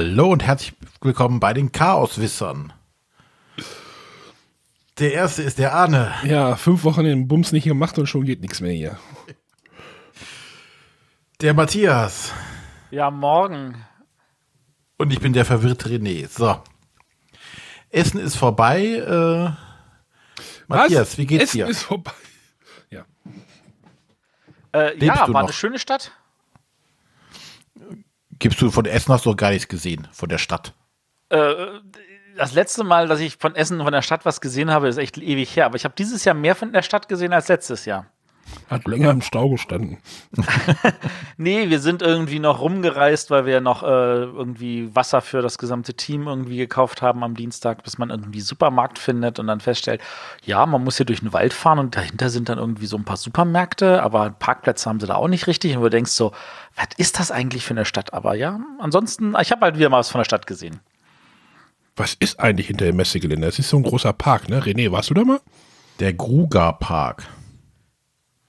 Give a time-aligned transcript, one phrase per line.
[0.00, 2.72] Hallo und herzlich willkommen bei den Chaoswissern.
[4.98, 6.14] Der erste ist der Arne.
[6.24, 8.98] Ja, fünf Wochen den Bums nicht gemacht und schon geht nichts mehr hier.
[11.42, 12.32] Der Matthias.
[12.90, 13.84] Ja, morgen.
[14.96, 16.26] Und ich bin der verwirrte René.
[16.28, 16.62] So.
[17.90, 18.80] Essen ist vorbei.
[18.82, 19.50] Äh,
[20.66, 21.18] Matthias, Was?
[21.18, 21.66] wie geht's Essen dir?
[21.66, 22.12] ist vorbei.
[22.88, 23.04] Ja.
[24.72, 25.40] Äh, ja, war noch?
[25.40, 26.10] eine schöne Stadt.
[28.40, 30.74] Gibst du von Essen hast du gar nichts gesehen, von der Stadt.
[31.28, 31.54] Äh,
[32.36, 35.18] das letzte Mal, dass ich von Essen von der Stadt was gesehen habe, ist echt
[35.18, 35.66] ewig her.
[35.66, 38.06] Aber ich habe dieses Jahr mehr von der Stadt gesehen als letztes Jahr.
[38.68, 39.98] Hat länger im Stau gestanden.
[41.36, 45.94] Nee, wir sind irgendwie noch rumgereist, weil wir noch äh, irgendwie Wasser für das gesamte
[45.94, 50.02] Team irgendwie gekauft haben am Dienstag, bis man irgendwie Supermarkt findet und dann feststellt,
[50.44, 53.04] ja, man muss hier durch den Wald fahren und dahinter sind dann irgendwie so ein
[53.04, 56.32] paar Supermärkte, aber Parkplätze haben sie da auch nicht richtig und du denkst so,
[56.76, 58.12] was ist das eigentlich für eine Stadt?
[58.12, 60.80] Aber ja, ansonsten, ich habe halt wieder mal was von der Stadt gesehen.
[61.96, 63.46] Was ist eigentlich hinter dem Messegelände?
[63.46, 64.62] Das ist so ein großer Park, ne?
[64.62, 65.40] René, warst du da mal?
[66.00, 67.26] Der Gruger Park.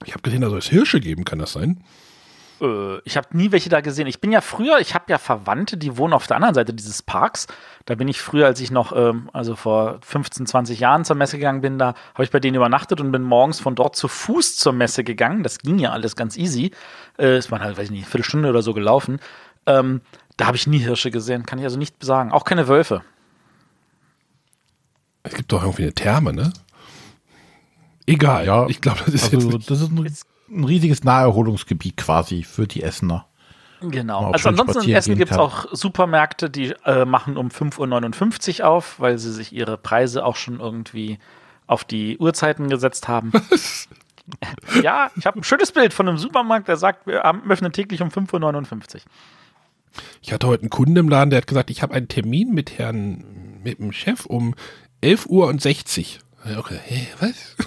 [0.04, 1.82] Ich habe gesehen, da soll es Hirsche geben, kann das sein?
[2.62, 4.06] Äh, ich habe nie welche da gesehen.
[4.06, 7.02] Ich bin ja früher, ich habe ja Verwandte, die wohnen auf der anderen Seite dieses
[7.02, 7.48] Parks.
[7.84, 11.36] Da bin ich früher, als ich noch, ähm, also vor 15, 20 Jahren zur Messe
[11.36, 14.56] gegangen bin, da habe ich bei denen übernachtet und bin morgens von dort zu Fuß
[14.56, 15.42] zur Messe gegangen.
[15.42, 16.70] Das ging ja alles ganz easy.
[17.18, 19.18] Äh, es waren halt, weiß ich nicht, eine Viertelstunde oder so gelaufen.
[19.66, 20.00] Ähm,
[20.36, 22.32] da habe ich nie Hirsche gesehen, kann ich also nicht sagen.
[22.32, 23.02] Auch keine Wölfe.
[25.24, 26.52] Es gibt doch irgendwie eine Therme, ne?
[28.06, 28.46] Egal.
[28.46, 29.70] Ja, ich glaube, das ist Also, jetzt.
[29.70, 30.12] das ist ein,
[30.50, 33.26] ein riesiges Naherholungsgebiet quasi für die Essener.
[33.80, 34.30] Genau.
[34.30, 39.00] Also ansonsten in Essen gibt es auch Supermärkte, die äh, machen um 5.59 Uhr auf,
[39.00, 41.18] weil sie sich ihre Preise auch schon irgendwie
[41.66, 43.32] auf die Uhrzeiten gesetzt haben.
[44.82, 48.08] ja, ich habe ein schönes Bild von einem Supermarkt, der sagt, wir öffnen täglich um
[48.08, 49.00] 5.59 Uhr.
[50.22, 52.78] Ich hatte heute einen Kunden im Laden, der hat gesagt, ich habe einen Termin mit
[52.78, 54.54] Herrn, mit dem Chef um
[55.00, 56.20] 11 Uhr und 60.
[56.20, 57.56] Ja, Okay, hä, was?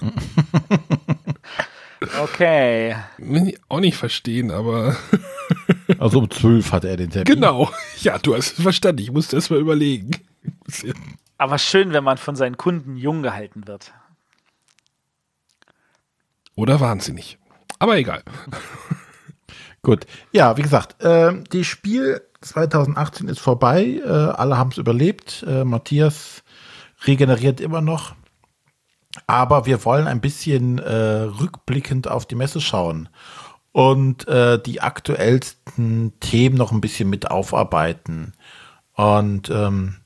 [2.21, 2.95] Okay.
[3.17, 4.95] Will ich auch nicht verstehen, aber
[5.99, 7.25] Also um 12 hat er den Termin.
[7.33, 7.71] genau.
[8.01, 9.01] Ja, du hast es verstanden.
[9.01, 10.11] Ich musste erst mal überlegen.
[11.37, 13.93] Aber schön, wenn man von seinen Kunden jung gehalten wird.
[16.55, 17.37] Oder wahnsinnig.
[17.79, 18.23] Aber egal.
[19.81, 20.05] Gut.
[20.31, 24.01] Ja, wie gesagt, ähm, die Spiel 2018 ist vorbei.
[24.03, 25.43] Äh, alle haben es überlebt.
[25.47, 26.43] Äh, Matthias
[27.05, 28.15] regeneriert immer noch.
[29.27, 33.09] Aber wir wollen ein bisschen äh, rückblickend auf die Messe schauen
[33.71, 38.33] und äh, die aktuellsten Themen noch ein bisschen mit aufarbeiten.
[38.93, 39.97] Und ähm,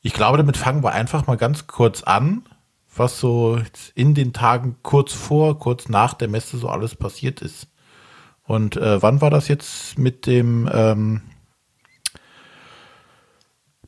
[0.00, 2.46] ich glaube, damit fangen wir einfach mal ganz kurz an,
[2.94, 3.58] was so
[3.94, 7.68] in den Tagen kurz vor, kurz nach der Messe so alles passiert ist.
[8.44, 11.22] Und äh, wann war das jetzt mit dem ähm,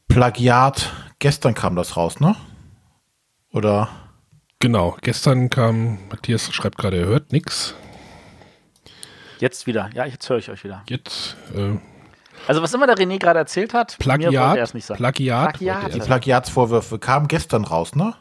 [0.09, 0.93] Plagiat?
[1.19, 2.35] Gestern kam das raus, ne?
[3.53, 3.89] Oder?
[4.61, 4.97] Genau.
[5.03, 7.75] Gestern kam, Matthias schreibt gerade, er hört nix.
[9.39, 9.91] Jetzt wieder.
[9.95, 10.83] Ja, jetzt höre ich euch wieder.
[10.89, 11.77] Jetzt, äh,
[12.47, 14.59] Also, was immer der René gerade erzählt hat, mir wollte er Plagiat.
[14.59, 14.99] es nicht sagen.
[14.99, 15.59] Plagiat.
[15.59, 15.95] Plagiat.
[15.95, 15.99] Die.
[16.01, 18.15] Plagiatsvorwürfe kamen gestern raus, ne?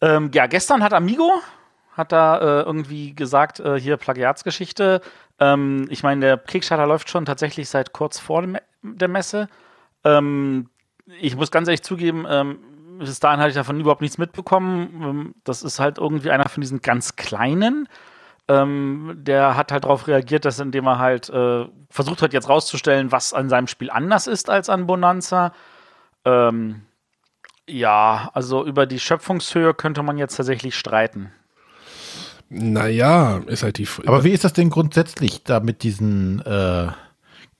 [0.00, 1.32] Ähm, ja, gestern hat Amigo
[1.92, 5.00] hat da äh, irgendwie gesagt, äh, hier Plagiatsgeschichte.
[5.40, 9.48] Ähm, ich meine, der Kickstarter läuft schon tatsächlich seit kurz vor dem, der Messe.
[10.04, 10.70] Ähm,
[11.20, 12.58] ich muss ganz ehrlich zugeben, ähm,
[12.98, 15.02] bis dahin hatte ich davon überhaupt nichts mitbekommen.
[15.02, 17.88] Ähm, das ist halt irgendwie einer von diesen ganz kleinen.
[18.48, 23.12] Ähm, der hat halt darauf reagiert, dass indem er halt äh, versucht hat, jetzt rauszustellen,
[23.12, 25.52] was an seinem Spiel anders ist als an Bonanza.
[26.24, 26.82] Ähm,
[27.68, 31.30] ja, also über die Schöpfungshöhe könnte man jetzt tatsächlich streiten.
[32.48, 33.82] Naja, ist halt die.
[33.82, 36.86] F- Aber wie ist das denn grundsätzlich da mit diesem äh,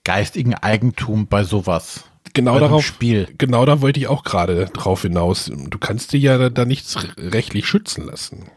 [0.03, 2.08] geistigen Eigentum bei sowas?
[2.45, 2.85] Genau bei darauf.
[2.85, 3.27] Spiel.
[3.37, 5.51] Genau da wollte ich auch gerade drauf hinaus.
[5.53, 8.49] Du kannst dir ja da, da nichts rechtlich schützen lassen.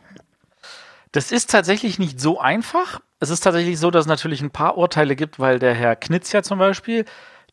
[1.13, 3.01] Das ist tatsächlich nicht so einfach.
[3.21, 6.33] Es ist tatsächlich so, dass es natürlich ein paar Urteile gibt, weil der Herr Knitz
[6.33, 7.05] ja zum Beispiel,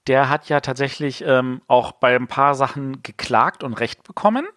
[0.07, 4.47] der hat ja tatsächlich ähm, auch bei ein paar Sachen geklagt und Recht bekommen.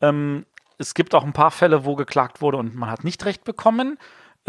[0.00, 0.46] Ähm,
[0.78, 3.98] es gibt auch ein paar Fälle, wo geklagt wurde und man hat nicht Recht bekommen.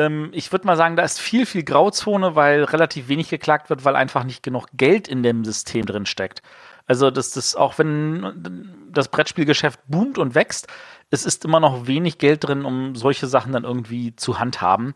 [0.06, 3.86] Ähm, ich würde mal sagen, da ist viel, viel Grauzone, weil relativ wenig geklagt wird,
[3.86, 6.42] weil einfach nicht genug Geld in dem System drin steckt.
[6.88, 10.68] Also, dass das, auch wenn das Brettspielgeschäft boomt und wächst,
[11.09, 14.94] es ist immer noch wenig Geld drin, um solche Sachen dann irgendwie zu handhaben.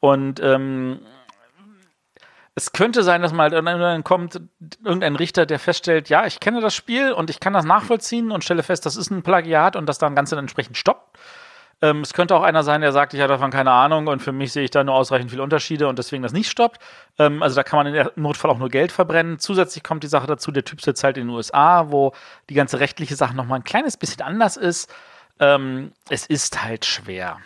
[0.00, 1.00] Und ähm,
[2.54, 4.40] es könnte sein, dass mal dann kommt
[4.82, 8.44] irgendein Richter, der feststellt, ja, ich kenne das Spiel und ich kann das nachvollziehen und
[8.44, 11.18] stelle fest, das ist ein Plagiat und das dann Ganze dann entsprechend stoppt.
[11.82, 14.32] Ähm, es könnte auch einer sein, der sagt, ich habe davon keine Ahnung und für
[14.32, 16.80] mich sehe ich da nur ausreichend viele Unterschiede und deswegen das nicht stoppt.
[17.18, 19.38] Ähm, also da kann man im Notfall auch nur Geld verbrennen.
[19.38, 22.12] Zusätzlich kommt die Sache dazu, der Typ sitzt halt in den USA, wo
[22.48, 24.92] die ganze rechtliche Sache nochmal ein kleines bisschen anders ist.
[25.38, 27.38] Ähm, es ist halt schwer.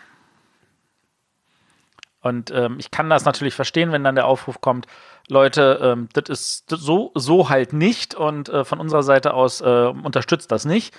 [2.22, 4.86] Und ähm, ich kann das natürlich verstehen, wenn dann der Aufruf kommt,
[5.28, 9.64] Leute, ähm, das ist so, so halt nicht und äh, von unserer Seite aus äh,
[9.64, 10.94] unterstützt das nicht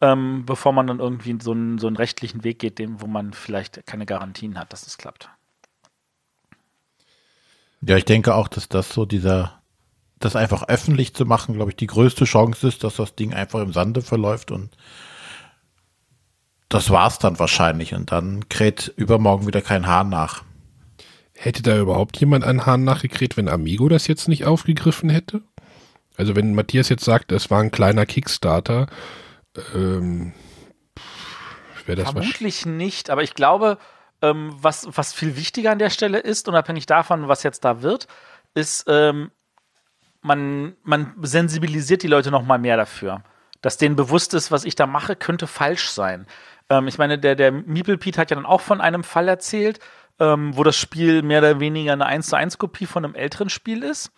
[0.00, 3.32] ähm, bevor man dann irgendwie so einen, so einen rechtlichen Weg geht, dem, wo man
[3.32, 5.30] vielleicht keine Garantien hat, dass es das klappt.
[7.80, 9.60] Ja, ich denke auch, dass das so dieser,
[10.18, 13.60] das einfach öffentlich zu machen, glaube ich, die größte Chance ist, dass das Ding einfach
[13.60, 14.76] im Sande verläuft und
[16.68, 20.42] das war's dann wahrscheinlich und dann kräht übermorgen wieder kein Hahn nach.
[21.32, 25.42] Hätte da überhaupt jemand einen Hahn nachgekräht, wenn Amigo das jetzt nicht aufgegriffen hätte?
[26.16, 28.86] Also wenn Matthias jetzt sagt, es war ein kleiner Kickstarter,
[29.74, 30.32] ähm,
[31.86, 33.78] das Vermutlich nicht, aber ich glaube,
[34.22, 38.08] ähm, was, was viel wichtiger an der Stelle ist, unabhängig davon, was jetzt da wird,
[38.54, 39.30] ist, ähm,
[40.22, 43.22] man, man sensibilisiert die Leute noch mal mehr dafür.
[43.60, 46.26] Dass denen bewusst ist, was ich da mache, könnte falsch sein.
[46.68, 49.78] Ähm, ich meine, der, der Meeple Pete hat ja dann auch von einem Fall erzählt,
[50.18, 53.50] ähm, wo das Spiel mehr oder weniger eine 1 zu 1 Kopie von einem älteren
[53.50, 54.10] Spiel ist.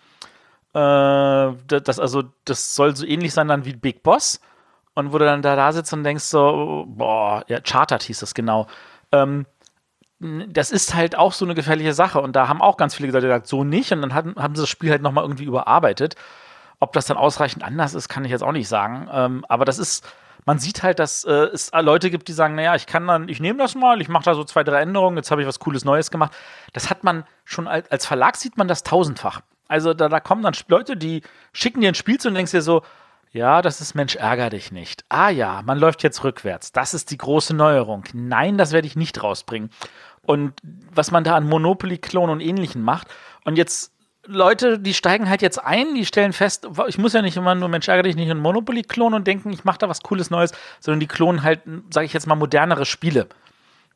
[0.74, 4.40] Äh, das, also, das soll so ähnlich sein dann wie Big Boss
[4.98, 8.34] und wo du dann da, da sitzt und denkst so, boah, ja, Chartered hieß das
[8.34, 8.66] genau.
[9.12, 9.46] Ähm,
[10.18, 13.46] das ist halt auch so eine gefährliche Sache und da haben auch ganz viele gesagt,
[13.46, 16.16] so nicht und dann haben, haben sie das Spiel halt nochmal irgendwie überarbeitet.
[16.80, 19.08] Ob das dann ausreichend anders ist, kann ich jetzt auch nicht sagen.
[19.12, 20.04] Ähm, aber das ist,
[20.44, 23.38] man sieht halt, dass äh, es Leute gibt, die sagen, naja, ich kann dann, ich
[23.38, 25.84] nehme das mal, ich mache da so zwei, drei Änderungen, jetzt habe ich was Cooles
[25.84, 26.32] Neues gemacht.
[26.72, 29.42] Das hat man schon als, als Verlag sieht man das tausendfach.
[29.68, 31.22] Also da, da kommen dann Leute, die
[31.52, 32.82] schicken dir ein Spiel zu und denkst dir so,
[33.30, 35.04] ja, das ist Mensch, ärger dich nicht.
[35.08, 36.72] Ah ja, man läuft jetzt rückwärts.
[36.72, 38.04] Das ist die große Neuerung.
[38.12, 39.70] Nein, das werde ich nicht rausbringen.
[40.22, 40.54] Und
[40.92, 43.08] was man da an Monopoly-Klon und Ähnlichen macht.
[43.44, 43.92] Und jetzt
[44.26, 47.70] Leute, die steigen halt jetzt ein, die stellen fest, ich muss ja nicht immer nur
[47.70, 50.52] Mensch ärger dich nicht und Monopoly klonen und denken, ich mache da was Cooles Neues,
[50.80, 51.60] sondern die klonen halt,
[51.90, 53.26] sage ich jetzt mal, modernere Spiele.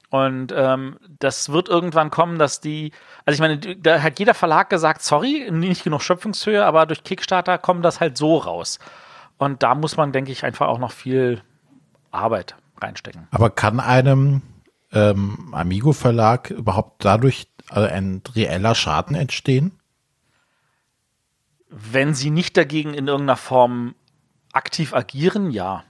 [0.09, 2.93] Und ähm, das wird irgendwann kommen, dass die,
[3.25, 7.59] also ich meine, da hat jeder Verlag gesagt, sorry, nicht genug Schöpfungshöhe, aber durch Kickstarter
[7.59, 8.79] kommt das halt so raus.
[9.43, 11.43] Und da muss man, denke ich, einfach auch noch viel
[12.13, 13.27] Arbeit reinstecken.
[13.33, 14.43] Aber kann einem
[14.93, 19.73] ähm, Amigo-Verlag überhaupt dadurch also ein reeller Schaden entstehen?
[21.69, 23.97] Wenn sie nicht dagegen in irgendeiner Form
[24.53, 25.83] aktiv agieren, ja.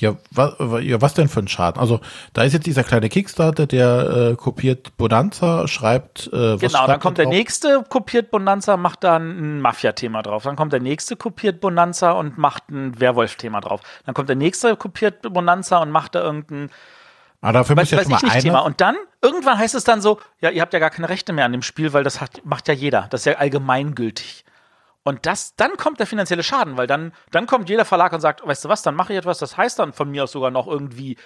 [0.00, 1.80] Ja, was, ja, was denn für ein Schaden?
[1.80, 2.00] Also,
[2.32, 6.28] da ist jetzt dieser kleine Kickstarter, der äh, kopiert Bonanza, schreibt.
[6.32, 10.44] Äh, was genau, dann kommt der nächste, kopiert Bonanza, macht dann ein Mafia-Thema drauf.
[10.44, 13.80] Dann kommt der nächste, kopiert Bonanza und macht ein Werwolf-Thema drauf.
[14.06, 16.70] Dann kommt der nächste, kopiert Bonanza und macht da irgendein.
[17.40, 18.60] Aber dafür weiß, muss jetzt weiß mal nicht Thema.
[18.60, 21.44] Und dann, irgendwann heißt es dann so, ja, ihr habt ja gar keine Rechte mehr
[21.44, 23.08] an dem Spiel, weil das hat, macht ja jeder.
[23.10, 24.44] Das ist ja allgemeingültig.
[25.08, 28.46] Und das, dann kommt der finanzielle Schaden, weil dann, dann kommt jeder Verlag und sagt,
[28.46, 30.66] weißt du was, dann mache ich etwas, das heißt dann von mir aus sogar noch
[30.66, 31.16] irgendwie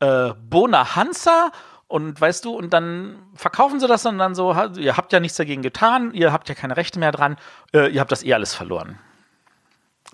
[0.00, 1.52] äh, Bona Hansa
[1.86, 5.36] und weißt du, und dann verkaufen sie das und dann so, ihr habt ja nichts
[5.36, 7.36] dagegen getan, ihr habt ja keine Rechte mehr dran,
[7.72, 8.98] äh, ihr habt das eh alles verloren.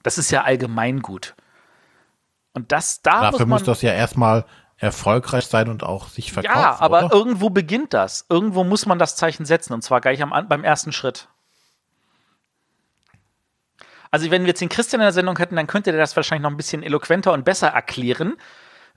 [0.02, 1.34] Das ist ja allgemeingut.
[2.52, 4.44] Und das da Dafür muss, muss das ja erstmal
[4.76, 6.60] erfolgreich sein und auch sich verkaufen.
[6.60, 7.14] Ja, aber oder?
[7.14, 8.26] irgendwo beginnt das.
[8.28, 11.28] Irgendwo muss man das Zeichen setzen und zwar gleich am, beim ersten Schritt.
[14.14, 16.44] Also wenn wir jetzt den Christian in der Sendung hätten, dann könnte der das wahrscheinlich
[16.44, 18.36] noch ein bisschen eloquenter und besser erklären.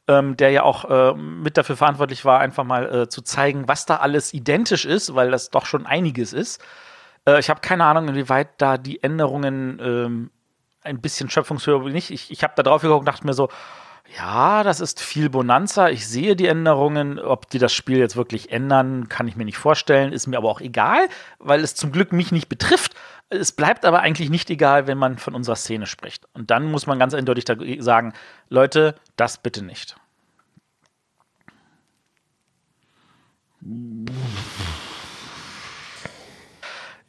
[0.07, 3.87] Ähm, der ja auch äh, mit dafür verantwortlich war, einfach mal äh, zu zeigen, was
[3.87, 6.63] da alles identisch ist, weil das doch schon einiges ist.
[7.25, 10.29] Äh, ich habe keine Ahnung, inwieweit da die Änderungen ähm,
[10.83, 12.11] ein bisschen schöpfungshöher oder nicht.
[12.11, 13.49] Ich, ich habe da drauf geguckt und dachte mir so,
[14.15, 15.89] ja, das ist viel Bonanza.
[15.89, 17.19] Ich sehe die Änderungen.
[17.19, 20.13] Ob die das Spiel jetzt wirklich ändern, kann ich mir nicht vorstellen.
[20.13, 21.09] Ist mir aber auch egal,
[21.39, 22.95] weil es zum Glück mich nicht betrifft.
[23.29, 26.25] Es bleibt aber eigentlich nicht egal, wenn man von unserer Szene spricht.
[26.33, 27.45] Und dann muss man ganz eindeutig
[27.79, 28.13] sagen,
[28.49, 29.97] Leute, das bitte nicht.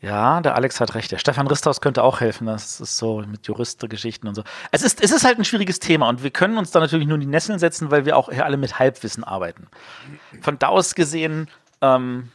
[0.00, 1.10] Ja, der Alex hat recht.
[1.10, 2.46] Der Stefan Risthaus könnte auch helfen.
[2.46, 4.44] Das ist so mit Juristengeschichten und so.
[4.70, 7.16] Es ist, es ist halt ein schwieriges Thema und wir können uns da natürlich nur
[7.16, 9.66] in die Nesseln setzen, weil wir auch hier alle mit Halbwissen arbeiten.
[10.40, 11.48] Von da aus gesehen,
[11.80, 12.30] ähm,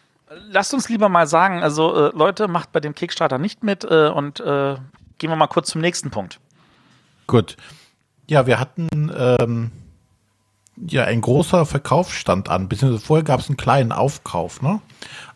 [0.49, 4.09] lasst uns lieber mal sagen, also äh, Leute, macht bei dem Kickstarter nicht mit äh,
[4.09, 4.75] und äh,
[5.17, 6.41] gehen wir mal kurz zum nächsten Punkt.
[7.27, 7.55] Gut.
[8.27, 9.71] Ja, wir hatten ähm,
[10.75, 14.61] ja ein großer Verkaufsstand an, beziehungsweise vorher gab es einen kleinen Aufkauf.
[14.61, 14.81] Ne?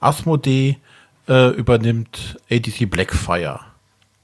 [0.01, 0.77] Asmodee
[1.27, 3.59] äh, übernimmt ADC Blackfire.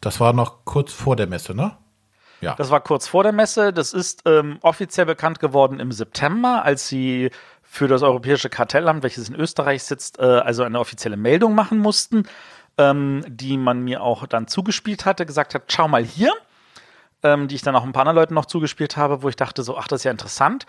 [0.02, 1.78] Das war noch kurz vor der Messe, ne?
[2.42, 2.56] Ja.
[2.56, 3.72] Das war kurz vor der Messe.
[3.72, 7.32] Das ist ähm, offiziell bekannt geworden im September, als sie
[7.62, 12.26] für das Europäische Kartellamt, welches in Österreich sitzt, äh, also eine offizielle Meldung machen mussten,
[12.78, 16.34] ähm, die man mir auch dann zugespielt hatte, gesagt hat, schau mal hier,
[17.24, 19.64] ähm, die ich dann auch ein paar anderen Leuten noch zugespielt habe, wo ich dachte
[19.64, 20.66] so, ach, das ist ja interessant.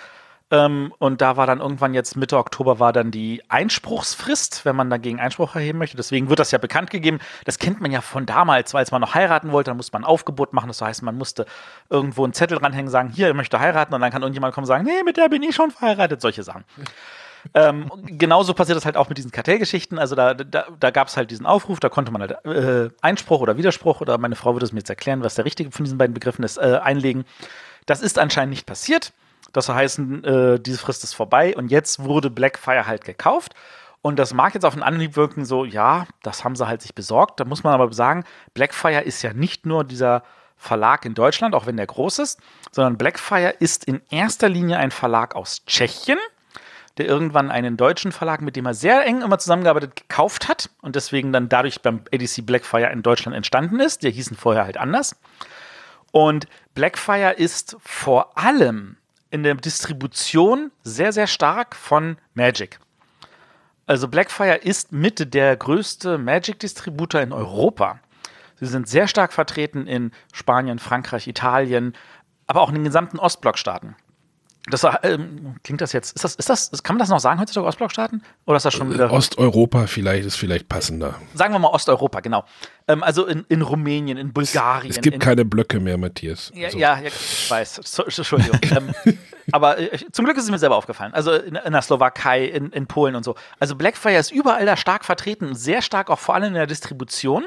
[0.50, 4.90] Ähm, und da war dann irgendwann jetzt Mitte Oktober war dann die Einspruchsfrist, wenn man
[4.90, 5.96] dagegen Einspruch erheben möchte.
[5.96, 7.18] Deswegen wird das ja bekannt gegeben.
[7.44, 10.06] Das kennt man ja von damals, weil man noch heiraten wollte, dann musste man ein
[10.08, 10.68] Aufgebot machen.
[10.68, 11.46] Das heißt, man musste
[11.88, 13.94] irgendwo einen Zettel ranhängen, sagen, hier, ich möchte heiraten.
[13.94, 16.20] Und dann kann irgendjemand kommen und sagen, nee, mit der bin ich schon verheiratet.
[16.20, 16.64] Solche Sachen.
[17.54, 19.98] ähm, genauso passiert das halt auch mit diesen Kartellgeschichten.
[19.98, 23.40] Also da, da, da gab es halt diesen Aufruf, da konnte man halt äh, Einspruch
[23.40, 25.96] oder Widerspruch, oder meine Frau würde es mir jetzt erklären, was der richtige von diesen
[25.96, 27.24] beiden Begriffen ist, äh, einlegen.
[27.86, 29.12] Das ist anscheinend nicht passiert.
[29.54, 33.54] Das heißt, äh, diese Frist ist vorbei und jetzt wurde Blackfire halt gekauft.
[34.02, 36.94] Und das mag jetzt auf den Anhieb wirken, so, ja, das haben sie halt sich
[36.94, 37.40] besorgt.
[37.40, 40.25] Da muss man aber sagen, Blackfire ist ja nicht nur dieser
[40.56, 42.40] Verlag in Deutschland, auch wenn der groß ist,
[42.73, 46.18] sondern Blackfire ist in erster Linie ein Verlag aus Tschechien,
[46.99, 50.96] der irgendwann einen deutschen Verlag, mit dem er sehr eng immer zusammengearbeitet, gekauft hat und
[50.96, 54.02] deswegen dann dadurch beim ADC Blackfire in Deutschland entstanden ist.
[54.02, 55.16] Die hießen vorher halt anders.
[56.12, 58.96] Und Blackfire ist vor allem
[59.34, 62.78] in der Distribution sehr, sehr stark von Magic.
[63.84, 67.98] Also Blackfire ist mit der größte Magic-Distributor in Europa.
[68.60, 71.94] Sie sind sehr stark vertreten in Spanien, Frankreich, Italien,
[72.46, 73.96] aber auch in den gesamten Ostblockstaaten.
[74.71, 77.66] Das ähm, klingt das jetzt, ist das, ist das, kann man das noch sagen heutzutage
[77.66, 78.23] Ostblockstaaten?
[78.47, 79.12] Oder ist das schon wieder.
[79.12, 81.16] Osteuropa vielleicht ist vielleicht passender.
[81.35, 82.44] Sagen wir mal Osteuropa, genau.
[82.88, 84.90] Ähm, also in, in Rumänien, in Bulgarien.
[84.90, 86.50] Es gibt in, keine Blöcke mehr, Matthias.
[86.54, 86.78] Ja, so.
[86.78, 87.80] ja, ja, ich weiß.
[87.85, 88.59] So, Entschuldigung.
[88.75, 88.94] ähm,
[89.52, 91.12] aber äh, zum Glück ist es mir selber aufgefallen.
[91.12, 93.35] Also in, in der Slowakei, in, in Polen und so.
[93.59, 97.44] Also Blackfire ist überall da stark vertreten, sehr stark auch vor allem in der Distribution.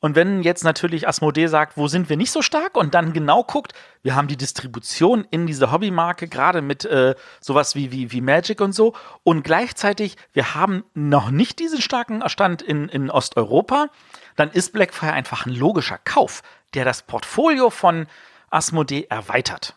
[0.00, 3.42] Und wenn jetzt natürlich Asmodee sagt, wo sind wir nicht so stark und dann genau
[3.42, 3.72] guckt,
[4.02, 8.60] wir haben die Distribution in diese Hobbymarke, gerade mit äh, sowas wie, wie, wie Magic
[8.60, 8.94] und so.
[9.22, 13.88] Und gleichzeitig, wir haben noch nicht diesen starken Stand in, in Osteuropa,
[14.36, 16.42] dann ist Blackfire einfach ein logischer Kauf,
[16.74, 18.06] der das Portfolio von
[18.50, 19.74] Asmodee erweitert.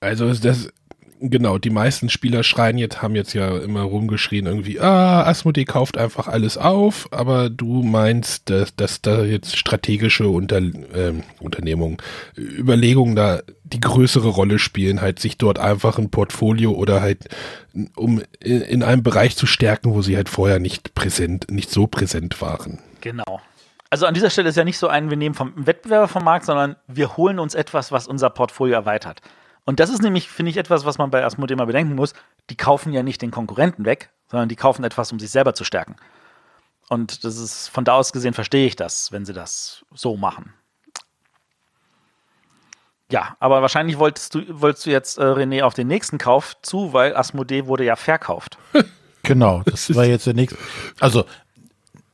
[0.00, 0.72] Also das
[1.20, 5.98] genau, die meisten Spieler schreien jetzt, haben jetzt ja immer rumgeschrien irgendwie, ah, Asmodee kauft
[5.98, 11.98] einfach alles auf, aber du meinst, dass, dass da jetzt strategische Unter, äh, Unternehmungen,
[12.36, 17.28] Überlegungen da die größere Rolle spielen, halt sich dort einfach ein Portfolio oder halt
[17.94, 21.86] um in, in einem Bereich zu stärken, wo sie halt vorher nicht präsent, nicht so
[21.86, 22.80] präsent waren.
[23.00, 23.40] Genau.
[23.90, 26.46] Also an dieser Stelle ist ja nicht so ein, wir nehmen vom Wettbewerber vom Markt,
[26.46, 29.20] sondern wir holen uns etwas, was unser Portfolio erweitert.
[29.64, 32.14] Und das ist nämlich, finde ich, etwas, was man bei Asmodee mal bedenken muss.
[32.48, 35.64] Die kaufen ja nicht den Konkurrenten weg, sondern die kaufen etwas, um sich selber zu
[35.64, 35.96] stärken.
[36.88, 40.54] Und das ist von da aus gesehen verstehe ich das, wenn sie das so machen.
[43.10, 46.92] Ja, aber wahrscheinlich wolltest du, wolltest du jetzt äh, René auf den nächsten Kauf zu,
[46.92, 48.58] weil Asmodee wurde ja verkauft.
[49.22, 50.58] Genau, das war jetzt der nächste.
[50.98, 51.24] Also,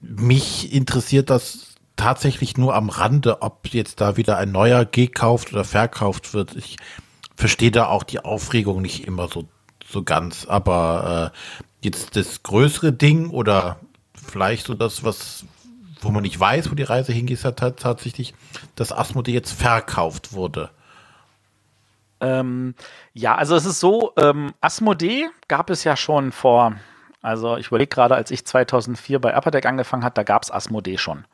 [0.01, 5.65] mich interessiert das tatsächlich nur am Rande, ob jetzt da wieder ein neuer gekauft oder
[5.65, 6.57] verkauft wird.
[6.57, 6.77] Ich
[7.37, 9.45] verstehe da auch die Aufregung nicht immer so,
[9.87, 10.47] so ganz.
[10.47, 11.37] Aber äh,
[11.85, 13.79] jetzt das größere Ding oder
[14.15, 15.45] vielleicht so das, was,
[16.01, 18.35] wo man nicht weiß, wo die Reise hingeht, hat tatsächlich,
[18.75, 20.71] dass Asmodee jetzt verkauft wurde.
[22.21, 22.75] Ähm,
[23.13, 26.75] ja, also es ist so, ähm, Asmodee gab es ja schon vor,
[27.21, 30.51] also ich überlege gerade, als ich 2004 bei Upper Deck angefangen hat, da gab es
[30.51, 31.27] Asmodee schon.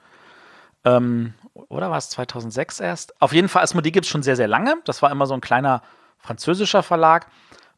[0.84, 3.20] Ähm, oder war es 2006 erst?
[3.20, 4.76] Auf jeden Fall, Asmodee gibt es schon sehr, sehr lange.
[4.84, 5.82] Das war immer so ein kleiner
[6.18, 7.26] französischer Verlag.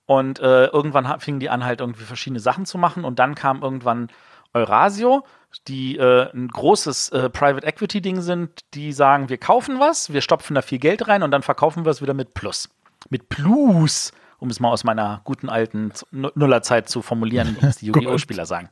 [0.06, 3.04] Und äh, irgendwann fingen die an, halt irgendwie verschiedene Sachen zu machen.
[3.04, 4.08] Und dann kam irgendwann
[4.52, 5.24] Eurasio,
[5.66, 10.20] die äh, ein großes äh, Private Equity Ding sind, die sagen, wir kaufen was, wir
[10.20, 12.68] stopfen da viel Geld rein und dann verkaufen wir es wieder mit Plus.
[13.08, 17.86] Mit Plus, um es mal aus meiner guten alten Nullerzeit zu formulieren, wie es die
[17.86, 18.18] Yu-Gi-Oh!
[18.18, 18.68] Spieler sagen.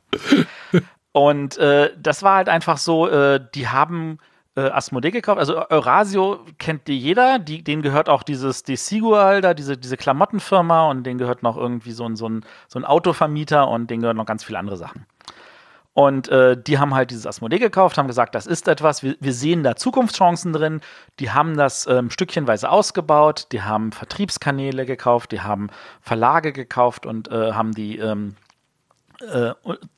[1.11, 4.19] Und äh, das war halt einfach so, äh, die haben
[4.55, 5.39] äh, Asmodee gekauft.
[5.39, 9.97] Also Eurasio kennt die jeder, die, denen gehört auch dieses die Sigual da, diese, diese
[9.97, 14.01] Klamottenfirma und denen gehört noch irgendwie so ein, so, ein, so ein Autovermieter und denen
[14.01, 15.05] gehören noch ganz viele andere Sachen.
[15.93, 19.33] Und äh, die haben halt dieses Asmodee gekauft, haben gesagt, das ist etwas, wir, wir
[19.33, 20.81] sehen da Zukunftschancen drin.
[21.19, 25.69] Die haben das ähm, stückchenweise ausgebaut, die haben Vertriebskanäle gekauft, die haben
[26.01, 28.35] Verlage gekauft und äh, haben die ähm,
[29.21, 29.53] äh,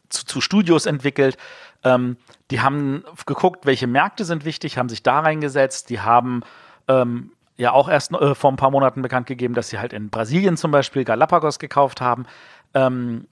[0.10, 1.38] zu, zu, Studios entwickelt.
[1.86, 2.18] Ähm,
[2.52, 5.90] die haben geguckt, welche Märkte sind wichtig, haben sich da reingesetzt.
[5.90, 6.42] Die haben
[6.88, 10.10] ähm, ja auch erst äh, vor ein paar Monaten bekannt gegeben, dass sie halt in
[10.10, 12.26] Brasilien zum Beispiel Galapagos gekauft haben.
[12.74, 13.28] Ähm,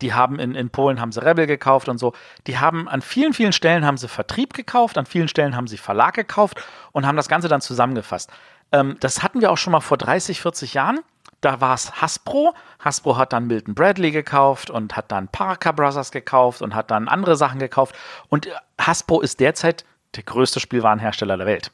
[0.00, 2.12] die haben in, in Polen haben sie Rebel gekauft und so.
[2.46, 5.78] Die haben an vielen, vielen Stellen haben sie Vertrieb gekauft, an vielen Stellen haben sie
[5.78, 8.30] Verlag gekauft und haben das Ganze dann zusammengefasst.
[8.72, 11.00] Ähm, das hatten wir auch schon mal vor 30, 40 Jahren
[11.42, 12.54] da war es Hasbro.
[12.78, 17.08] Hasbro hat dann Milton Bradley gekauft und hat dann Parker Brothers gekauft und hat dann
[17.08, 17.94] andere Sachen gekauft.
[18.28, 18.48] Und
[18.80, 19.84] Hasbro ist derzeit
[20.16, 21.70] der größte Spielwarenhersteller der Welt.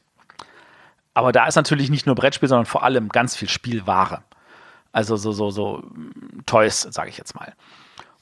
[1.13, 4.23] Aber da ist natürlich nicht nur Brettspiel, sondern vor allem ganz viel Spielware.
[4.91, 5.83] Also so, so, so
[6.45, 7.53] Toys, sage ich jetzt mal.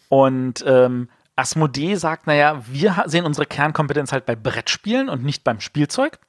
[0.10, 5.62] Und ähm, Asmodee sagt, naja, wir sehen unsere Kernkompetenz halt bei Brettspielen und nicht beim
[5.62, 6.20] Spielzeug.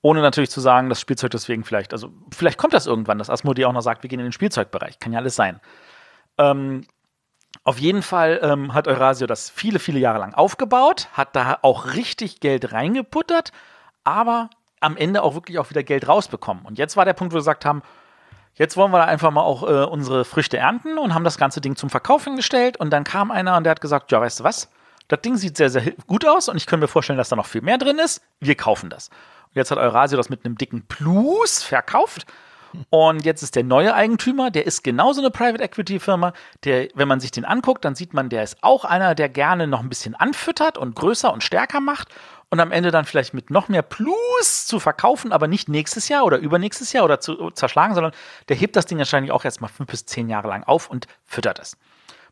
[0.00, 3.64] Ohne natürlich zu sagen, das Spielzeug deswegen vielleicht, also vielleicht kommt das irgendwann, dass Asmodee
[3.64, 5.00] auch noch sagt, wir gehen in den Spielzeugbereich.
[5.00, 5.60] Kann ja alles sein.
[6.38, 6.86] Ähm,
[7.64, 11.94] auf jeden Fall ähm, hat Eurasio das viele, viele Jahre lang aufgebaut, hat da auch
[11.94, 13.52] richtig Geld reingeputtert,
[14.04, 14.50] aber
[14.80, 16.64] am Ende auch wirklich auch wieder Geld rausbekommen.
[16.64, 17.82] Und jetzt war der Punkt, wo wir gesagt haben,
[18.54, 21.60] jetzt wollen wir da einfach mal auch äh, unsere Früchte ernten und haben das ganze
[21.60, 22.76] Ding zum Verkauf hingestellt.
[22.76, 24.70] Und dann kam einer und der hat gesagt, ja, weißt du was?
[25.08, 27.46] Das Ding sieht sehr, sehr gut aus und ich kann mir vorstellen, dass da noch
[27.46, 28.22] viel mehr drin ist.
[28.40, 29.10] Wir kaufen das.
[29.54, 32.26] Jetzt hat Eurasio das mit einem dicken Plus verkauft.
[32.90, 36.34] Und jetzt ist der neue Eigentümer, der ist genauso eine Private Equity Firma.
[36.64, 39.66] Der, wenn man sich den anguckt, dann sieht man, der ist auch einer, der gerne
[39.66, 42.08] noch ein bisschen anfüttert und größer und stärker macht
[42.50, 46.24] und am Ende dann vielleicht mit noch mehr Plus zu verkaufen, aber nicht nächstes Jahr
[46.24, 48.12] oder übernächstes Jahr oder zu zerschlagen, sondern
[48.48, 51.58] der hebt das Ding wahrscheinlich auch erstmal fünf bis zehn Jahre lang auf und füttert
[51.58, 51.76] es.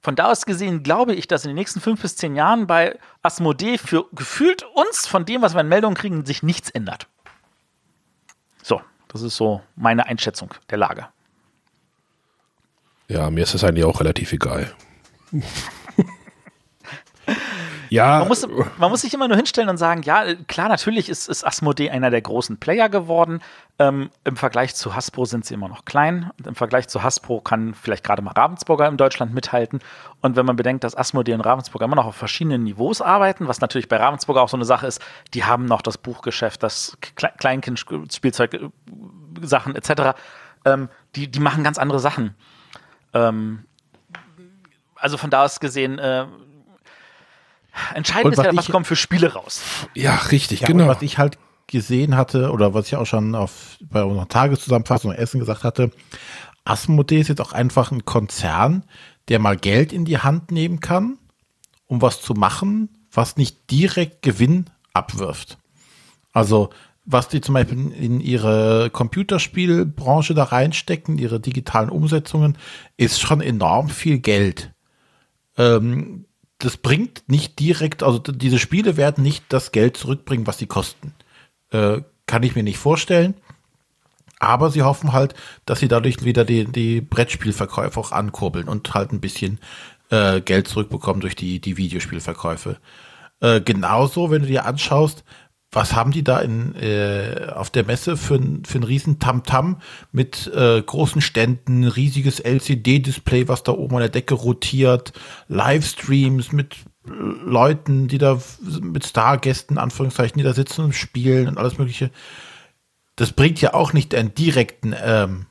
[0.01, 2.99] Von da aus gesehen glaube ich, dass in den nächsten fünf bis zehn Jahren bei
[3.23, 7.09] Asmodee für gefühlt uns von dem, was wir in Meldungen kriegen, sich nichts ändert.
[8.63, 11.09] So, das ist so meine Einschätzung der Lage.
[13.09, 14.75] Ja, mir ist das eigentlich auch relativ egal.
[17.91, 18.21] Ja.
[18.21, 18.47] Man muss,
[18.79, 22.11] man muss sich immer nur hinstellen und sagen, ja, klar, natürlich ist, ist Asmodee einer
[22.11, 23.41] der großen Player geworden.
[23.79, 26.31] Ähm, Im Vergleich zu Hasbro sind sie immer noch klein.
[26.39, 29.81] Und Im Vergleich zu Hasbro kann vielleicht gerade mal Ravensburger in Deutschland mithalten.
[30.21, 33.61] Und wenn man bedenkt, dass Asmodee und Ravensburger immer noch auf verschiedenen Niveaus arbeiten, was
[33.61, 35.01] natürlich bei Ravensburger auch so eine Sache ist,
[35.35, 38.71] die haben noch das Buchgeschäft, das Kleinkind-Spielzeug,
[39.43, 40.19] Sachen etc.
[40.65, 42.35] Ähm, die, die machen ganz andere Sachen.
[43.13, 43.65] Ähm,
[44.97, 46.27] also von da aus gesehen, äh,
[47.95, 49.63] Entscheidend ist ja, was ich, kommt für Spiele raus.
[49.95, 50.87] Ja, richtig, ja, genau.
[50.87, 55.41] was ich halt gesehen hatte, oder was ich auch schon auf, bei unserer Tageszusammenfassung Essen
[55.41, 55.91] gesagt hatte,
[56.65, 58.85] Asmodee ist jetzt auch einfach ein Konzern,
[59.29, 61.19] der mal Geld in die Hand nehmen kann,
[61.87, 65.59] um was zu machen, was nicht direkt Gewinn abwirft.
[66.33, 66.71] Also,
[67.05, 72.59] was die zum Beispiel in ihre Computerspielbranche da reinstecken, ihre digitalen Umsetzungen,
[72.97, 74.73] ist schon enorm viel Geld.
[75.57, 76.27] Ähm,
[76.59, 81.15] das bringt nicht direkt, also diese Spiele werden nicht das Geld zurückbringen, was sie kosten.
[81.71, 83.35] Äh, kann ich mir nicht vorstellen.
[84.39, 89.13] Aber sie hoffen halt, dass sie dadurch wieder die, die Brettspielverkäufe auch ankurbeln und halt
[89.13, 89.59] ein bisschen
[90.11, 92.79] äh, Geld zurückbekommen durch die, die Videospielverkäufe.
[93.41, 95.25] Äh, genauso, wenn du dir anschaust,
[95.77, 100.51] was haben die da in, äh, auf der Messe für, für einen riesen Tamtam mit
[100.55, 105.13] äh, großen Ständen, riesiges LCD-Display, was da oben an der Decke rotiert,
[105.49, 108.41] Livestreams mit äh, Leuten, die da
[108.81, 112.11] mit Stargästen, Anführungszeichen, die da sitzen und spielen und alles mögliche.
[113.15, 115.45] Das bringt ja auch nicht einen direkten ähm,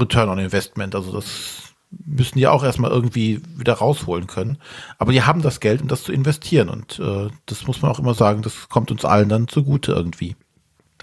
[0.00, 0.94] Return on Investment.
[0.94, 1.71] Also das
[2.04, 4.58] müssen die auch erstmal irgendwie wieder rausholen können.
[4.98, 6.68] Aber die haben das Geld, um das zu investieren.
[6.68, 10.36] Und äh, das muss man auch immer sagen, das kommt uns allen dann zugute irgendwie.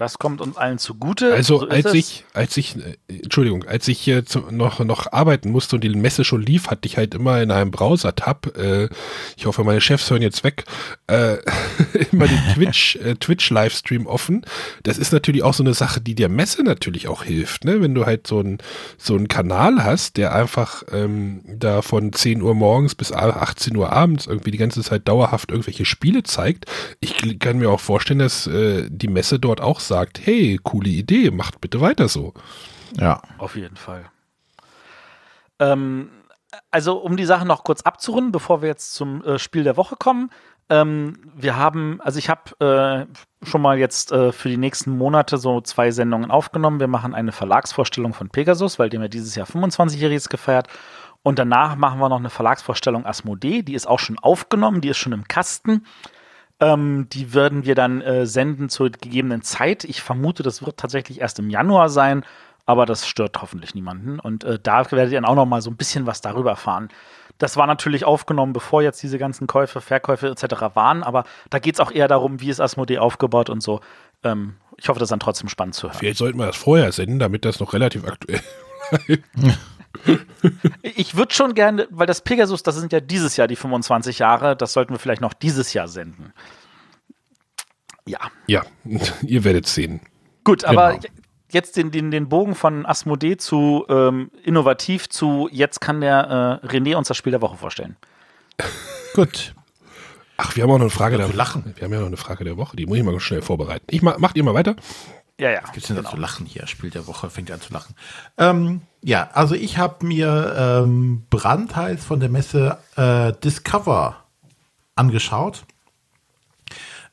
[0.00, 1.34] Das kommt uns allen zugute.
[1.34, 5.50] Also so als ich, als ich, äh, Entschuldigung, als ich hier zu, noch noch arbeiten
[5.50, 8.88] musste und die Messe schon lief, hatte ich halt immer in einem Browser-Tab, äh,
[9.36, 10.64] ich hoffe, meine Chefs hören jetzt weg,
[11.06, 11.36] äh,
[12.12, 14.46] immer den Twitch, äh, Twitch-Livestream offen.
[14.84, 17.82] Das ist natürlich auch so eine Sache, die der Messe natürlich auch hilft, ne?
[17.82, 18.56] Wenn du halt so einen
[18.96, 23.92] so einen Kanal hast, der einfach ähm, da von 10 Uhr morgens bis 18 Uhr
[23.92, 26.64] abends irgendwie die ganze Zeit dauerhaft irgendwelche Spiele zeigt.
[27.00, 31.30] Ich kann mir auch vorstellen, dass äh, die Messe dort auch sagt, hey, coole Idee,
[31.30, 32.32] macht bitte weiter so.
[32.98, 33.20] Ja.
[33.38, 34.06] Auf jeden Fall.
[35.58, 36.10] Ähm,
[36.70, 39.96] also, um die Sache noch kurz abzurunden, bevor wir jetzt zum äh, Spiel der Woche
[39.96, 40.30] kommen.
[40.68, 45.36] Ähm, wir haben, also ich habe äh, schon mal jetzt äh, für die nächsten Monate
[45.36, 46.78] so zwei Sendungen aufgenommen.
[46.78, 50.68] Wir machen eine Verlagsvorstellung von Pegasus, weil dem ja dieses Jahr 25-Jähriges gefeiert.
[51.22, 53.62] Und danach machen wir noch eine Verlagsvorstellung Asmodee.
[53.62, 55.84] Die ist auch schon aufgenommen, die ist schon im Kasten.
[56.60, 59.84] Ähm, die würden wir dann äh, senden zur gegebenen Zeit.
[59.84, 62.24] Ich vermute, das wird tatsächlich erst im Januar sein,
[62.66, 64.20] aber das stört hoffentlich niemanden.
[64.20, 66.88] Und äh, da werdet ihr dann auch noch mal so ein bisschen was darüber erfahren.
[67.38, 70.74] Das war natürlich aufgenommen, bevor jetzt diese ganzen Käufe, Verkäufe etc.
[70.74, 73.80] waren, aber da geht es auch eher darum, wie ist Asmodee aufgebaut und so.
[74.22, 75.96] Ähm, ich hoffe, das ist dann trotzdem spannend zu hören.
[75.96, 78.40] Vielleicht sollten wir das vorher senden, damit das noch relativ aktuell
[78.90, 79.24] bleibt.
[80.82, 84.56] ich würde schon gerne, weil das Pegasus, das sind ja dieses Jahr die 25 Jahre,
[84.56, 86.32] das sollten wir vielleicht noch dieses Jahr senden.
[88.06, 88.18] Ja.
[88.46, 88.64] Ja,
[89.22, 90.00] ihr werdet sehen.
[90.44, 91.12] Gut, aber genau.
[91.50, 96.66] jetzt den, den, den Bogen von Asmodee zu ähm, innovativ zu jetzt kann der äh,
[96.66, 97.96] René uns das Spiel der Woche vorstellen.
[99.14, 99.54] Gut.
[100.36, 101.74] Ach, wir haben auch noch eine Frage Ja, der zu lachen.
[101.76, 103.84] Wir haben ja noch eine Frage der Woche, die muss ich mal schnell vorbereiten.
[103.90, 104.74] Ich mach, macht ihr mal weiter?
[105.40, 105.60] Ja, ja.
[105.62, 106.66] Was gibt's denn da zu lachen hier?
[106.66, 107.94] Spiel der Woche fängt an zu lachen.
[108.36, 114.16] Ähm, ja, also ich habe mir ähm, brandheiß von der Messe äh, Discover
[114.96, 115.64] angeschaut.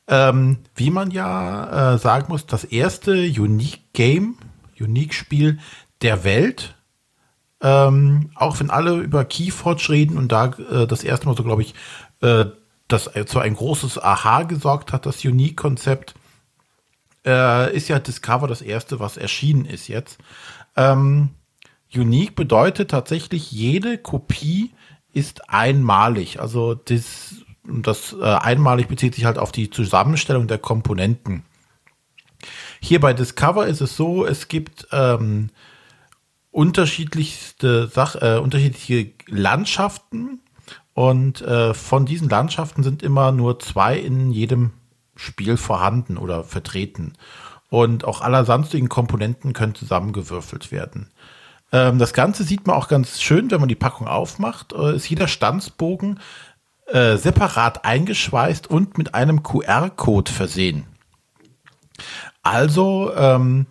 [0.06, 4.36] Ähm, wie man ja äh, sagen muss, das erste Unique Game,
[4.78, 5.58] Unique Spiel
[6.02, 6.74] der Welt.
[7.62, 11.62] Ähm, auch wenn alle über Keyforge reden und da äh, das erste Mal so, glaube
[11.62, 11.74] ich,
[12.20, 12.44] äh,
[12.88, 16.14] das so ein großes Aha gesorgt hat, das Unique-Konzept,
[17.26, 20.18] äh, ist ja Discover das erste, was erschienen ist jetzt.
[20.76, 21.30] Ähm,
[21.94, 24.72] unique bedeutet tatsächlich, jede Kopie
[25.12, 26.40] ist einmalig.
[26.40, 31.44] Also das, das äh, einmalig bezieht sich halt auf die Zusammenstellung der Komponenten.
[32.80, 35.50] Hier bei Discover ist es so, es gibt ähm,
[36.50, 40.40] unterschiedlichste Sach äh, unterschiedliche Landschaften
[40.94, 44.72] und äh, von diesen Landschaften sind immer nur zwei in jedem
[45.18, 47.14] Spiel vorhanden oder vertreten.
[47.70, 51.10] Und auch aller sonstigen Komponenten können zusammengewürfelt werden.
[51.72, 54.72] Ähm, das Ganze sieht man auch ganz schön, wenn man die Packung aufmacht.
[54.72, 56.20] Äh, ist jeder Stanzbogen
[56.86, 60.86] äh, separat eingeschweißt und mit einem QR-Code versehen.
[62.42, 63.66] Also, ähm,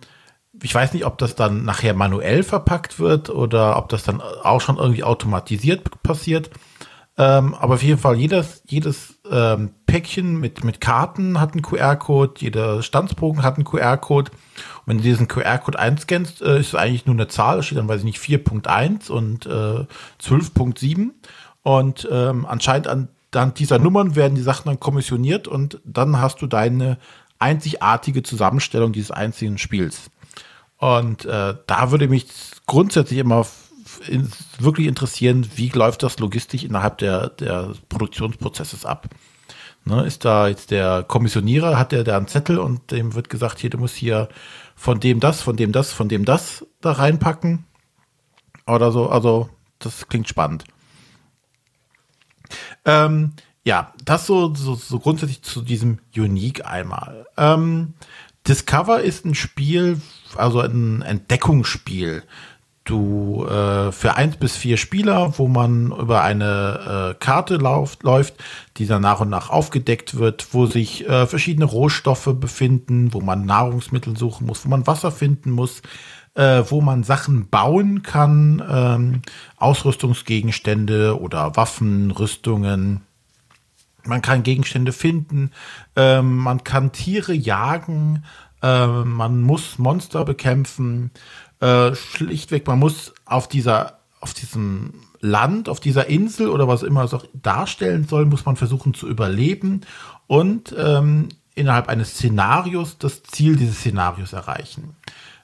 [0.62, 4.60] ich weiß nicht, ob das dann nachher manuell verpackt wird oder ob das dann auch
[4.60, 6.50] schon irgendwie automatisiert passiert.
[7.16, 12.34] Ähm, aber auf jeden Fall, jedes, jedes ähm, Päckchen mit, mit Karten hat einen QR-Code,
[12.38, 14.30] jeder Stanzbogen hat einen QR-Code.
[14.30, 17.78] Und wenn du diesen QR-Code einscannst, äh, ist es eigentlich nur eine Zahl, da steht
[17.78, 19.86] dann, weiß ich nicht, 4.1 und äh,
[20.20, 21.10] 12.7.
[21.62, 26.40] Und ähm, anscheinend an dann dieser Nummern werden die Sachen dann kommissioniert und dann hast
[26.40, 26.98] du deine
[27.38, 30.10] einzigartige Zusammenstellung dieses einzigen Spiels.
[30.78, 32.26] Und äh, da würde mich
[32.66, 33.46] grundsätzlich immer
[34.08, 39.08] in, wirklich interessieren, wie läuft das logistisch innerhalb der, der Produktionsprozesses ab.
[39.84, 43.58] Ne, ist da jetzt der Kommissionierer, hat der da einen Zettel und dem wird gesagt,
[43.58, 44.28] hier, du musst hier
[44.76, 47.64] von dem das, von dem das, von dem das da reinpacken.
[48.66, 50.64] Oder so, also das klingt spannend.
[52.84, 53.32] Ähm,
[53.64, 57.26] ja, das so, so, so grundsätzlich zu diesem Unique einmal.
[57.36, 57.94] Ähm,
[58.46, 60.00] Discover ist ein Spiel,
[60.36, 62.22] also ein Entdeckungsspiel.
[62.88, 68.36] Du äh, für eins bis vier Spieler, wo man über eine äh, Karte lauft, läuft,
[68.78, 73.44] die dann nach und nach aufgedeckt wird, wo sich äh, verschiedene Rohstoffe befinden, wo man
[73.44, 75.82] Nahrungsmittel suchen muss, wo man Wasser finden muss,
[76.34, 79.22] äh, wo man Sachen bauen kann, ähm,
[79.58, 83.02] Ausrüstungsgegenstände oder Waffen, Rüstungen.
[84.04, 85.50] Man kann Gegenstände finden,
[85.94, 88.24] ähm, man kann Tiere jagen,
[88.62, 91.10] ähm, man muss Monster bekämpfen.
[91.60, 97.02] Äh, schlichtweg, man muss auf dieser, auf diesem Land, auf dieser Insel oder was immer
[97.02, 99.80] es auch darstellen soll, muss man versuchen zu überleben
[100.26, 104.94] und ähm, innerhalb eines Szenarios das Ziel dieses Szenarios erreichen.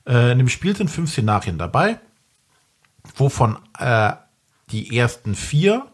[0.06, 1.98] Äh, in dem Spiel sind fünf Szenarien dabei,
[3.16, 4.12] wovon äh,
[4.70, 5.86] die ersten vier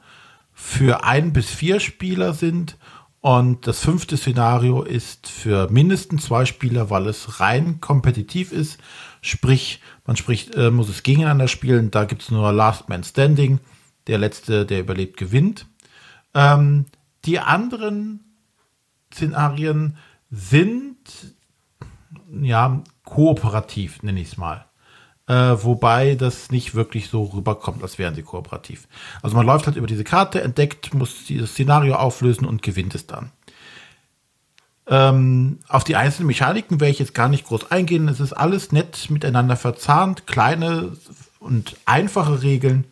[0.53, 2.77] für ein bis vier Spieler sind
[3.23, 8.79] und das fünfte Szenario ist für mindestens zwei Spieler, weil es rein kompetitiv ist.
[9.23, 11.91] Sprich, man spricht, äh, muss es gegeneinander spielen.
[11.91, 13.61] Da gibt es nur Last Man Standing.
[14.07, 15.67] Der letzte, der überlebt, gewinnt.
[16.35, 16.87] Ähm,
[17.25, 18.21] die anderen
[19.13, 19.97] Szenarien
[20.31, 20.97] sind
[22.41, 24.67] ja kooperativ, nenne ich es mal.
[25.27, 28.89] Äh, wobei das nicht wirklich so rüberkommt, als wären sie kooperativ.
[29.23, 33.07] Also man läuft halt über diese Karte, entdeckt, muss dieses Szenario auflösen und gewinnt es
[33.07, 33.31] dann.
[34.91, 38.09] Ähm, auf die einzelnen Mechaniken werde ich jetzt gar nicht groß eingehen.
[38.09, 40.97] Es ist alles nett miteinander verzahnt, kleine
[41.39, 42.85] und einfache Regeln.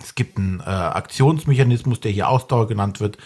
[0.00, 3.18] Es gibt einen äh, Aktionsmechanismus, der hier Ausdauer genannt wird.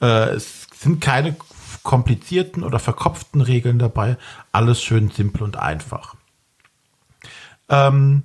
[0.00, 1.34] Äh, es sind keine
[1.82, 4.16] komplizierten oder verkopften Regeln dabei.
[4.52, 6.14] Alles schön simpel und einfach.
[7.68, 8.22] Ähm,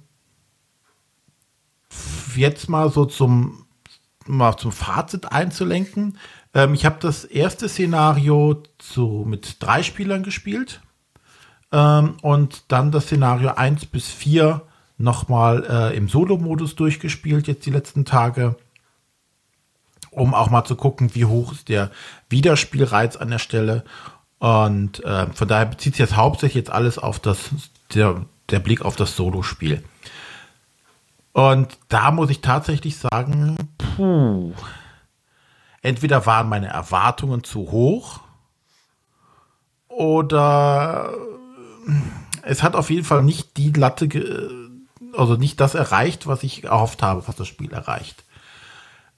[2.35, 3.65] jetzt mal so zum,
[4.27, 6.19] mal zum Fazit einzulenken.
[6.53, 10.81] Ähm, ich habe das erste Szenario zu, mit drei Spielern gespielt
[11.71, 14.61] ähm, und dann das Szenario 1 bis 4
[14.97, 18.55] nochmal äh, im Solo-Modus durchgespielt, jetzt die letzten Tage,
[20.11, 21.91] um auch mal zu gucken, wie hoch ist der
[22.29, 23.83] Wiederspielreiz an der Stelle.
[24.39, 27.49] Und äh, von daher bezieht sich jetzt hauptsächlich jetzt alles auf das,
[27.93, 29.83] der, der Blick auf das Solo-Spiel.
[31.33, 34.53] Und da muss ich tatsächlich sagen, puh,
[35.87, 38.19] entweder waren meine Erwartungen zu hoch
[39.87, 41.13] oder
[42.43, 44.09] es hat auf jeden Fall nicht die Latte,
[45.13, 48.25] also nicht das erreicht, was ich erhofft habe, was das Spiel erreicht.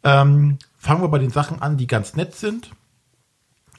[0.04, 2.70] Ähm, fangen wir bei den Sachen an, die ganz nett sind.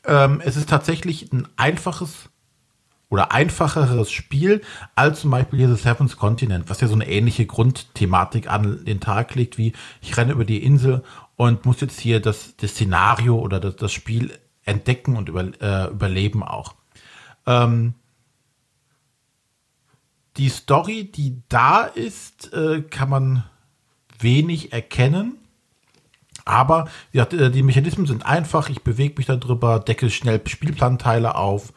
[0.05, 2.30] Ähm, es ist tatsächlich ein einfaches
[3.11, 4.63] oder einfacheres Spiel
[4.95, 9.35] als zum Beispiel hier The Continent, was ja so eine ähnliche Grundthematik an den Tag
[9.35, 11.03] legt, wie ich renne über die Insel
[11.37, 14.33] und muss jetzt hier das, das Szenario oder das, das Spiel
[14.65, 16.75] entdecken und über, äh, überleben auch.
[17.47, 17.95] Ähm,
[20.37, 23.45] die Story, die da ist, äh, kann man
[24.19, 25.37] wenig erkennen.
[26.45, 28.71] Aber ja, die Mechanismen sind einfach.
[28.71, 31.73] Ich bewege mich darüber, decke schnell Spielplanteile auf,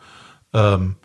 [0.54, 0.96] ähm,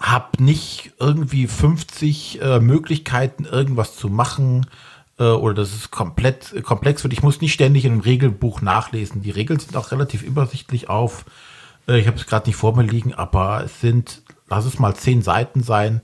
[0.00, 4.66] habe nicht irgendwie 50 äh, Möglichkeiten, irgendwas zu machen
[5.18, 7.12] äh, oder das ist komplett äh, komplex wird.
[7.12, 9.22] Ich muss nicht ständig in einem Regelbuch nachlesen.
[9.22, 11.26] Die Regeln sind auch relativ übersichtlich auf.
[11.86, 14.96] Äh, ich habe es gerade nicht vor mir liegen, aber es sind, lass es mal
[14.96, 16.00] zehn Seiten sein.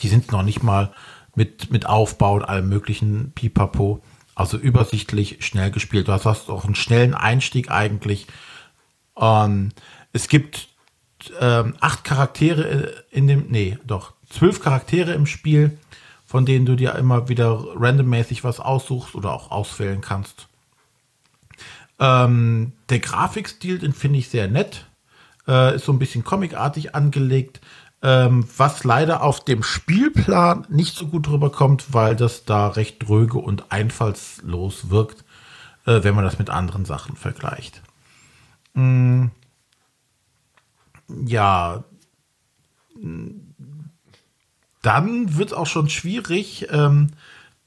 [0.00, 0.92] Die sind noch nicht mal
[1.36, 4.02] mit, mit Aufbau und allem möglichen Pipapo.
[4.34, 6.08] Also übersichtlich, schnell gespielt.
[6.08, 8.26] Du hast, hast auch einen schnellen Einstieg eigentlich.
[9.16, 9.68] Ähm,
[10.12, 10.69] es gibt
[11.40, 15.78] ähm, acht Charaktere in dem, nee, doch, zwölf Charaktere im Spiel,
[16.26, 20.46] von denen du dir immer wieder randommäßig was aussuchst oder auch auswählen kannst.
[21.98, 24.86] Ähm, der Grafikstil, den finde ich sehr nett.
[25.46, 27.60] Äh, ist so ein bisschen comicartig angelegt.
[28.02, 33.38] Ähm, was leider auf dem Spielplan nicht so gut rüberkommt, weil das da recht dröge
[33.38, 35.22] und einfallslos wirkt,
[35.84, 37.82] äh, wenn man das mit anderen Sachen vergleicht.
[38.72, 39.26] Mm,
[41.26, 41.84] ja,
[44.82, 47.10] dann wird es auch schon schwierig ähm,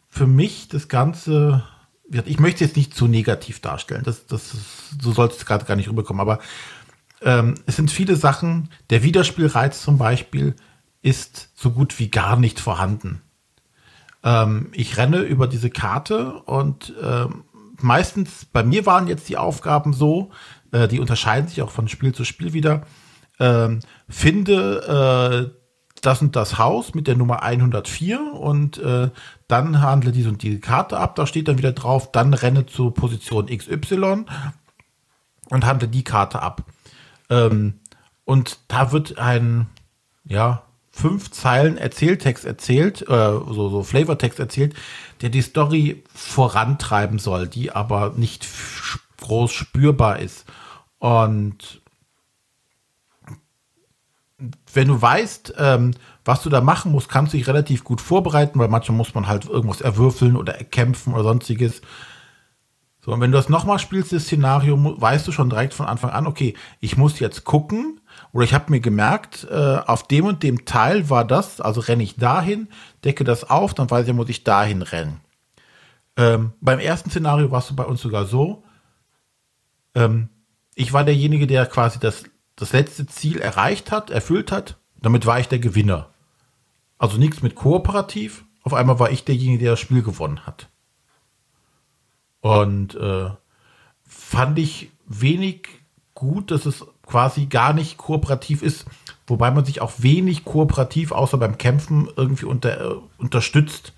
[0.10, 1.64] für mich das Ganze.
[2.26, 5.76] Ich möchte jetzt nicht zu negativ darstellen, das, das ist, so sollte es gerade gar
[5.76, 6.40] nicht rüberkommen, aber
[7.22, 8.70] ähm, es sind viele Sachen.
[8.90, 10.56] Der Wiederspielreiz zum Beispiel
[11.02, 13.22] ist so gut wie gar nicht vorhanden.
[14.24, 17.44] Ähm, ich renne über diese Karte und ähm,
[17.82, 20.32] meistens, bei mir waren jetzt die Aufgaben so,
[20.72, 22.86] äh, die unterscheiden sich auch von Spiel zu Spiel wieder
[23.44, 25.60] ähm, finde äh,
[26.02, 29.10] das und das Haus mit der Nummer 104 und äh,
[29.48, 32.94] dann handle diese und die Karte ab, da steht dann wieder drauf, dann renne zur
[32.94, 34.26] Position XY
[35.50, 36.64] und handle die Karte ab.
[37.30, 37.80] Ähm,
[38.24, 39.68] und da wird ein,
[40.24, 44.76] ja, fünf Zeilen Erzähltext erzählt, äh, so, so Flavortext erzählt,
[45.22, 48.48] der die Story vorantreiben soll, die aber nicht
[49.20, 50.46] groß spürbar ist.
[51.00, 51.83] Und
[54.74, 55.92] wenn du weißt, ähm,
[56.26, 59.28] was du da machen musst, kannst du dich relativ gut vorbereiten, weil manchmal muss man
[59.28, 61.82] halt irgendwas erwürfeln oder erkämpfen oder sonstiges.
[63.02, 66.12] So, und wenn du das nochmal spielst, das Szenario, weißt du schon direkt von Anfang
[66.12, 68.00] an, okay, ich muss jetzt gucken,
[68.32, 72.04] oder ich habe mir gemerkt, äh, auf dem und dem Teil war das, also renne
[72.04, 72.70] ich dahin,
[73.04, 75.20] decke das auf, dann weiß ich, muss ich dahin rennen.
[76.16, 78.64] Ähm, beim ersten Szenario warst du bei uns sogar so,
[79.96, 80.30] ähm,
[80.76, 82.24] ich war derjenige, der quasi das
[82.56, 86.10] das letzte Ziel erreicht hat, erfüllt hat, damit war ich der Gewinner.
[86.98, 88.46] Also nichts mit kooperativ.
[88.64, 90.70] Auf einmal war ich derjenige, der das Spiel gewonnen hat.
[92.42, 93.30] Und äh,
[94.06, 95.68] fand ich wenig
[96.14, 98.86] gut, dass es quasi gar nicht kooperativ ist,
[99.28, 103.94] wobei man sich auch wenig kooperativ, außer beim Kämpfen, irgendwie unter, äh, unterstützt.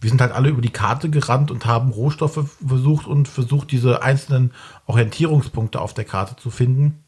[0.00, 4.02] Wir sind halt alle über die Karte gerannt und haben Rohstoffe versucht und versucht, diese
[4.02, 4.52] einzelnen
[4.86, 7.04] Orientierungspunkte auf der Karte zu finden.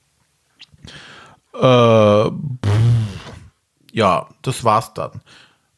[1.54, 2.30] Äh,
[3.92, 5.20] ja, das war's dann.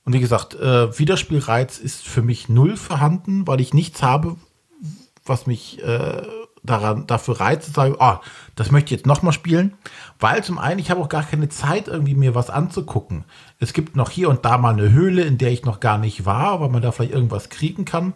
[0.04, 4.36] Und wie gesagt, äh, Wiederspielreiz ist für mich null vorhanden, weil ich nichts habe,
[5.24, 6.22] was mich äh,
[6.64, 8.16] daran dafür reizt, zu sagen, oh,
[8.54, 9.74] das möchte ich jetzt nochmal spielen.
[10.18, 13.24] Weil zum einen, ich habe auch gar keine Zeit, irgendwie mir was anzugucken.
[13.58, 16.24] Es gibt noch hier und da mal eine Höhle, in der ich noch gar nicht
[16.24, 18.14] war, weil man da vielleicht irgendwas kriegen kann.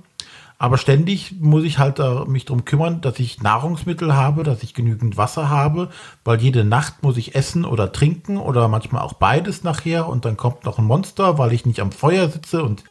[0.58, 4.72] Aber ständig muss ich halt äh, mich darum kümmern, dass ich Nahrungsmittel habe, dass ich
[4.72, 5.90] genügend Wasser habe,
[6.24, 10.38] weil jede Nacht muss ich essen oder trinken oder manchmal auch beides nachher und dann
[10.38, 12.84] kommt noch ein Monster, weil ich nicht am Feuer sitze und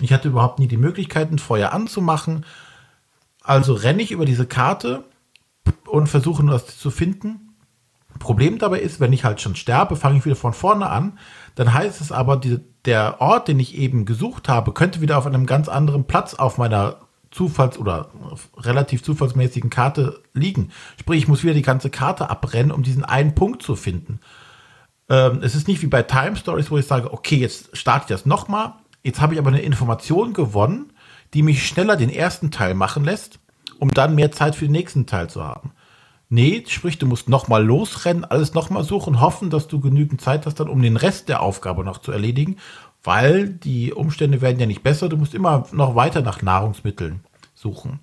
[0.00, 2.46] ich hatte überhaupt nie die Möglichkeit, ein Feuer anzumachen.
[3.42, 5.04] Also renne ich über diese Karte
[5.86, 7.51] und versuche nur das zu finden.
[8.18, 11.18] Problem dabei ist, wenn ich halt schon sterbe, fange ich wieder von vorne an.
[11.54, 15.26] Dann heißt es aber, die, der Ort, den ich eben gesucht habe, könnte wieder auf
[15.26, 16.96] einem ganz anderen Platz auf meiner
[17.30, 18.10] Zufalls- oder
[18.56, 20.70] relativ zufallsmäßigen Karte liegen.
[21.00, 24.20] Sprich, ich muss wieder die ganze Karte abrennen, um diesen einen Punkt zu finden.
[25.08, 28.08] Ähm, es ist nicht wie bei Time Stories, wo ich sage, okay, jetzt starte ich
[28.08, 28.74] das nochmal.
[29.02, 30.92] Jetzt habe ich aber eine Information gewonnen,
[31.34, 33.40] die mich schneller den ersten Teil machen lässt,
[33.78, 35.72] um dann mehr Zeit für den nächsten Teil zu haben.
[36.34, 40.60] Nee, sprich, du musst nochmal losrennen, alles nochmal suchen, hoffen, dass du genügend Zeit hast,
[40.60, 42.56] dann um den Rest der Aufgabe noch zu erledigen,
[43.04, 45.10] weil die Umstände werden ja nicht besser.
[45.10, 47.20] Du musst immer noch weiter nach Nahrungsmitteln
[47.54, 47.98] suchen.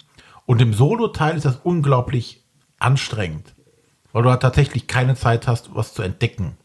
[0.45, 2.43] Und im Solo-Teil ist das unglaublich
[2.77, 3.55] anstrengend,
[4.11, 6.55] weil du halt tatsächlich keine Zeit hast, was zu entdecken.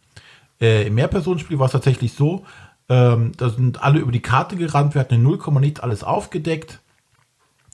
[0.61, 2.44] Äh, Im Mehrpersonenspiel war es tatsächlich so,
[2.90, 6.81] ähm, da sind alle über die Karte gerannt, wir hatten in 0, nicht alles aufgedeckt.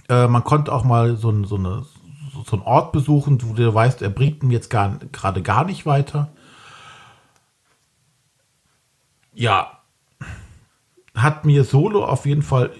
[0.08, 1.84] Äh, man konnte auch mal so, so eine
[2.46, 6.30] so einen Ort besuchen, wo du weißt, er bringt ihn jetzt gerade gar nicht weiter.
[9.34, 9.80] Ja,
[11.14, 12.70] hat mir Solo auf jeden Fall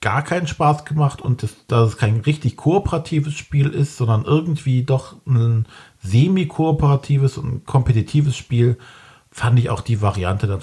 [0.00, 4.84] gar keinen Spaß gemacht und das, dass es kein richtig kooperatives Spiel ist, sondern irgendwie
[4.84, 5.66] doch ein
[6.02, 8.78] semi-kooperatives und kompetitives Spiel,
[9.30, 10.62] fand ich auch die Variante dann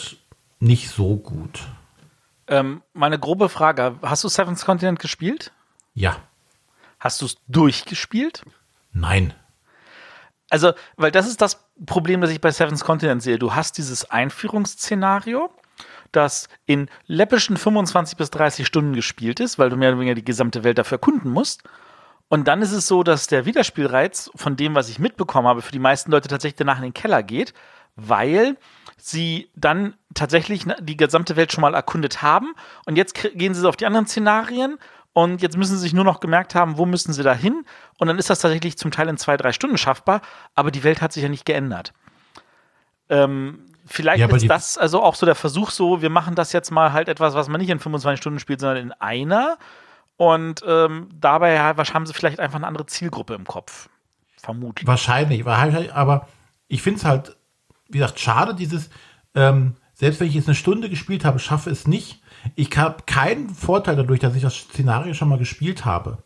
[0.60, 1.68] nicht so gut.
[2.48, 5.52] Ähm, meine grobe Frage: Hast du Seventh Continent gespielt?
[5.94, 6.16] Ja.
[7.06, 8.42] Hast du es durchgespielt?
[8.92, 9.36] Nein.
[10.50, 13.38] Also, weil das ist das Problem, das ich bei Seven's Continent sehe.
[13.38, 15.52] Du hast dieses Einführungsszenario,
[16.12, 20.26] das in läppischen 25 bis 30 Stunden gespielt ist, weil du mehr oder weniger die
[20.26, 21.62] gesamte Welt dafür erkunden musst.
[22.28, 25.72] Und dann ist es so, dass der Wiederspielreiz von dem, was ich mitbekommen habe, für
[25.72, 27.54] die meisten Leute tatsächlich danach in den Keller geht,
[27.96, 28.58] weil
[28.98, 32.56] sie dann tatsächlich die gesamte Welt schon mal erkundet haben
[32.88, 34.80] und jetzt gehen sie auf die anderen Szenarien
[35.16, 37.66] und jetzt müssen sie sich nur noch gemerkt haben, wo müssen sie da hin.
[37.98, 40.20] Und dann ist das tatsächlich zum Teil in zwei, drei Stunden schaffbar.
[40.56, 41.94] Aber die Welt hat sich ja nicht geändert.
[43.08, 46.70] Ähm, vielleicht ja, ist das also auch so der Versuch, so, wir machen das jetzt
[46.70, 49.58] mal halt etwas, was man nicht in 25 Stunden spielt, sondern in einer.
[50.18, 53.88] Und ähm, dabei haben sie vielleicht einfach eine andere Zielgruppe im Kopf.
[54.44, 54.86] Vermutlich.
[54.86, 55.46] Wahrscheinlich,
[55.94, 56.28] aber
[56.68, 57.38] ich finde es halt,
[57.88, 58.90] wie gesagt, schade, dieses,
[59.34, 62.22] ähm, selbst wenn ich jetzt eine Stunde gespielt habe, schaffe es nicht,
[62.56, 66.20] ich habe keinen Vorteil dadurch, dass ich das Szenario schon mal gespielt habe.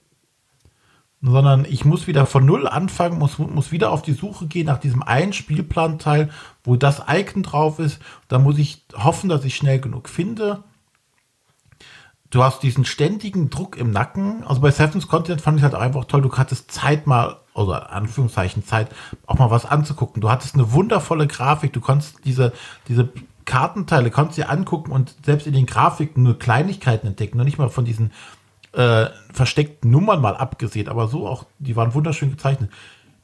[1.21, 4.79] Sondern ich muss wieder von Null anfangen, muss, muss wieder auf die Suche gehen nach
[4.79, 6.29] diesem einen Spielplanteil,
[6.63, 7.99] wo das Icon drauf ist.
[8.27, 10.63] Da muss ich hoffen, dass ich schnell genug finde.
[12.29, 14.43] Du hast diesen ständigen Druck im Nacken.
[14.45, 16.21] Also bei Seven's Continent fand ich halt einfach toll.
[16.21, 18.89] Du hattest Zeit mal, oder Anführungszeichen Zeit,
[19.25, 20.21] auch mal was anzugucken.
[20.21, 21.73] Du hattest eine wundervolle Grafik.
[21.73, 22.53] Du konntest diese,
[22.87, 23.09] diese
[23.49, 27.57] Kartenteile konntest du dir angucken und selbst in den Grafiken nur Kleinigkeiten entdecken, noch nicht
[27.57, 28.11] mal von diesen
[28.73, 32.71] äh, versteckten Nummern mal abgesehen, aber so auch, die waren wunderschön gezeichnet.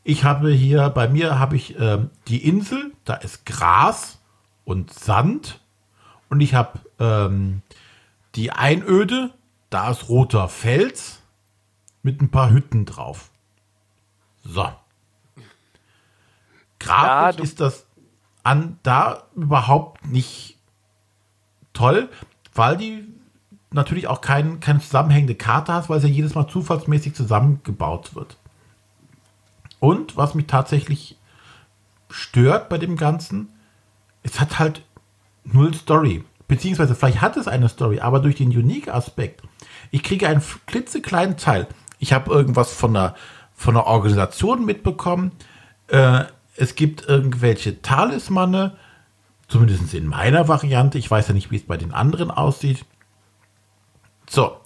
[0.03, 4.17] Ich habe hier, bei mir habe ich äh, die Insel, da ist Gras
[4.63, 5.59] und Sand
[6.29, 7.61] und ich habe ähm,
[8.33, 9.29] die Einöde,
[9.69, 11.21] da ist roter Fels
[12.01, 13.29] mit ein paar Hütten drauf.
[14.43, 14.67] So.
[16.79, 17.85] Grafisch ja, ist das
[18.45, 20.57] an da überhaupt nicht
[21.73, 22.09] toll,
[22.53, 23.03] weil die
[23.71, 28.37] natürlich auch kein, keine zusammenhängende Karte hat, weil es ja jedes Mal zufallsmäßig zusammengebaut wird.
[29.79, 31.17] Und was mich tatsächlich
[32.09, 33.49] stört bei dem Ganzen,
[34.21, 34.83] es hat halt
[35.43, 36.23] null Story.
[36.47, 39.41] Beziehungsweise vielleicht hat es eine Story, aber durch den Unique-Aspekt.
[39.89, 41.67] Ich kriege einen klitzekleinen Teil.
[41.97, 43.15] Ich habe irgendwas von einer,
[43.55, 45.31] von einer Organisation mitbekommen.
[45.87, 46.25] Äh,
[46.55, 48.75] es gibt irgendwelche Talismane,
[49.47, 50.97] zumindest in meiner Variante.
[50.97, 52.85] Ich weiß ja nicht, wie es bei den anderen aussieht.
[54.29, 54.57] So,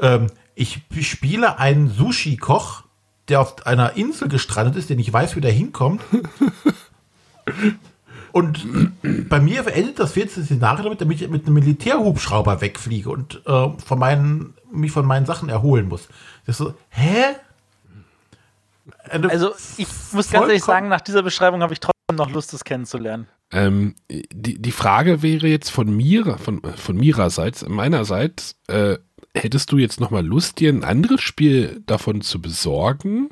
[0.00, 2.84] ähm, ich spiele einen Sushi-Koch,
[3.28, 6.02] der auf einer Insel gestrandet ist, der nicht weiß, wie der hinkommt.
[8.32, 8.66] Und
[9.28, 13.68] bei mir endet das vierte Szenario damit, dass ich mit einem Militärhubschrauber wegfliege und äh,
[13.78, 16.08] von meinen, mich von meinen Sachen erholen muss.
[16.44, 17.36] Das ist so, hä?
[19.10, 22.64] Also ich muss ganz ehrlich sagen, nach dieser Beschreibung habe ich trotzdem noch Lust, das
[22.64, 23.28] kennenzulernen.
[23.52, 28.98] Ähm, die, die Frage wäre jetzt von mir, von, von mirerseits, meinerseits, äh,
[29.34, 33.30] hättest du jetzt nochmal Lust, dir ein anderes Spiel davon zu besorgen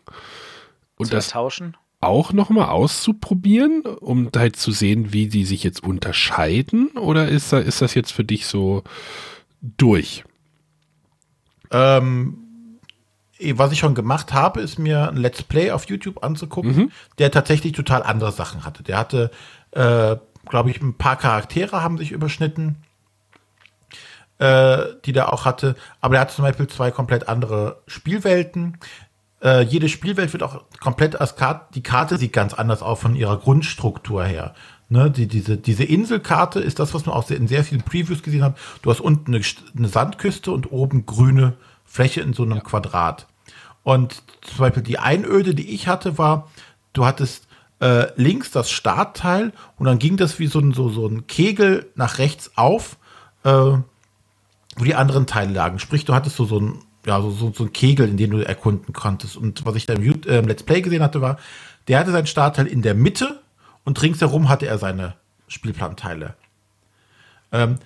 [0.97, 1.77] und zu das tauschen?
[2.03, 6.89] auch nochmal auszuprobieren, um halt zu sehen, wie die sich jetzt unterscheiden?
[6.99, 8.83] Oder ist, ist das jetzt für dich so
[9.63, 10.25] durch?
[11.71, 12.42] Ähm,
[13.55, 16.93] was ich schon gemacht habe, ist mir ein Let's Play auf YouTube anzugucken, mhm.
[17.19, 18.83] der tatsächlich total andere Sachen hatte.
[18.83, 19.31] Der hatte,
[19.73, 20.17] äh,
[20.49, 22.77] glaube ich, ein paar Charaktere haben sich überschnitten,
[24.39, 25.77] äh, die der auch hatte.
[26.01, 28.79] Aber der hatte zum Beispiel zwei komplett andere Spielwelten.
[29.43, 33.17] Äh, jede Spielwelt wird auch komplett als Karte, die Karte sieht ganz anders aus von
[33.17, 34.55] ihrer Grundstruktur her.
[34.89, 38.45] Ne, die, diese, diese Inselkarte ist das, was man auch in sehr vielen Previews gesehen
[38.45, 38.59] hat.
[38.83, 39.43] Du hast unten eine,
[39.75, 41.55] eine Sandküste und oben grüne
[41.87, 42.61] Fläche in so einem ja.
[42.61, 43.27] Quadrat.
[43.83, 46.51] Und zum Beispiel die Einöde, die ich hatte, war,
[46.93, 47.49] du hattest
[47.81, 51.91] äh, links das Startteil und dann ging das wie so ein, so, so ein Kegel
[51.95, 52.97] nach rechts auf,
[53.45, 55.79] äh, wo die anderen Teile lagen.
[55.79, 58.47] Sprich, du hattest so, so ein ja, so, so, so ein Kegel, in den du
[58.47, 59.37] erkunden konntest.
[59.37, 61.39] Und was ich da im äh, Let's Play gesehen hatte, war,
[61.89, 63.41] der hatte seinen Startteil in der Mitte
[63.85, 65.15] und ringsherum hatte er seine
[65.49, 66.35] Spielplanteile.
[67.51, 67.77] Ähm,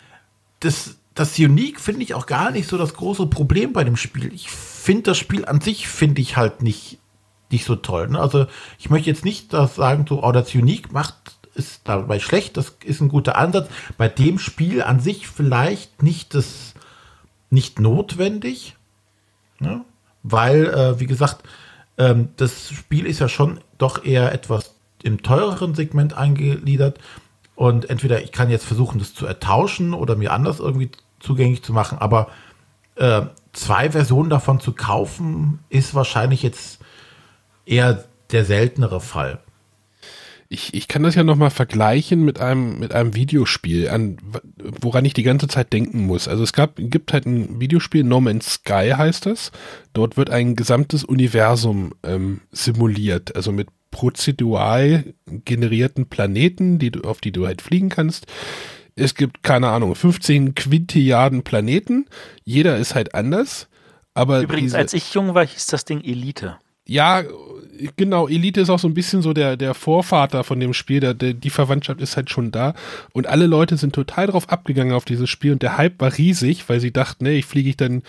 [0.60, 4.32] das, das Unique finde ich auch gar nicht so das große Problem bei dem Spiel.
[4.34, 4.48] Ich
[4.86, 6.98] finde das Spiel an sich, finde ich halt nicht,
[7.50, 8.06] nicht so toll.
[8.06, 8.20] Ne?
[8.20, 8.46] Also
[8.78, 11.16] ich möchte jetzt nicht das sagen, so, oh, das Unique macht,
[11.56, 13.68] ist dabei schlecht, das ist ein guter Ansatz.
[13.98, 16.74] Bei dem Spiel an sich vielleicht nicht das,
[17.50, 18.76] nicht notwendig,
[19.58, 19.84] ne?
[20.22, 21.42] weil, äh, wie gesagt,
[21.98, 27.00] ähm, das Spiel ist ja schon doch eher etwas im teureren Segment eingegliedert.
[27.56, 31.72] Und entweder ich kann jetzt versuchen, das zu ertauschen oder mir anders irgendwie zugänglich zu
[31.72, 32.28] machen, aber
[32.94, 33.22] äh,
[33.56, 36.78] zwei Versionen davon zu kaufen, ist wahrscheinlich jetzt
[37.64, 39.40] eher der seltenere Fall.
[40.48, 44.18] Ich, ich kann das ja nochmal vergleichen mit einem, mit einem Videospiel, an,
[44.80, 46.28] woran ich die ganze Zeit denken muss.
[46.28, 49.50] Also es gab, gibt halt ein Videospiel, No Man's Sky heißt das.
[49.92, 57.20] Dort wird ein gesamtes Universum ähm, simuliert, also mit prozedural generierten Planeten, die du, auf
[57.20, 58.26] die du halt fliegen kannst.
[58.96, 62.06] Es gibt, keine Ahnung, 15 Quintilliarden Planeten.
[62.44, 63.68] Jeder ist halt anders.
[64.14, 66.56] Aber Übrigens, diese, als ich jung war, hieß das Ding Elite.
[66.86, 67.22] Ja,
[67.96, 71.14] genau, Elite ist auch so ein bisschen so der, der Vorvater von dem Spiel, der,
[71.14, 72.74] der, die Verwandtschaft ist halt schon da
[73.12, 76.68] und alle Leute sind total drauf abgegangen auf dieses Spiel und der Hype war riesig,
[76.68, 78.02] weil sie dachten, nee, ich fliege ich dann,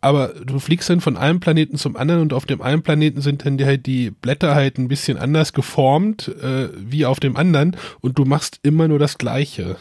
[0.00, 3.46] aber du fliegst dann von einem Planeten zum anderen und auf dem einen Planeten sind
[3.46, 7.76] dann die, halt die Blätter halt ein bisschen anders geformt, äh, wie auf dem anderen
[8.00, 9.76] und du machst immer nur das Gleiche.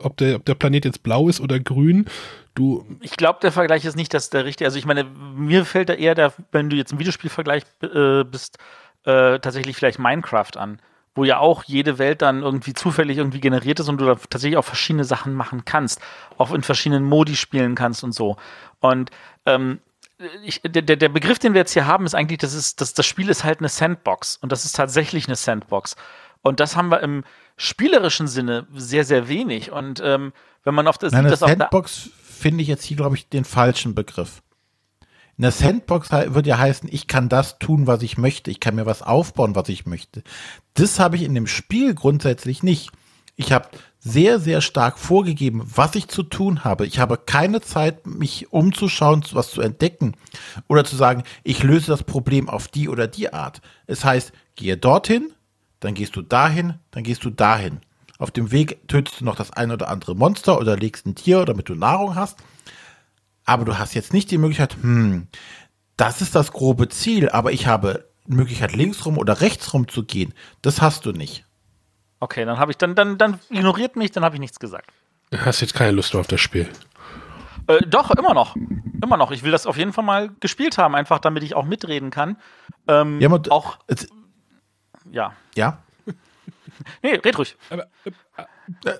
[0.00, 2.06] Ob der, ob der Planet jetzt blau ist oder grün,
[2.58, 4.66] Du ich glaube, der Vergleich ist nicht dass der richtige.
[4.66, 8.58] Also ich meine, mir fällt da eher, der, wenn du jetzt im Videospielvergleich äh, bist,
[9.04, 10.80] äh, tatsächlich vielleicht Minecraft an,
[11.14, 14.56] wo ja auch jede Welt dann irgendwie zufällig irgendwie generiert ist und du da tatsächlich
[14.56, 16.00] auch verschiedene Sachen machen kannst,
[16.36, 18.36] auch in verschiedenen Modi spielen kannst und so.
[18.80, 19.12] Und
[19.46, 19.78] ähm,
[20.42, 23.06] ich, der, der Begriff, den wir jetzt hier haben, ist eigentlich, das, ist, das, das
[23.06, 25.94] Spiel ist halt eine Sandbox und das ist tatsächlich eine Sandbox.
[26.42, 27.22] Und das haben wir im
[27.58, 29.70] spielerischen Sinne sehr, sehr wenig.
[29.70, 30.32] Und ähm,
[30.64, 33.94] wenn man auf das Nein, dass Sandbox finde ich jetzt hier, glaube ich, den falschen
[33.94, 34.42] Begriff.
[35.36, 38.50] In der Sandbox würde ja heißen, ich kann das tun, was ich möchte.
[38.50, 40.22] Ich kann mir was aufbauen, was ich möchte.
[40.74, 42.90] Das habe ich in dem Spiel grundsätzlich nicht.
[43.36, 43.68] Ich habe
[44.00, 46.86] sehr, sehr stark vorgegeben, was ich zu tun habe.
[46.86, 50.16] Ich habe keine Zeit, mich umzuschauen, was zu entdecken
[50.66, 53.60] oder zu sagen, ich löse das Problem auf die oder die Art.
[53.86, 55.32] Es heißt, gehe dorthin,
[55.80, 57.80] dann gehst du dahin, dann gehst du dahin.
[58.18, 61.44] Auf dem Weg tötest du noch das ein oder andere Monster oder legst ein Tier,
[61.44, 62.38] damit du Nahrung hast.
[63.44, 65.28] Aber du hast jetzt nicht die Möglichkeit, hm,
[65.96, 70.34] das ist das grobe Ziel, aber ich habe die Möglichkeit, linksrum oder rechtsrum zu gehen.
[70.62, 71.44] Das hast du nicht.
[72.20, 74.90] Okay, dann habe ich, dann, dann, dann ignoriert mich, dann habe ich nichts gesagt.
[75.30, 76.68] Du hast jetzt keine Lust auf das Spiel.
[77.68, 78.56] Äh, doch, immer noch.
[79.02, 79.30] Immer noch.
[79.30, 82.36] Ich will das auf jeden Fall mal gespielt haben, einfach damit ich auch mitreden kann.
[82.88, 83.78] Ähm, ja, auch.
[85.10, 85.32] Ja.
[85.54, 85.78] Ja.
[87.02, 87.56] nee, red ruhig.
[87.70, 87.86] Aber,
[88.84, 88.90] äh,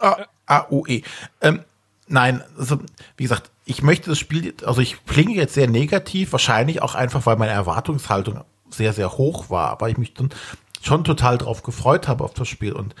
[0.00, 1.02] äh, AUE.
[1.40, 1.64] Ähm,
[2.06, 2.78] nein, also,
[3.16, 7.26] wie gesagt, ich möchte das Spiel, also ich klinge jetzt sehr negativ, wahrscheinlich auch einfach,
[7.26, 10.30] weil meine Erwartungshaltung sehr, sehr hoch war, weil ich mich dann
[10.82, 12.72] schon total drauf gefreut habe auf das Spiel.
[12.72, 12.94] Und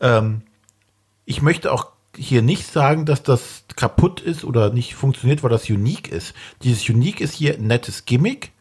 [0.00, 0.42] ähm,
[1.24, 5.68] ich möchte auch hier nicht sagen, dass das kaputt ist oder nicht funktioniert, weil das
[5.70, 6.34] unique ist.
[6.62, 8.52] Dieses unique ist hier ein nettes Gimmick.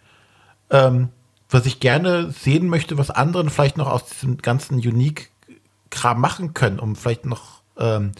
[0.70, 1.10] Ähm,
[1.50, 6.80] was ich gerne sehen möchte, was anderen vielleicht noch aus diesem ganzen Unique-Kram machen können,
[6.80, 8.12] um vielleicht noch ähm,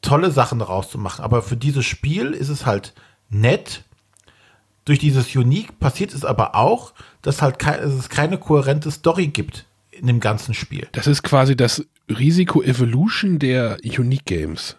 [0.00, 1.22] tolle Sachen daraus zu machen.
[1.22, 2.94] Aber für dieses Spiel ist es halt
[3.30, 3.84] nett.
[4.84, 9.64] Durch dieses Unique passiert es aber auch, dass halt ke es keine kohärente Story gibt
[9.92, 10.88] in dem ganzen Spiel.
[10.92, 14.76] Das ist quasi das Risiko Evolution der Unique Games.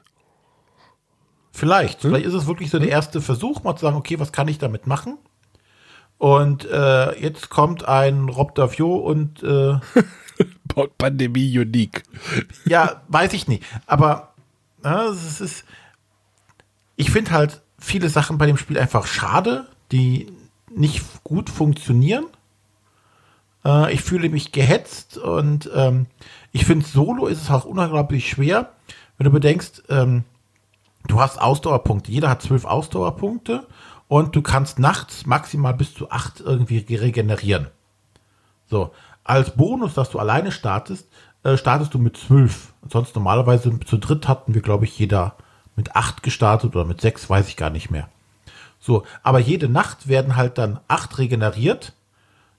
[1.53, 2.03] Vielleicht.
[2.03, 2.09] Hm?
[2.09, 4.57] Vielleicht ist es wirklich so der erste Versuch, mal zu sagen, okay, was kann ich
[4.57, 5.17] damit machen?
[6.23, 9.77] Und äh, jetzt kommt ein Rob Davio und äh,
[10.97, 12.03] Pandemie unique.
[12.63, 13.65] ja, weiß ich nicht.
[13.87, 14.33] Aber
[14.85, 15.65] ja, es ist.
[16.95, 20.31] Ich finde halt viele Sachen bei dem Spiel einfach schade, die
[20.73, 22.27] nicht gut funktionieren.
[23.65, 26.05] Äh, ich fühle mich gehetzt und ähm,
[26.53, 28.71] ich finde, solo ist es auch unglaublich schwer,
[29.17, 30.23] wenn du bedenkst, ähm,
[31.05, 32.13] du hast Ausdauerpunkte.
[32.13, 33.67] Jeder hat zwölf Ausdauerpunkte
[34.13, 37.69] und du kannst nachts maximal bis zu acht irgendwie regenerieren.
[38.67, 38.91] So,
[39.23, 41.09] als Bonus, dass du alleine startest,
[41.41, 42.73] äh, startest du mit zwölf.
[42.87, 45.35] Sonst normalerweise zu dritt hatten wir, glaube ich, jeder
[45.75, 48.07] mit acht gestartet oder mit sechs, weiß ich gar nicht mehr.
[48.79, 51.93] So, aber jede Nacht werden halt dann acht regeneriert.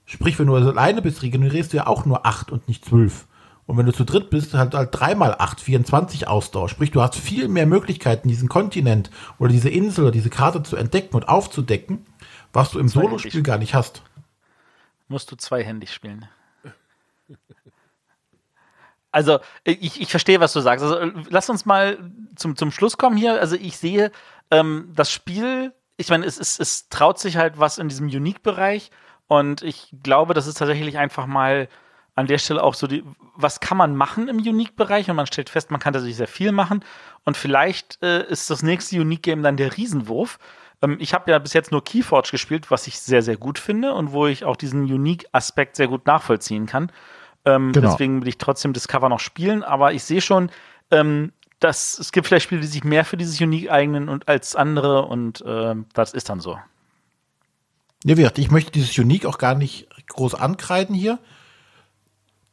[0.03, 3.27] Sprich, wenn du also alleine bist, regenerierst du ja auch nur acht und nicht zwölf.
[3.67, 6.69] Und wenn du zu dritt bist, halt, halt 3 mal 8, 24 Ausdauer.
[6.69, 9.09] Sprich, du hast viel mehr Möglichkeiten, diesen Kontinent
[9.39, 12.05] oder diese Insel oder diese Karte zu entdecken und aufzudecken,
[12.53, 14.03] was du im Solospiel gar nicht hast.
[15.07, 16.27] Musst du zweihändig spielen.
[19.11, 20.83] Also, ich, ich verstehe, was du sagst.
[20.83, 23.39] Also, lass uns mal zum, zum Schluss kommen hier.
[23.39, 24.11] Also, ich sehe
[24.51, 28.91] ähm, das Spiel, ich meine, es, es, es traut sich halt was in diesem Unique-Bereich.
[29.27, 31.69] Und ich glaube, das ist tatsächlich einfach mal
[32.15, 33.03] an der Stelle auch so die,
[33.35, 35.09] was kann man machen im Unique-Bereich?
[35.09, 36.83] Und man stellt fest, man kann tatsächlich sehr viel machen.
[37.25, 40.39] Und vielleicht äh, ist das nächste Unique-Game dann der Riesenwurf.
[40.81, 43.93] Ähm, ich habe ja bis jetzt nur Keyforge gespielt, was ich sehr, sehr gut finde
[43.93, 46.91] und wo ich auch diesen Unique-Aspekt sehr gut nachvollziehen kann.
[47.43, 47.91] Ähm, genau.
[47.91, 50.49] Deswegen will ich trotzdem Discover noch spielen, aber ich sehe schon,
[50.91, 54.55] ähm, dass es gibt vielleicht Spiele, die sich mehr für dieses Unique eignen und als
[54.55, 56.57] andere und äh, das ist dann so.
[58.03, 61.19] Ja, wie gesagt, ich möchte dieses Unique auch gar nicht groß ankreiden hier.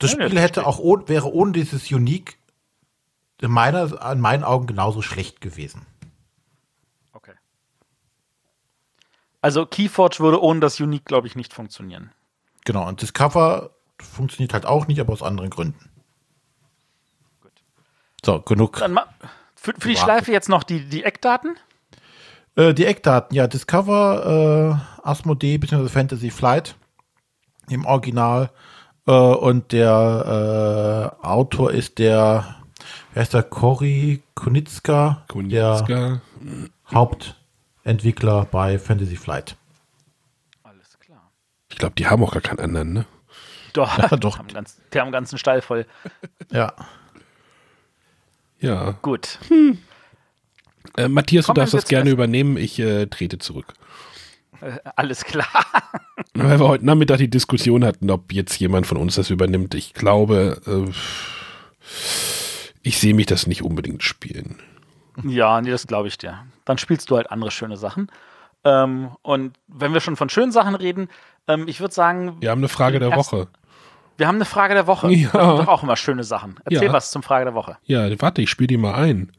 [0.03, 2.37] Das ja, Spiel hätte auch ohne, wäre ohne dieses Unique
[3.41, 5.87] in, meiner, in meinen Augen genauso schlecht gewesen.
[7.13, 7.35] Okay.
[9.41, 12.11] Also Keyforge würde ohne das Unique, glaube ich, nicht funktionieren.
[12.65, 15.89] Genau, und Discover funktioniert halt auch nicht, aber aus anderen Gründen.
[17.41, 17.53] Gut.
[18.25, 18.79] So, genug.
[18.79, 18.99] Dann
[19.55, 21.57] für, für die Schleife jetzt noch die, die Eckdaten?
[22.57, 25.89] Äh, die Eckdaten, ja, Discover, äh, Asmodee bzw.
[25.89, 26.75] Fantasy Flight
[27.69, 28.51] im Original
[29.07, 32.57] äh, und der äh, Autor ist der,
[33.15, 35.85] wer ist der, Cory Kunitzka, Kunitzka.
[35.87, 36.21] der
[36.93, 39.57] Hauptentwickler bei Fantasy Flight.
[40.63, 41.31] Alles klar.
[41.71, 43.07] Ich glaube, die haben auch gar keinen anderen, ne?
[43.73, 44.35] Doch, ja, doch.
[44.35, 45.87] Die haben, ganz, die haben einen ganzen Stall voll.
[46.51, 46.73] ja.
[48.61, 48.93] Ja.
[49.03, 49.41] Gut.
[49.49, 49.79] Hm.
[50.97, 52.57] Äh, Matthias, Kommen du darfst das gerne übernehmen.
[52.57, 53.75] Ich äh, trete zurück.
[54.63, 55.47] Äh, alles klar.
[56.35, 59.75] Weil wir heute Nachmittag die Diskussion hatten, ob jetzt jemand von uns das übernimmt.
[59.75, 60.91] Ich glaube, äh,
[62.83, 64.59] ich sehe mich das nicht unbedingt spielen.
[65.25, 66.39] Ja, nee, das glaube ich dir.
[66.65, 68.11] Dann spielst du halt andere schöne Sachen.
[68.65, 71.09] Ähm, und wenn wir schon von schönen Sachen reden,
[71.49, 72.37] ähm, ich würde sagen.
[72.41, 73.49] Wir haben eine Frage der Woche.
[74.17, 75.11] Wir haben eine Frage der Woche.
[75.11, 75.31] Ja.
[75.33, 76.57] Das sind doch auch immer schöne Sachen.
[76.65, 76.93] Erzähl ja.
[76.93, 77.77] was zum Frage der Woche.
[77.85, 79.33] Ja, warte, ich spiele die mal ein.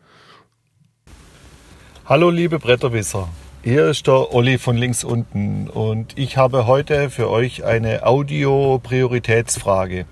[2.06, 3.30] Hallo, liebe Bretterwisser.
[3.66, 10.06] Hier ist der Olli von links unten und ich habe heute für euch eine Audio-Prioritätsfrage.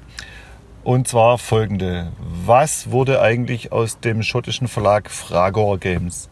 [0.85, 2.13] Und zwar folgende.
[2.17, 6.29] Was wurde eigentlich aus dem schottischen Verlag Fragor Games?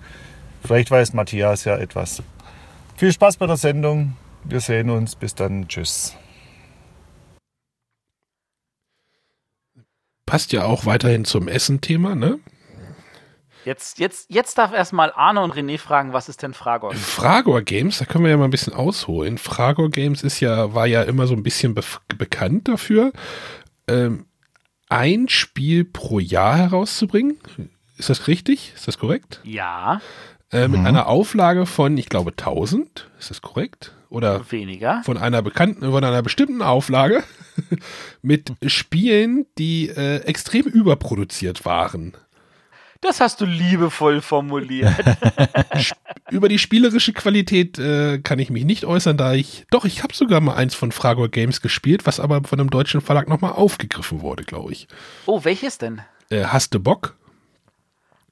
[0.64, 2.24] Vielleicht weiß Matthias ja etwas.
[2.96, 4.16] Viel Spaß bei der Sendung.
[4.46, 5.18] Wir sehen uns.
[5.18, 5.68] Bis dann.
[5.68, 6.16] Tschüss.
[10.26, 12.40] Passt ja auch weiterhin zum Essen-Thema, ne?
[13.70, 16.92] Jetzt, jetzt, jetzt darf erstmal Arne und René fragen, was ist denn Fragor?
[16.96, 19.38] Fragor Games, da können wir ja mal ein bisschen ausholen.
[19.38, 21.84] Fragor Games ist ja, war ja immer so ein bisschen be
[22.18, 23.12] bekannt dafür,
[23.88, 24.26] ähm,
[24.90, 27.38] ein Spiel pro Jahr herauszubringen.
[27.96, 28.74] Ist das richtig?
[28.74, 29.40] Ist das korrekt?
[29.44, 30.02] Ja.
[30.52, 30.88] Äh, mit mhm.
[30.88, 33.12] einer Auflage von, ich glaube, 1000.
[33.20, 33.94] Ist das korrekt?
[34.10, 35.04] Oder weniger?
[35.04, 37.24] Von einer bekannten, von einer bestimmten Auflage
[38.24, 42.14] mit Spielen, die äh, extrem überproduziert waren.
[43.02, 44.94] Das hast du liebevoll formuliert.
[46.32, 49.66] Über die spielerische Qualität äh, kann ich mich nicht äußern, da ich.
[49.72, 53.02] Doch, ich habe sogar mal eins von Fragor Games gespielt, was aber von einem deutschen
[53.02, 54.88] Verlag nochmal aufgegriffen wurde, glaube ich.
[55.26, 56.02] Oh, welches denn?
[56.30, 57.16] Äh, Hast du Bock?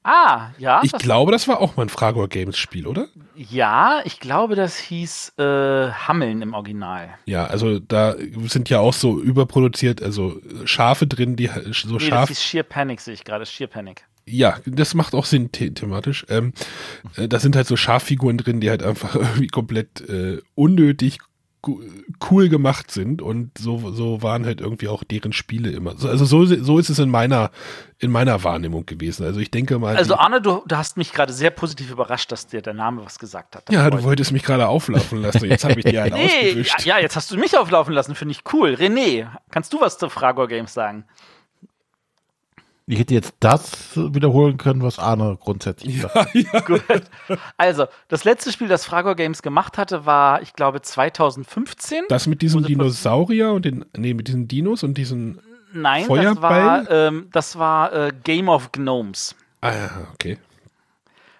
[0.04, 0.80] Ah, ja.
[0.84, 3.08] Ich glaube, das war auch mal ein Fragor Games Spiel, oder?
[3.34, 5.42] Ja, ich glaube, das hieß äh,
[5.90, 7.10] Hammeln im Original.
[7.26, 8.14] Ja, also da
[8.46, 12.28] sind ja auch so überproduziert, also Schafe drin, die so nee, scharf.
[12.28, 14.06] Das ist Sheer Panic, sehe ich gerade, Sheer Panic.
[14.30, 16.26] Ja, das macht auch Sinn the thematisch.
[16.28, 16.52] Ähm,
[17.16, 21.18] äh, da sind halt so Schaffiguren drin, die halt einfach irgendwie komplett äh, unnötig
[22.30, 25.90] cool gemacht sind und so, so waren halt irgendwie auch deren Spiele immer.
[25.90, 27.50] Also so, so ist es in meiner,
[27.98, 29.26] in meiner Wahrnehmung gewesen.
[29.26, 29.96] Also ich denke mal.
[29.96, 33.18] Also Arne, du, du hast mich gerade sehr positiv überrascht, dass dir der Name was
[33.18, 33.70] gesagt hat.
[33.72, 35.46] Ja, du wolltest mich gerade auflaufen lassen.
[35.46, 36.84] Jetzt habe ich dir einen nee, ausgewischt.
[36.86, 38.74] Ja, ja, jetzt hast du mich auflaufen lassen, finde ich cool.
[38.74, 41.04] René, kannst du was zu Fragor Games sagen?
[42.90, 46.34] Ich hätte jetzt das wiederholen können, was Arne grundsätzlich sagt.
[46.34, 46.60] Ja, ja.
[46.66, 46.82] Gut.
[47.58, 52.04] Also, das letzte Spiel, das Fragor Games gemacht hatte, war, ich glaube, 2015.
[52.08, 55.38] Das mit diesem Dinosaurier und den, nee, mit diesen Dinos und diesen
[55.74, 59.36] Nein, das war, ähm, das war äh, Game of Gnomes.
[59.60, 60.38] Ah, ja, okay.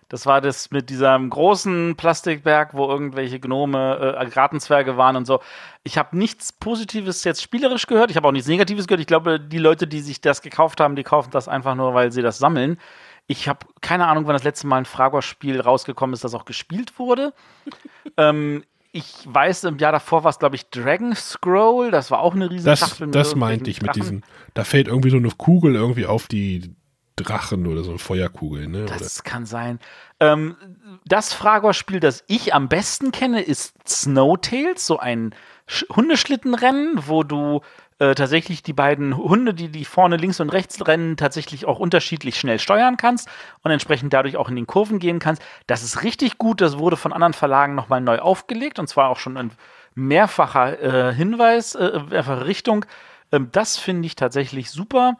[0.08, 5.40] Das war das mit diesem großen Plastikberg, wo irgendwelche Gnome, äh, Gartenzwerge waren und so.
[5.84, 8.10] Ich habe nichts Positives jetzt spielerisch gehört.
[8.10, 9.00] Ich habe auch nichts Negatives gehört.
[9.00, 12.10] Ich glaube, die Leute, die sich das gekauft haben, die kaufen das einfach nur, weil
[12.10, 12.78] sie das sammeln.
[13.26, 16.98] Ich habe keine Ahnung, wann das letzte Mal ein Fragor-Spiel rausgekommen ist, das auch gespielt
[16.98, 17.34] wurde.
[18.16, 21.90] ähm, ich weiß, im Jahr davor war es, glaube ich, Dragon Scroll.
[21.90, 24.24] Das war auch eine riesen Das, Schachtel das meinte ich mit diesen.
[24.54, 26.74] Da fällt irgendwie so eine Kugel irgendwie auf die
[27.22, 28.84] Drachen oder so eine Feuerkugel, ne?
[28.84, 28.96] Oder?
[28.96, 29.78] Das kann sein.
[30.20, 30.56] Ähm,
[31.04, 35.34] das Fragor-Spiel, das ich am besten kenne, ist Snowtails, so ein
[35.66, 37.60] Sch Hundeschlittenrennen, wo du
[37.98, 42.38] äh, tatsächlich die beiden Hunde, die, die vorne links und rechts rennen, tatsächlich auch unterschiedlich
[42.38, 43.28] schnell steuern kannst
[43.62, 45.42] und entsprechend dadurch auch in den Kurven gehen kannst.
[45.66, 46.60] Das ist richtig gut.
[46.60, 49.50] Das wurde von anderen Verlagen nochmal neu aufgelegt und zwar auch schon ein
[49.94, 52.86] mehrfacher äh, Hinweis, äh, mehrfache Richtung.
[53.32, 55.16] Ähm, das finde ich tatsächlich super.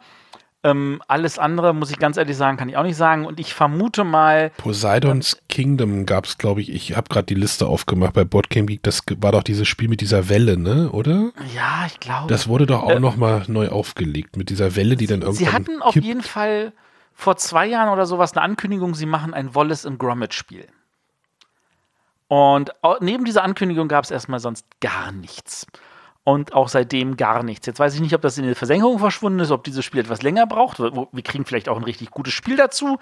[0.61, 3.25] Ähm, alles andere, muss ich ganz ehrlich sagen, kann ich auch nicht sagen.
[3.25, 7.65] Und ich vermute mal, Poseidons Kingdom gab es, glaube ich, ich habe gerade die Liste
[7.67, 11.31] aufgemacht bei Boardgame Geek, das war doch dieses Spiel mit dieser Welle, ne, oder?
[11.55, 12.27] ja, ich glaube.
[12.27, 15.45] Das wurde doch auch Äh, noch mal neu aufgelegt mit dieser Welle, die dann irgendwann
[15.45, 16.05] Sie hatten auf kippt.
[16.05, 16.73] jeden Fall
[17.13, 20.67] vor zwei Jahren oder sowas eine Ankündigung, sie machen ein Wallace and Gromit Spiel.
[22.27, 25.65] Und neben dieser Ankündigung gab es erstmal sonst gar nichts.
[26.23, 27.65] Und auch seitdem gar nichts.
[27.65, 30.21] Jetzt weiß ich nicht, ob das in die Versenkung verschwunden ist, ob dieses Spiel etwas
[30.21, 30.79] länger braucht.
[30.79, 32.99] Wir wir kriegen vielleicht auch ein richtig gutes Spiel dazu.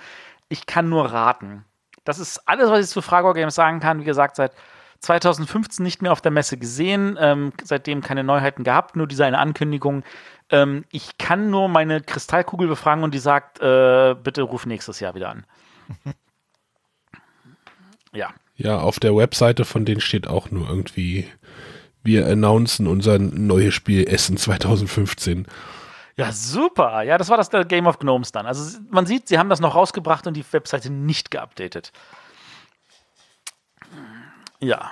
[0.50, 1.66] Ich kann nur raten.
[2.06, 4.00] Das ist alles, was ich zu Fragor Games sagen kann.
[4.00, 4.54] Wie gesagt, seit
[5.00, 9.40] 2015 nicht mehr auf der Messe gesehen, ähm, seitdem keine Neuheiten gehabt, nur diese eine
[9.40, 10.04] Ankündigung.
[10.50, 15.16] Ähm, ich kann nur meine Kristallkugel befragen und die sagt, äh, bitte ruf nächstes Jahr
[15.16, 15.46] wieder an.
[18.14, 18.30] ja.
[18.56, 21.28] Ja, auf der Webseite von denen steht auch nur irgendwie,
[22.08, 25.46] wir announcen unser neues Spiel Essen 2015.
[26.16, 27.04] Ja, super.
[27.04, 28.48] Ja, das war das der Game of Gnomes dann.
[28.48, 31.92] Also man sieht, sie haben das noch rausgebracht und die Webseite nicht geupdatet.
[34.60, 34.90] Ja.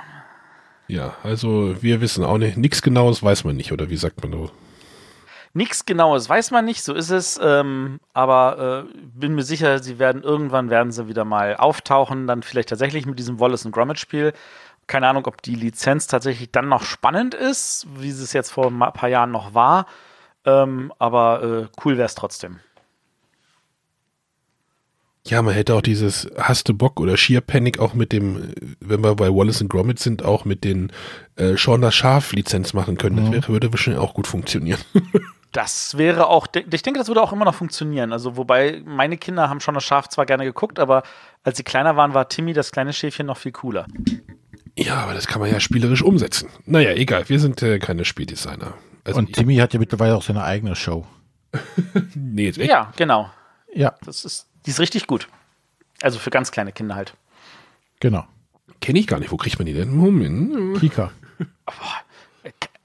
[0.87, 4.31] Ja, also wir wissen auch nicht, nichts Genaues weiß man nicht, oder wie sagt man
[4.31, 4.51] so?
[5.53, 7.39] Nichts Genaues weiß man nicht, so ist es.
[7.41, 12.43] Ähm, aber äh, bin mir sicher, sie werden irgendwann werden sie wieder mal auftauchen, dann
[12.43, 14.33] vielleicht tatsächlich mit diesem Wallace and Gromit Spiel.
[14.87, 18.79] Keine Ahnung, ob die Lizenz tatsächlich dann noch spannend ist, wie es jetzt vor ein
[18.93, 19.87] paar Jahren noch war.
[20.45, 22.59] Ähm, aber äh, cool wäre es trotzdem.
[25.27, 28.55] Ja, man hätte auch dieses Hast du Bock oder Sheer Panic auch mit dem, äh,
[28.79, 30.91] wenn wir bei Wallace and Gromit sind, auch mit den
[31.35, 33.17] äh, Shaun das Schaf Lizenz machen können.
[33.17, 34.79] Das wäre, würde wahrscheinlich auch gut funktionieren.
[35.51, 38.11] Das wäre auch, ich denke, das würde auch immer noch funktionieren.
[38.11, 41.03] Also, wobei meine Kinder haben schon das Schaf zwar gerne geguckt, aber
[41.45, 43.85] als sie kleiner waren, war Timmy, das kleine Schäfchen, noch viel cooler.
[44.77, 46.49] Ja, aber das kann man ja spielerisch umsetzen.
[46.65, 48.73] Naja, egal, wir sind äh, keine Spieldesigner.
[49.03, 51.05] Also, Und Timmy hat ja mittlerweile auch seine eigene Show.
[52.15, 52.69] nee, jetzt echt?
[52.69, 53.31] Ja, genau.
[53.73, 55.27] Ja, Das ist, die ist richtig gut.
[56.01, 57.13] Also für ganz kleine Kinder halt.
[57.99, 58.25] genau.
[58.81, 59.31] Kenne ich gar nicht.
[59.31, 59.95] Wo kriegt man die denn?
[59.95, 60.79] Moment.
[60.79, 61.11] Kika.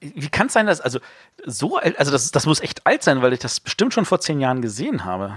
[0.01, 0.99] Wie kann es sein, dass, also
[1.45, 4.19] so alt, also das, das muss echt alt sein, weil ich das bestimmt schon vor
[4.21, 5.35] zehn Jahren gesehen habe.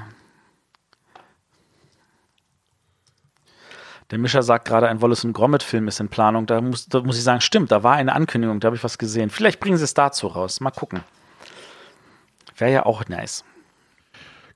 [4.14, 6.46] Der Mischer sagt gerade, ein Wallace und Gromit-Film ist in Planung.
[6.46, 9.00] Da muss, da muss ich sagen, stimmt, da war eine Ankündigung, da habe ich was
[9.00, 9.32] gesehen.
[9.32, 10.60] Vielleicht bringen sie es dazu raus.
[10.60, 11.00] Mal gucken.
[12.56, 13.44] Wäre ja auch nice.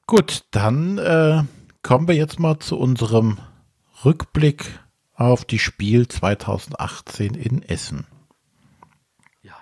[0.05, 1.41] Gut, dann äh,
[1.82, 3.39] kommen wir jetzt mal zu unserem
[4.05, 4.80] Rückblick
[5.16, 8.05] auf die Spiel 2018 in Essen.
[9.41, 9.55] Ja.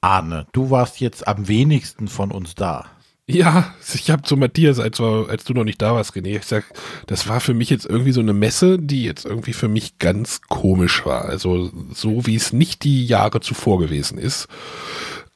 [0.00, 2.84] Arne, du warst jetzt am wenigsten von uns da.
[3.28, 6.64] Ja, ich habe zu Matthias, als, als du noch nicht da warst, René, ich sag,
[7.08, 10.42] das war für mich jetzt irgendwie so eine Messe, die jetzt irgendwie für mich ganz
[10.42, 11.24] komisch war.
[11.24, 14.46] Also so wie es nicht die Jahre zuvor gewesen ist.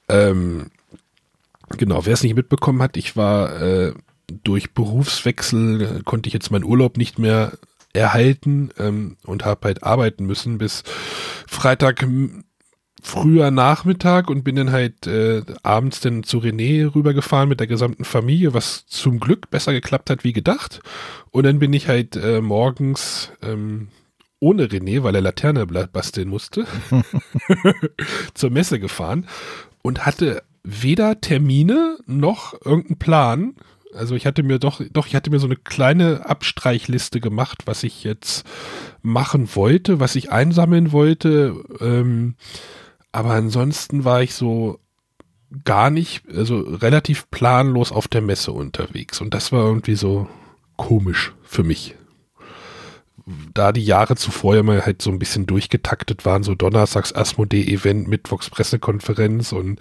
[0.08, 0.70] Ähm,
[1.78, 3.92] genau, wer es nicht mitbekommen hat, ich war äh,
[4.44, 7.58] durch Berufswechsel, äh, konnte ich jetzt meinen Urlaub nicht mehr
[7.92, 10.84] erhalten ähm, und habe halt arbeiten müssen bis
[11.48, 12.06] Freitag
[13.02, 18.04] früher Nachmittag und bin dann halt äh, abends dann zu René rübergefahren mit der gesamten
[18.04, 20.80] Familie, was zum Glück besser geklappt hat wie gedacht.
[21.30, 23.88] Und dann bin ich halt äh, morgens ähm,
[24.40, 26.66] ohne René, weil er Laterne basteln musste,
[28.34, 29.26] zur Messe gefahren
[29.82, 33.54] und hatte weder Termine noch irgendeinen Plan.
[33.94, 37.82] Also ich hatte mir doch, doch, ich hatte mir so eine kleine Abstreichliste gemacht, was
[37.82, 38.46] ich jetzt
[39.02, 41.54] machen wollte, was ich einsammeln wollte.
[41.80, 42.36] Ähm,
[43.12, 44.78] aber ansonsten war ich so
[45.64, 49.20] gar nicht, also relativ planlos auf der Messe unterwegs.
[49.20, 50.28] Und das war irgendwie so
[50.76, 51.96] komisch für mich.
[53.52, 58.08] Da die Jahre zuvor ja mal halt so ein bisschen durchgetaktet waren, so Donnerstags Asmodee-Event,
[58.08, 59.78] Mittwochs Pressekonferenz und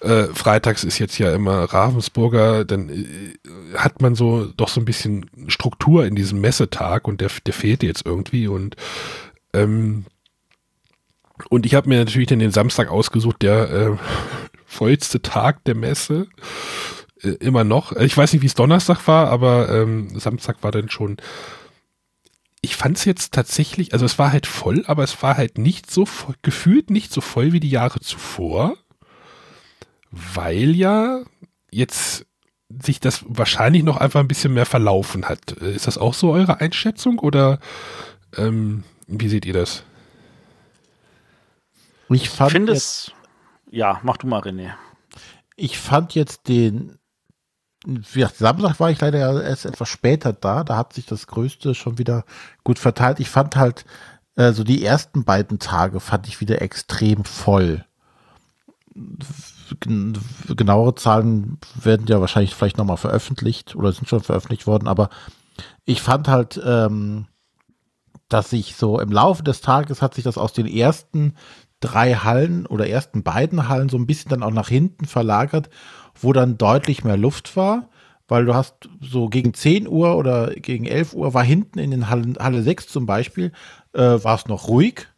[0.00, 4.84] äh, Freitags ist jetzt ja immer Ravensburger, dann äh, hat man so doch so ein
[4.84, 8.76] bisschen Struktur in diesem Messetag und der, der fehlte jetzt irgendwie und
[9.52, 10.06] ähm,
[11.48, 13.96] und ich habe mir natürlich dann den Samstag ausgesucht, der äh,
[14.66, 16.28] vollste Tag der Messe.
[16.38, 16.42] Äh,
[17.22, 17.92] äh, immer noch.
[17.92, 21.16] Ich weiß nicht, wie es Donnerstag war, aber ähm, Samstag war dann schon.
[22.60, 25.90] ich fand es jetzt tatsächlich, also es war halt voll, aber es war halt nicht
[25.90, 28.76] so voll, gefühlt nicht so voll wie die Jahre zuvor,
[30.10, 31.22] weil ja
[31.70, 32.26] jetzt
[32.82, 35.52] sich das wahrscheinlich noch einfach ein bisschen mehr verlaufen hat.
[35.52, 37.58] Ist das auch so eure Einschätzung oder
[38.36, 39.84] ähm, wie seht ihr das?
[42.14, 43.12] Ich, ich finde es,
[43.70, 44.72] ja, mach du mal, René.
[45.56, 46.98] Ich fand jetzt den
[48.14, 50.64] ja, Samstag war ich leider erst etwas später da.
[50.64, 52.24] Da hat sich das Größte schon wieder
[52.62, 53.18] gut verteilt.
[53.18, 53.84] Ich fand halt,
[54.36, 57.84] äh, so die ersten beiden Tage fand ich wieder extrem voll.
[60.54, 65.08] Genauere Zahlen werden ja wahrscheinlich vielleicht nochmal veröffentlicht oder sind schon veröffentlicht worden, aber
[65.84, 67.26] ich fand halt, ähm,
[68.28, 71.34] dass sich so im Laufe des Tages hat sich das aus den ersten
[71.82, 75.68] drei Hallen oder ersten beiden Hallen so ein bisschen dann auch nach hinten verlagert
[76.20, 77.88] wo dann deutlich mehr Luft war,
[78.28, 82.08] weil du hast so gegen 10 Uhr oder gegen 11 Uhr war hinten in den
[82.08, 83.52] Halle, Halle 6 zum Beispiel,
[83.92, 85.08] äh, war es noch ruhig,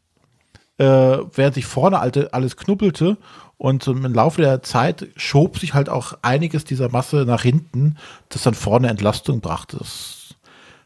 [0.79, 3.19] äh, während sich vorne alte, alles knuppelte
[3.57, 7.97] und im Laufe der Zeit schob sich halt auch einiges dieser Masse nach hinten,
[8.29, 9.79] das dann vorne Entlastung brachte.
[9.79, 10.35] Das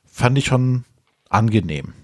[0.04, 0.84] fand ich schon
[1.30, 1.94] angenehm.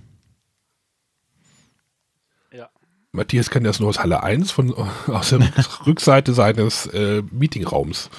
[3.14, 4.74] Matthias kennt das nur aus Halle 1 von,
[5.06, 5.40] aus der
[5.86, 8.10] Rückseite seines äh, Meetingraums.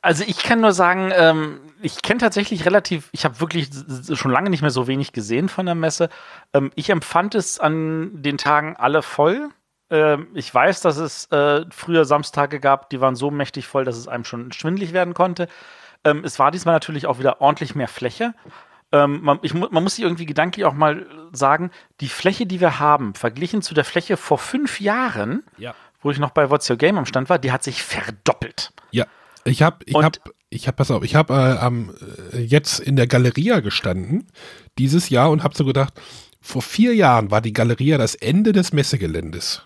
[0.00, 3.68] Also ich kann nur sagen, ähm, ich kenne tatsächlich relativ, ich habe wirklich
[4.12, 6.08] schon lange nicht mehr so wenig gesehen von der Messe.
[6.52, 9.48] Ähm, ich empfand es an den Tagen alle voll.
[9.90, 13.96] Ähm, ich weiß, dass es äh, früher Samstage gab, die waren so mächtig voll, dass
[13.96, 15.48] es einem schon schwindlig werden konnte.
[16.04, 18.34] Ähm, es war diesmal natürlich auch wieder ordentlich mehr Fläche.
[18.90, 21.70] Ähm, man, ich, man muss sich irgendwie gedanklich auch mal sagen,
[22.00, 25.74] die Fläche, die wir haben, verglichen zu der Fläche vor fünf Jahren, ja.
[26.00, 28.72] wo ich noch bei What's Your Game am Stand war, die hat sich verdoppelt.
[28.90, 29.06] Ja,
[29.44, 30.18] ich habe, ich habe,
[30.48, 31.94] ich habe, pass auf, ich habe äh, ähm,
[32.32, 34.26] jetzt in der Galeria gestanden
[34.78, 36.00] dieses Jahr und habe so gedacht,
[36.40, 39.62] vor vier Jahren war die Galeria das Ende des Messegeländes.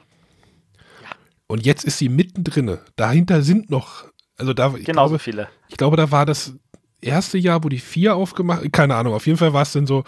[1.02, 1.10] Ja.
[1.46, 2.78] Und jetzt ist sie mittendrin.
[2.96, 4.06] Dahinter sind noch,
[4.36, 5.48] also da, ich Genauso glaube, viele.
[5.68, 6.54] Ich glaube, da war das
[7.02, 10.04] erste Jahr, wo die vier aufgemacht, keine Ahnung, auf jeden Fall war es dann so,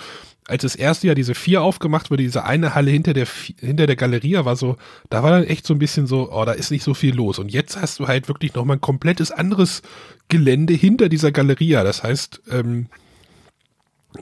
[0.47, 3.27] als das erste Jahr diese vier aufgemacht wurde, diese eine Halle hinter der,
[3.61, 4.77] hinter der Galerie war so,
[5.09, 7.39] da war dann echt so ein bisschen so, oh, da ist nicht so viel los.
[7.39, 9.83] Und jetzt hast du halt wirklich nochmal ein komplettes anderes
[10.29, 11.73] Gelände hinter dieser Galerie.
[11.73, 12.89] Das heißt, ähm,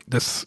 [0.07, 0.47] das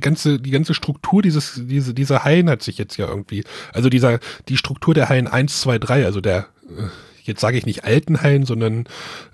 [0.00, 4.18] ganze, die ganze Struktur dieses, diese, dieser Hallen hat sich jetzt ja irgendwie, also dieser,
[4.48, 6.88] die Struktur der Hallen 1, 2, 3, also der, äh,
[7.26, 8.84] jetzt sage ich nicht Altenhallen, sondern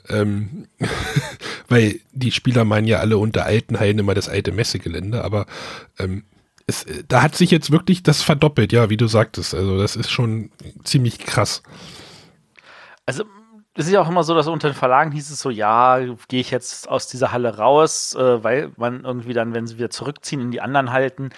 [0.09, 0.69] ähm,
[1.69, 5.47] weil die Spieler meinen ja alle unter Altenhallen immer das alte Messegelände, aber
[5.99, 6.25] ähm,
[6.67, 9.55] es, da hat sich jetzt wirklich das verdoppelt, ja, wie du sagtest.
[9.55, 10.51] Also das ist schon
[10.85, 11.63] ziemlich krass.
[13.05, 13.25] Also
[13.75, 16.41] es ist ja auch immer so, dass unter den Verlagen hieß es so, ja, gehe
[16.41, 20.43] ich jetzt aus dieser Halle raus, äh, weil man irgendwie dann, wenn sie wieder zurückziehen
[20.43, 21.33] in die anderen Hallen,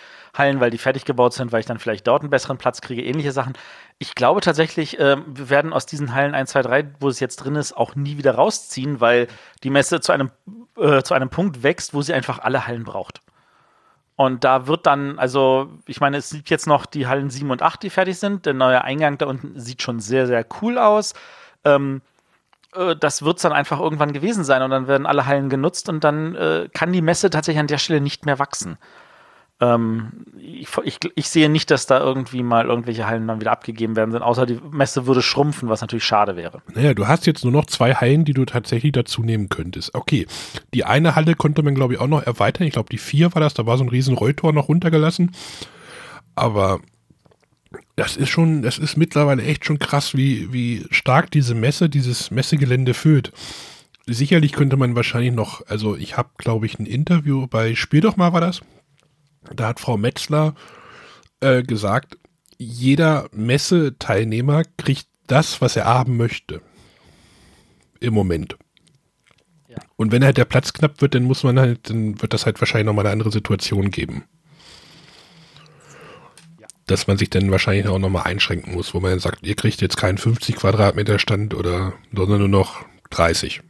[0.60, 3.30] weil die fertig gebaut sind, weil ich dann vielleicht dort einen besseren Platz kriege, ähnliche
[3.30, 3.52] Sachen.
[3.98, 7.36] Ich glaube tatsächlich, äh, wir werden aus diesen Hallen 1, 2, 3, wo es jetzt
[7.36, 9.28] drin ist, auch nie wieder rausziehen, weil
[9.62, 10.30] die Messe zu einem,
[10.76, 13.20] äh, zu einem Punkt wächst, wo sie einfach alle Hallen braucht.
[14.16, 17.62] Und da wird dann, also, ich meine, es sieht jetzt noch die Hallen 7 und
[17.62, 18.46] 8, die fertig sind.
[18.46, 21.14] Der neue Eingang da unten sieht schon sehr, sehr cool aus.
[21.64, 22.02] Ähm,
[22.74, 25.88] äh, das wird es dann einfach irgendwann gewesen sein und dann werden alle Hallen genutzt
[25.88, 28.78] und dann äh, kann die Messe tatsächlich an der Stelle nicht mehr wachsen.
[29.60, 33.94] Ähm, ich, ich, ich, sehe nicht, dass da irgendwie mal irgendwelche Hallen dann wieder abgegeben
[33.94, 36.60] werden, außer die Messe würde schrumpfen, was natürlich schade wäre.
[36.74, 39.94] Naja, du hast jetzt nur noch zwei Hallen, die du tatsächlich dazu nehmen könntest.
[39.94, 40.26] Okay,
[40.74, 42.66] die eine Halle konnte man, glaube ich, auch noch erweitern.
[42.66, 45.30] Ich glaube, die vier war das, da war so ein riesen Rolltor noch runtergelassen.
[46.34, 46.80] Aber
[47.96, 52.30] das ist schon, das ist mittlerweile echt schon krass, wie, wie stark diese Messe, dieses
[52.30, 53.32] Messegelände füllt.
[54.06, 58.16] Sicherlich könnte man wahrscheinlich noch, also ich habe, glaube ich, ein Interview bei Spiel doch
[58.16, 58.60] mal war das.
[59.52, 60.54] Da hat Frau Metzler
[61.40, 62.18] äh, gesagt,
[62.58, 66.60] jeder Messeteilnehmer kriegt das, was er haben möchte.
[68.00, 68.56] Im Moment.
[69.68, 69.78] Ja.
[69.96, 72.60] Und wenn halt der Platz knapp wird, dann muss man halt, dann wird das halt
[72.60, 74.24] wahrscheinlich nochmal eine andere Situation geben
[76.86, 79.80] dass man sich dann wahrscheinlich auch nochmal einschränken muss, wo man dann sagt, ihr kriegt
[79.80, 83.62] jetzt keinen 50 Quadratmeter Stand oder, sondern nur noch 30.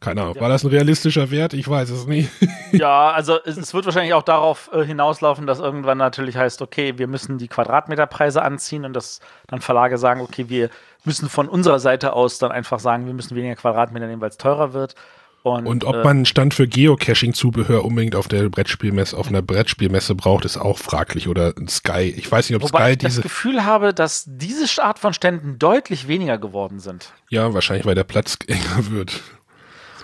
[0.00, 1.52] Keine Ahnung, war das ein realistischer Wert?
[1.52, 2.30] Ich weiß es nicht.
[2.72, 7.08] Ja, also es, wird wahrscheinlich auch darauf äh, hinauslaufen, dass irgendwann natürlich heißt, okay, wir
[7.08, 10.70] müssen die Quadratmeterpreise anziehen und dass dann Verlage sagen, okay, wir
[11.04, 14.38] müssen von unserer Seite aus dann einfach sagen, wir müssen weniger Quadratmeter nehmen, weil es
[14.38, 14.94] teurer wird.
[15.42, 19.40] Und, und, ob äh, man einen Stand für Geocaching-Zubehör unbedingt auf der Brettspielmesse, auf einer
[19.40, 21.28] Brettspielmesse braucht, ist auch fraglich.
[21.28, 22.14] Oder ein Sky.
[22.16, 23.22] Ich weiß nicht, ob Sky ich diese.
[23.22, 27.12] das Gefühl habe, dass diese Art von Ständen deutlich weniger geworden sind.
[27.30, 29.22] Ja, wahrscheinlich, weil der Platz enger wird.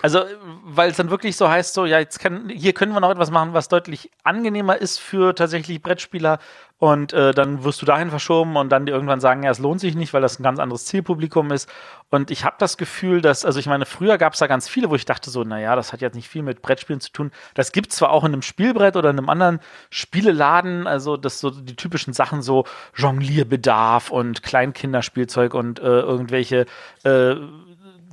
[0.07, 0.23] Also,
[0.63, 3.29] weil es dann wirklich so heißt, so, ja, jetzt kann, hier können wir noch etwas
[3.29, 6.39] machen, was deutlich angenehmer ist für tatsächlich Brettspieler.
[6.77, 9.95] Und äh, dann wirst du dahin verschoben und dann irgendwann sagen, ja, es lohnt sich
[9.95, 11.67] nicht, weil das ein ganz anderes Zielpublikum ist.
[12.09, 14.89] Und ich habe das Gefühl, dass, also ich meine, früher gab es da ganz viele,
[14.89, 17.31] wo ich dachte so, naja, das hat jetzt nicht viel mit Brettspielen zu tun.
[17.53, 21.49] Das gibt zwar auch in einem Spielbrett oder in einem anderen Spieleladen, also das so
[21.49, 22.63] die typischen Sachen, so
[22.95, 26.65] Jonglierbedarf und Kleinkinderspielzeug und äh, irgendwelche
[27.03, 27.35] äh,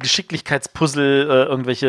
[0.04, 1.88] Geschicklichkeitspuzzle, äh, irgendwelche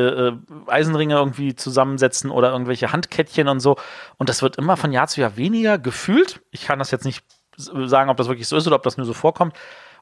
[0.67, 3.75] äh, Eisenringe irgendwie zusammensetzen oder irgendwelche Handkettchen und so.
[4.17, 6.41] Und das wird immer von Jahr zu Jahr weniger gefühlt.
[6.51, 7.23] Ich kann das jetzt nicht
[7.57, 9.53] sagen, ob das wirklich so ist oder ob das nur so vorkommt.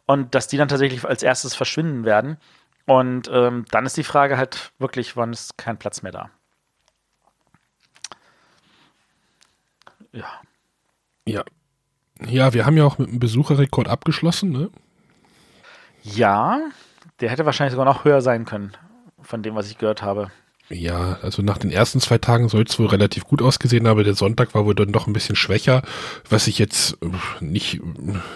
[0.06, 2.38] Und dass die dann tatsächlich als erstes verschwinden werden.
[2.86, 6.30] Und ähm, dann ist die Frage halt wirklich, wann ist kein Platz mehr da?
[10.12, 10.28] Ja.
[11.26, 11.44] Ja.
[12.28, 14.70] Ja, wir haben ja auch mit einem Besucherrekord abgeschlossen, ne?
[16.04, 16.60] Ja,
[17.24, 18.74] der hätte wahrscheinlich sogar noch höher sein können,
[19.22, 20.30] von dem, was ich gehört habe.
[20.68, 24.14] Ja, also nach den ersten zwei Tagen soll es wohl relativ gut ausgesehen, aber der
[24.14, 25.84] Sonntag war wohl dann doch ein bisschen schwächer,
[26.30, 27.08] was ich jetzt äh,
[27.40, 27.80] nicht,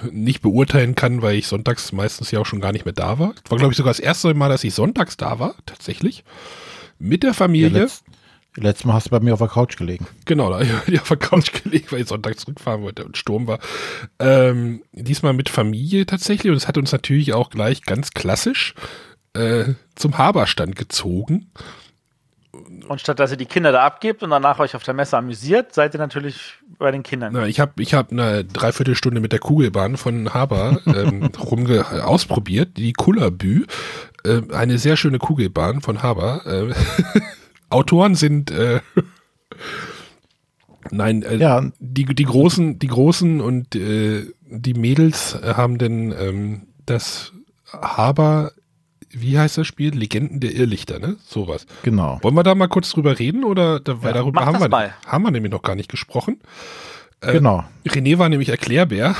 [0.09, 3.33] nicht beurteilen kann, weil ich sonntags meistens ja auch schon gar nicht mehr da war.
[3.49, 6.23] War, glaube ich, sogar das erste Mal, dass ich sonntags da war, tatsächlich.
[6.97, 7.69] Mit der Familie.
[7.69, 8.05] Ja, letzt,
[8.57, 10.07] letztes Mal hast du bei mir auf der Couch gelegen.
[10.25, 13.47] Genau, da habe ich auf der Couch gelegen, weil ich Sonntag zurückfahren wollte und Sturm
[13.47, 13.59] war.
[14.19, 18.73] Ähm, diesmal mit Familie tatsächlich und es hat uns natürlich auch gleich ganz klassisch
[19.33, 21.51] äh, zum Haberstand gezogen.
[22.87, 25.73] Und statt dass ihr die Kinder da abgebt und danach euch auf der Messe amüsiert,
[25.73, 27.33] seid ihr natürlich bei den Kindern.
[27.33, 32.77] Na, ich habe ich hab eine Dreiviertelstunde mit der Kugelbahn von Haber ähm, rumge ausprobiert,
[32.77, 33.65] die Kullerbü.
[34.23, 36.45] Äh, eine sehr schöne Kugelbahn von Haber.
[36.45, 36.73] Äh,
[37.69, 38.81] Autoren sind äh,
[40.91, 41.69] Nein, äh, ja.
[41.79, 47.33] die, die großen, die großen und äh, die Mädels haben denn ähm, das
[47.71, 48.51] Haber,
[49.09, 49.93] wie heißt das Spiel?
[49.93, 51.17] Legenden der Irrlichter, ne?
[51.25, 51.65] Sowas.
[51.83, 52.19] Genau.
[52.21, 54.93] Wollen wir da mal kurz drüber reden oder da, weil ja, darüber haben wir, mal.
[55.05, 56.39] haben wir nämlich noch gar nicht gesprochen.
[57.21, 57.63] Äh, genau.
[57.85, 59.15] René war nämlich Erklärbär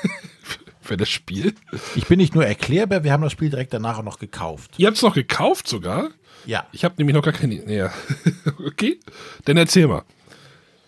[0.80, 1.54] für das Spiel.
[1.94, 4.72] Ich bin nicht nur Erklärbär, wir haben das Spiel direkt danach auch noch gekauft.
[4.76, 6.10] Ihr habt es noch gekauft sogar?
[6.46, 6.66] Ja.
[6.72, 7.54] Ich habe nämlich noch gar keine.
[7.72, 7.92] Ja.
[8.66, 8.98] okay,
[9.44, 10.02] dann erzähl mal.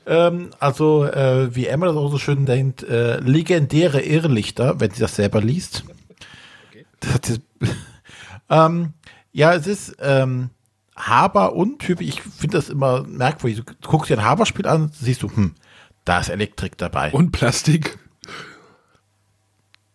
[0.06, 5.00] Ähm, also, äh, wie Emma das auch so schön denkt, äh, legendäre Irrlichter, wenn sie
[5.00, 5.84] das selber liest.
[6.68, 6.84] Okay.
[7.00, 7.40] Das ist,
[8.50, 8.92] ähm,
[9.32, 10.50] ja, es ist ähm,
[10.94, 12.06] Haber untypisch.
[12.06, 13.64] Ich finde das immer merkwürdig.
[13.64, 15.54] Du guckst dir ein Haber-Spiel an, siehst du, hm,
[16.04, 17.10] da ist Elektrik dabei.
[17.10, 17.98] Und Plastik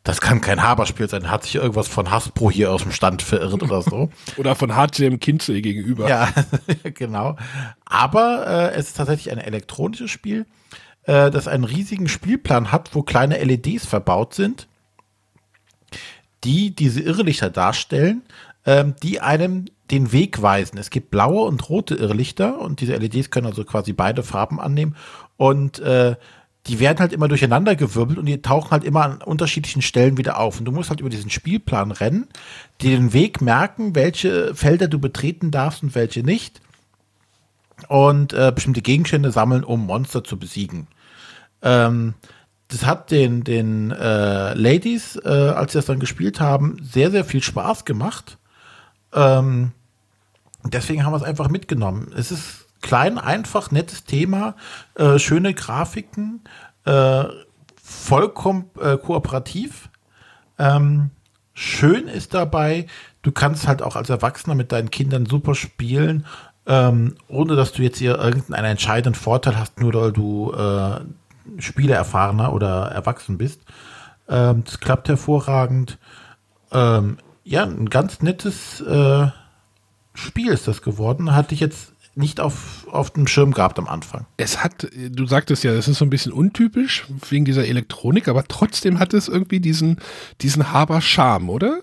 [0.09, 1.29] das kann kein Haberspiel sein.
[1.29, 4.09] Hat sich irgendwas von Hasbro hier aus dem Stand verirrt oder so.
[4.37, 6.09] oder von HCM Kinzel gegenüber.
[6.09, 6.29] Ja,
[6.95, 7.37] genau.
[7.85, 10.47] Aber äh, es ist tatsächlich ein elektronisches Spiel,
[11.03, 14.67] äh, das einen riesigen Spielplan hat, wo kleine LEDs verbaut sind,
[16.43, 18.23] die diese Irrlichter darstellen,
[18.65, 20.79] ähm, die einem den Weg weisen.
[20.79, 24.95] Es gibt blaue und rote Irrlichter und diese LEDs können also quasi beide Farben annehmen.
[25.37, 26.15] Und äh,
[26.67, 30.37] die werden halt immer durcheinander gewirbelt und die tauchen halt immer an unterschiedlichen Stellen wieder
[30.39, 30.59] auf.
[30.59, 32.27] Und du musst halt über diesen Spielplan rennen,
[32.81, 36.61] dir den Weg merken, welche Felder du betreten darfst und welche nicht.
[37.87, 40.87] Und äh, bestimmte Gegenstände sammeln, um Monster zu besiegen.
[41.61, 42.13] Ähm,
[42.67, 47.25] das hat den, den äh, Ladies, äh, als sie das dann gespielt haben, sehr, sehr
[47.25, 48.37] viel Spaß gemacht.
[49.13, 49.71] Ähm,
[50.65, 52.11] deswegen haben wir es einfach mitgenommen.
[52.15, 54.55] Es ist klein, einfach, nettes Thema,
[54.95, 56.41] äh, schöne Grafiken,
[56.85, 57.25] äh,
[57.81, 59.89] vollkommen äh, kooperativ.
[60.57, 61.11] Ähm,
[61.53, 62.87] schön ist dabei,
[63.21, 66.25] du kannst halt auch als Erwachsener mit deinen Kindern super spielen,
[66.65, 72.53] ähm, ohne dass du jetzt hier irgendeinen entscheidenden Vorteil hast, nur weil du äh, Spieleerfahrener
[72.53, 73.61] oder erwachsen bist.
[74.27, 75.97] Ähm, das klappt hervorragend.
[76.71, 79.27] Ähm, ja, ein ganz nettes äh,
[80.13, 81.35] Spiel ist das geworden.
[81.35, 84.25] Hatte ich jetzt nicht auf, auf dem Schirm gehabt am Anfang.
[84.37, 88.43] Es hat, du sagtest ja, es ist so ein bisschen untypisch wegen dieser Elektronik, aber
[88.43, 89.99] trotzdem hat es irgendwie diesen,
[90.41, 91.79] diesen Haber-Charme, oder?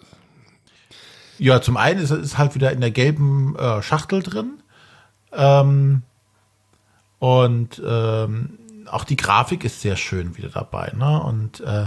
[1.38, 4.58] Ja, zum einen ist es halt wieder in der gelben äh, Schachtel drin.
[5.32, 6.02] Ähm,
[7.18, 8.58] und ähm,
[8.90, 10.92] auch die Grafik ist sehr schön wieder dabei.
[10.96, 11.22] Ne?
[11.22, 11.86] Und äh,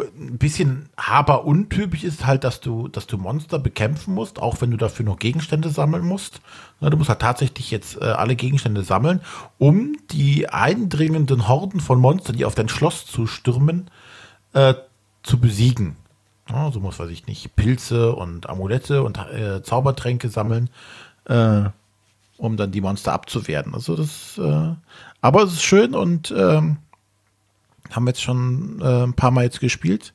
[0.00, 4.70] ein bisschen haber untypisch ist halt, dass du, dass du Monster bekämpfen musst, auch wenn
[4.70, 6.40] du dafür noch Gegenstände sammeln musst.
[6.80, 9.20] Du musst halt tatsächlich jetzt äh, alle Gegenstände sammeln,
[9.58, 13.90] um die eindringenden Horden von Monstern, die auf dein Schloss zustürmen,
[14.52, 14.74] äh,
[15.22, 15.96] zu besiegen.
[16.48, 20.70] Ja, so muss, weiß ich nicht, Pilze und Amulette und äh, Zaubertränke sammeln,
[21.26, 21.62] äh,
[22.36, 23.74] um dann die Monster abzuwehren.
[23.74, 24.74] Also das, äh,
[25.20, 26.78] aber es ist schön und ähm,
[27.92, 30.14] haben wir jetzt schon äh, ein paar Mal jetzt gespielt.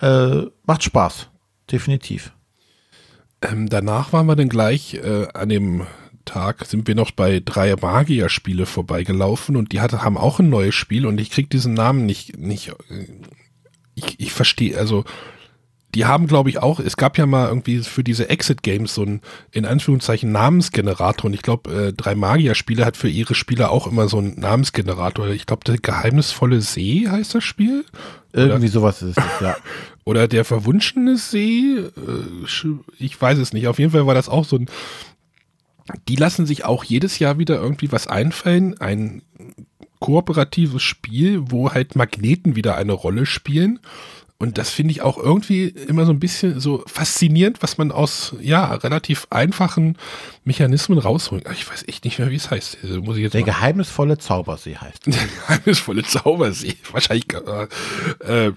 [0.00, 1.28] Äh, macht Spaß,
[1.70, 2.32] definitiv.
[3.42, 5.86] Ähm, danach waren wir dann gleich äh, an dem
[6.24, 10.74] Tag, sind wir noch bei drei Magier-Spiele vorbeigelaufen und die hatte, haben auch ein neues
[10.74, 13.06] Spiel und ich krieg diesen Namen nicht, nicht, äh,
[13.94, 15.04] ich, ich verstehe, also
[15.94, 19.20] die haben, glaube ich, auch, es gab ja mal irgendwie für diese Exit-Games so ein,
[19.50, 21.26] in Anführungszeichen, Namensgenerator.
[21.26, 25.28] Und ich glaube, äh, drei Magier-Spiele hat für ihre Spieler auch immer so einen Namensgenerator.
[25.28, 27.84] Ich glaube, der geheimnisvolle See heißt das Spiel.
[28.32, 29.56] Irgendwie Oder, sowas ist es, ja.
[30.04, 31.76] Oder der verwunschene See.
[31.78, 33.66] Äh, ich weiß es nicht.
[33.66, 34.66] Auf jeden Fall war das auch so ein.
[36.08, 38.78] Die lassen sich auch jedes Jahr wieder irgendwie was einfallen.
[38.80, 39.22] Ein
[39.98, 43.80] kooperatives Spiel, wo halt Magneten wieder eine Rolle spielen.
[44.40, 48.34] Und das finde ich auch irgendwie immer so ein bisschen so faszinierend, was man aus,
[48.40, 49.98] ja, relativ einfachen
[50.44, 51.46] Mechanismen rausholt.
[51.52, 52.78] Ich weiß echt nicht mehr, wie es heißt.
[52.82, 55.06] Also muss ich jetzt Der geheimnisvolle Zaubersee heißt.
[55.08, 56.74] Der geheimnisvolle Zaubersee.
[56.90, 57.26] Wahrscheinlich,
[58.20, 58.52] äh,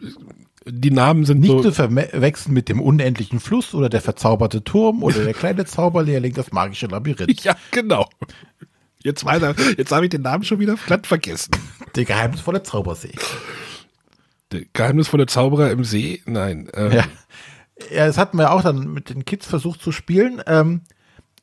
[0.66, 5.04] die Namen sind nicht so zu verwechseln mit dem unendlichen Fluss oder der verzauberte Turm
[5.04, 7.42] oder der kleine Zauberlehrling, das magische Labyrinth.
[7.44, 8.08] Ja, genau.
[9.04, 9.26] Jetzt,
[9.78, 11.52] jetzt habe ich den Namen schon wieder glatt vergessen.
[11.98, 13.12] Der geheimnisvolle Zaubersee.
[14.54, 16.22] Der geheimnisvolle Zauberer im See?
[16.26, 16.70] Nein.
[16.74, 16.92] Ähm.
[16.92, 17.04] Ja.
[17.92, 20.42] ja, das hatten wir auch dann mit den Kids versucht zu spielen.
[20.48, 20.82] Ähm,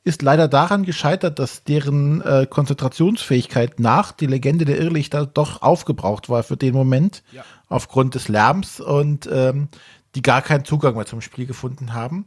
[0.02, 6.30] ist leider daran gescheitert, dass deren äh, Konzentrationsfähigkeit nach die Legende der Irrlichter doch aufgebraucht
[6.30, 7.44] war für den Moment, ja.
[7.68, 9.68] aufgrund des Lärms und ähm,
[10.14, 12.26] die gar keinen Zugang mehr zum Spiel gefunden haben.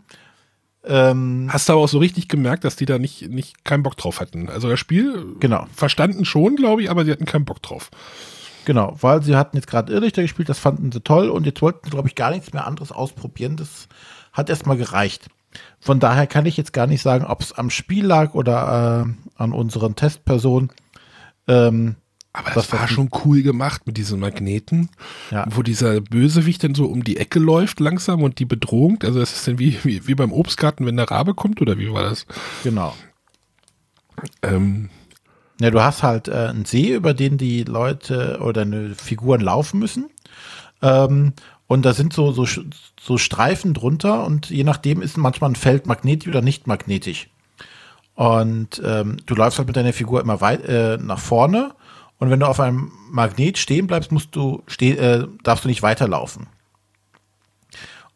[0.86, 3.97] Ähm, Hast du aber auch so richtig gemerkt, dass die da nicht, nicht keinen Bock
[3.97, 4.49] drauf hatten.
[4.49, 5.65] Also das Spiel genau.
[5.73, 7.89] verstanden schon, glaube ich, aber sie hatten keinen Bock drauf.
[8.66, 11.82] Genau, weil sie hatten jetzt gerade Irrlichter gespielt, das fanden sie toll und jetzt wollten
[11.84, 13.57] sie, glaube ich, gar nichts mehr anderes ausprobieren.
[13.57, 13.88] Das
[14.32, 15.28] hat erstmal gereicht.
[15.80, 19.41] Von daher kann ich jetzt gar nicht sagen, ob es am Spiel lag oder äh,
[19.41, 20.72] an unseren Testpersonen.
[21.47, 21.95] Ähm,
[22.32, 24.89] aber das, das war schon cool gemacht mit diesen Magneten,
[25.30, 25.45] ja.
[25.51, 28.97] wo dieser Bösewicht dann so um die Ecke läuft langsam und die Bedrohung.
[29.03, 31.93] Also das ist dann wie, wie, wie beim Obstgarten, wenn der Rabe kommt oder wie
[31.93, 32.26] war das?
[32.64, 32.95] Genau.
[34.41, 34.89] Ähm,
[35.64, 40.09] ja, du hast halt äh, einen See, über den die Leute oder Figuren laufen müssen.
[40.82, 41.34] Ähm,
[41.68, 42.45] und da sind so, so,
[42.99, 47.30] so Streifen drunter und je nachdem ist manchmal ein Feld magnetisch oder nicht magnetisch.
[48.16, 51.74] Und ähm, du läufst halt mit deiner Figur immer weit äh, nach vorne
[52.20, 55.82] und wenn du auf einem Magnet stehen bleibst, musst du steh, äh, darfst du nicht
[55.82, 56.47] weiterlaufen.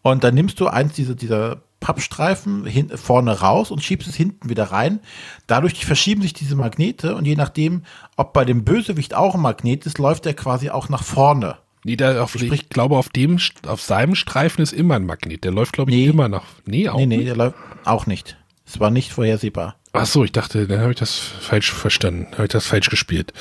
[0.02, 4.50] Und dann nimmst du eins dieser, dieser Pappstreifen hin, vorne raus und schiebst es hinten
[4.50, 5.00] wieder rein.
[5.46, 7.84] Dadurch verschieben sich diese Magnete und je nachdem,
[8.16, 11.58] ob bei dem Bösewicht auch ein Magnet ist, läuft er quasi auch nach vorne.
[11.84, 15.44] Nee, der auf, Sprich, ich glaube, auf dem, auf seinem Streifen ist immer ein Magnet.
[15.44, 16.44] Der läuft, glaube ich, nee, immer nach.
[16.66, 17.28] Nee, auch nee, nee, nicht.
[17.30, 17.56] der läuft
[17.86, 18.38] auch nicht.
[18.66, 19.76] Es war nicht vorhersehbar.
[19.94, 22.28] Ach so, ich dachte, dann habe ich das falsch verstanden.
[22.34, 23.32] Habe ich das falsch gespielt.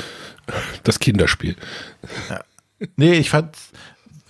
[0.84, 1.56] Das Kinderspiel.
[2.30, 2.40] Ja.
[2.96, 3.56] Nee, ich fand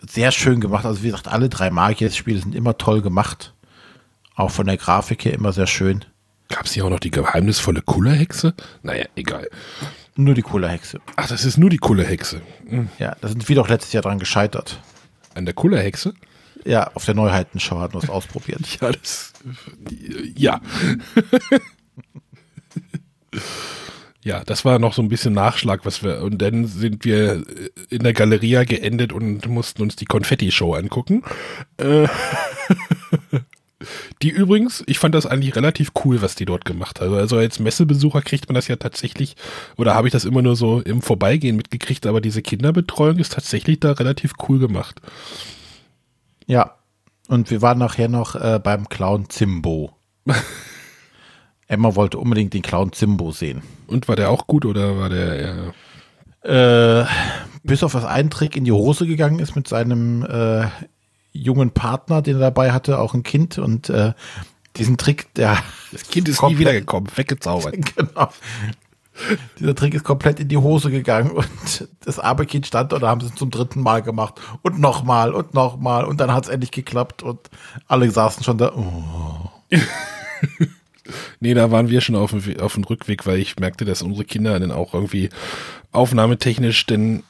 [0.09, 0.87] sehr schön gemacht.
[0.87, 3.53] Also wie gesagt, alle drei Magier-Spiele sind immer toll gemacht.
[4.37, 6.05] Auch von der Grafik her immer sehr schön.
[6.49, 8.55] Gab es hier auch noch die geheimnisvolle Kullerhexe?
[8.83, 9.49] Naja, egal.
[10.15, 11.01] Nur die Kullerhexe.
[11.17, 12.41] Ach, das ist nur die Kullerhexe.
[12.69, 12.89] Hm.
[12.99, 14.81] Ja, da sind wir doch letztes Jahr dran gescheitert.
[15.35, 16.15] An der Kullerhexe?
[16.65, 18.61] Ja, auf der Neuheitenschau hatten wir es ausprobiert.
[18.81, 19.33] ja, das.
[20.37, 20.61] Ja.
[24.23, 26.23] ja, das war noch so ein bisschen Nachschlag, was wir.
[26.23, 27.43] Und dann sind wir
[27.89, 31.23] in der Galeria geendet und mussten uns die Konfetti-Show angucken.
[31.79, 32.07] Äh,
[34.23, 37.09] die übrigens, ich fand das eigentlich relativ cool, was die dort gemacht hat.
[37.09, 39.37] Also als Messebesucher kriegt man das ja tatsächlich,
[39.77, 43.81] oder habe ich das immer nur so im Vorbeigehen mitgekriegt, aber diese Kinderbetreuung ist tatsächlich
[43.81, 45.01] da relativ cool gemacht.
[46.47, 46.77] Ja,
[47.29, 49.93] und wir waren nachher noch äh, beim Clown Zimbo.
[51.69, 53.63] Emma wollte unbedingt den Clown Zimbo sehen.
[53.89, 55.75] Und war der auch gut oder war der eher
[56.47, 57.05] äh,
[57.65, 60.67] bis auf das einen Trick in die Hose gegangen ist mit seinem äh,
[61.37, 64.13] jungen Partner, den er dabei hatte, auch ein Kind und äh,
[64.77, 65.59] diesen Trick, der
[65.93, 67.75] das Kind ist nie wiedergekommen, weggezaubert.
[67.97, 68.29] genau.
[69.59, 73.23] Dieser Trick ist komplett in die Hose gegangen und das arme Kind stand da, haben
[73.23, 76.71] sie es zum dritten Mal gemacht und nochmal und nochmal und dann hat es endlich
[76.71, 77.39] geklappt und
[77.89, 78.75] alle saßen schon da.
[78.75, 79.51] Oh.
[81.41, 84.27] nee, da waren wir schon auf dem, auf dem Rückweg, weil ich merkte, dass unsere
[84.27, 85.31] Kinder dann auch irgendwie
[85.93, 87.23] aufnahmetechnisch denn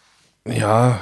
[0.44, 0.98] ja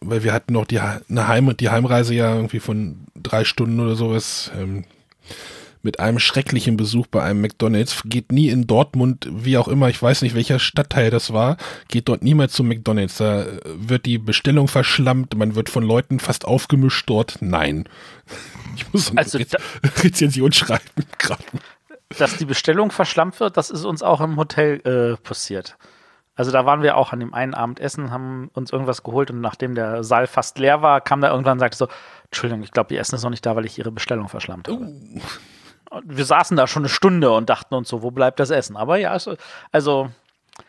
[0.00, 3.96] weil wir hatten noch die, eine Heim, die Heimreise ja irgendwie von drei Stunden oder
[3.96, 4.50] sowas.
[4.58, 4.84] Ähm,
[5.82, 10.00] mit einem schrecklichen Besuch bei einem McDonalds, geht nie in Dortmund, wie auch immer, ich
[10.02, 11.56] weiß nicht, welcher Stadtteil das war,
[11.88, 13.16] geht dort niemals zum McDonalds.
[13.16, 17.38] Da wird die Bestellung verschlammt, man wird von Leuten fast aufgemischt dort.
[17.40, 17.84] Nein.
[18.76, 19.44] Ich muss eine also Re
[20.04, 21.42] Rezension schreiben gerade.
[22.18, 25.76] Dass die Bestellung verschlammt wird, das ist uns auch im Hotel äh, passiert.
[26.40, 29.42] Also da waren wir auch an dem einen Abend essen, haben uns irgendwas geholt und
[29.42, 31.88] nachdem der Saal fast leer war, kam da irgendwann und sagte so,
[32.24, 34.80] Entschuldigung, ich glaube, die Essen ist noch nicht da, weil ich ihre Bestellung verschlammt habe.
[34.80, 35.20] Uh.
[36.02, 38.78] Wir saßen da schon eine Stunde und dachten uns so, wo bleibt das Essen?
[38.78, 39.36] Aber ja, also,
[39.70, 40.08] also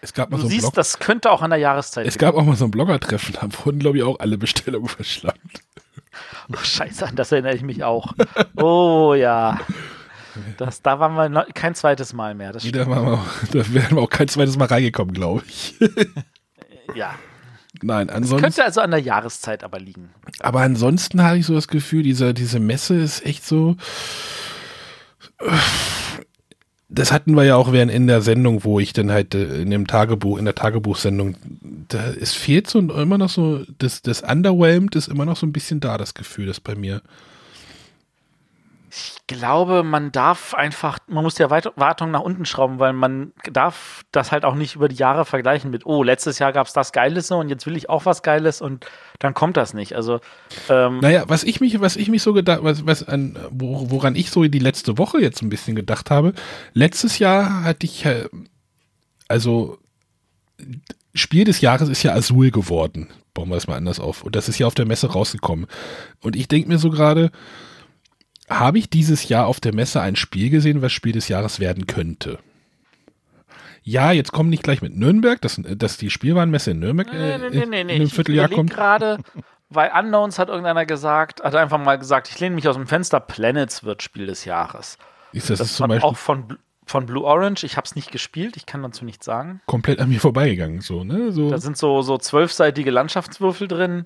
[0.01, 2.35] Es gab mal du so siehst, Blog, das könnte auch an der Jahreszeit es gab
[2.35, 5.61] auch mal so ein Blogger-Treffen, da wurden, glaube ich, auch alle Bestellungen verschlammt.
[6.51, 8.11] Oh, scheiße, an das erinnere ich mich auch.
[8.57, 9.57] Oh ja.
[10.57, 12.51] Das, da waren wir noch, kein zweites Mal mehr.
[12.51, 15.43] Das Nee, Da, waren wir auch, da wären wir auch kein zweites Mal reingekommen, glaube
[15.47, 15.75] ich.
[16.95, 17.15] ja.
[17.81, 18.43] Nein, ansonsten.
[18.43, 20.09] Könnte also an der Jahreszeit aber liegen.
[20.39, 23.75] Aber ansonsten hatte ich so das Gefühl, diese, diese Messe ist echt so.
[26.89, 29.71] Das hatten wir ja auch während in der Sendung, wo ich dann halt äh, in
[29.71, 31.37] dem Tagebuch, in der Tagebuchsendung,
[31.87, 35.53] da es fehlt so immer noch so, das, das Underwhelmed ist immer noch so ein
[35.53, 37.01] bisschen da, das Gefühl, das bei mir.
[39.31, 44.03] Ich glaube, man darf einfach, man muss die Erwartung nach unten schrauben, weil man darf
[44.11, 46.91] das halt auch nicht über die Jahre vergleichen mit, oh, letztes Jahr gab es das
[46.91, 48.85] Geiles und jetzt will ich auch was Geiles und
[49.19, 49.95] dann kommt das nicht.
[49.95, 50.19] Also,
[50.69, 54.15] ähm, Naja, was ich mich, was ich mich so gedacht, was, was an, wo, woran
[54.15, 56.33] ich so die letzte Woche jetzt ein bisschen gedacht habe,
[56.73, 58.27] letztes Jahr hatte ich, äh,
[59.29, 59.77] also
[61.13, 63.07] Spiel des Jahres ist ja Azul geworden.
[63.33, 64.23] Bauen wir es mal anders auf.
[64.23, 65.67] Und das ist ja auf der Messe rausgekommen.
[66.21, 67.31] Und ich denke mir so gerade,
[68.59, 71.87] habe ich dieses Jahr auf der Messe ein Spiel gesehen, was Spiel des Jahres werden
[71.87, 72.39] könnte?
[73.83, 77.49] Ja, jetzt kommen nicht gleich mit Nürnberg, dass, dass die Spielwarenmesse in Nürnberg äh, nee,
[77.49, 77.95] nee, nee, nee, in nee.
[77.95, 78.69] einem Vierteljahr kommt.
[78.69, 79.17] gerade,
[79.69, 83.19] weil Unknowns hat irgendeiner gesagt, hat einfach mal gesagt, ich lehne mich aus dem Fenster,
[83.19, 84.97] Planets wird Spiel des Jahres.
[85.31, 87.63] Ist das, Das ist zum Beispiel auch von, von Blue Orange.
[87.63, 89.61] Ich habe es nicht gespielt, ich kann dazu nichts sagen.
[89.65, 91.31] komplett an mir vorbeigegangen, so, ne?
[91.31, 91.49] So.
[91.49, 94.05] Da sind so, so zwölfseitige Landschaftswürfel drin.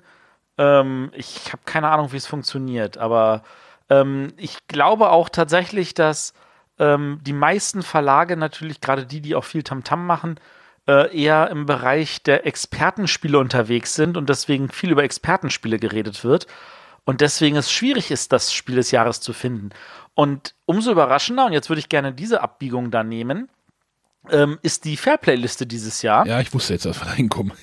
[0.58, 3.44] Ähm, ich habe keine Ahnung, wie es funktioniert, aber
[3.90, 6.34] ähm, ich glaube auch tatsächlich, dass
[6.80, 10.40] ähm, die meisten Verlage, natürlich gerade die, die auch viel Tamtam machen,
[10.88, 16.48] äh, eher im Bereich der Expertenspiele unterwegs sind und deswegen viel über Expertenspiele geredet wird.
[17.06, 19.70] Und deswegen es schwierig ist, das Spiel des Jahres zu finden.
[20.16, 23.50] Und umso überraschender, und jetzt würde ich gerne diese Abbiegung da nehmen,
[24.32, 26.26] ähm, ist die Fairplay-Liste dieses Jahr.
[26.26, 27.54] Ja, ich wusste jetzt, dass wir da hinkommen.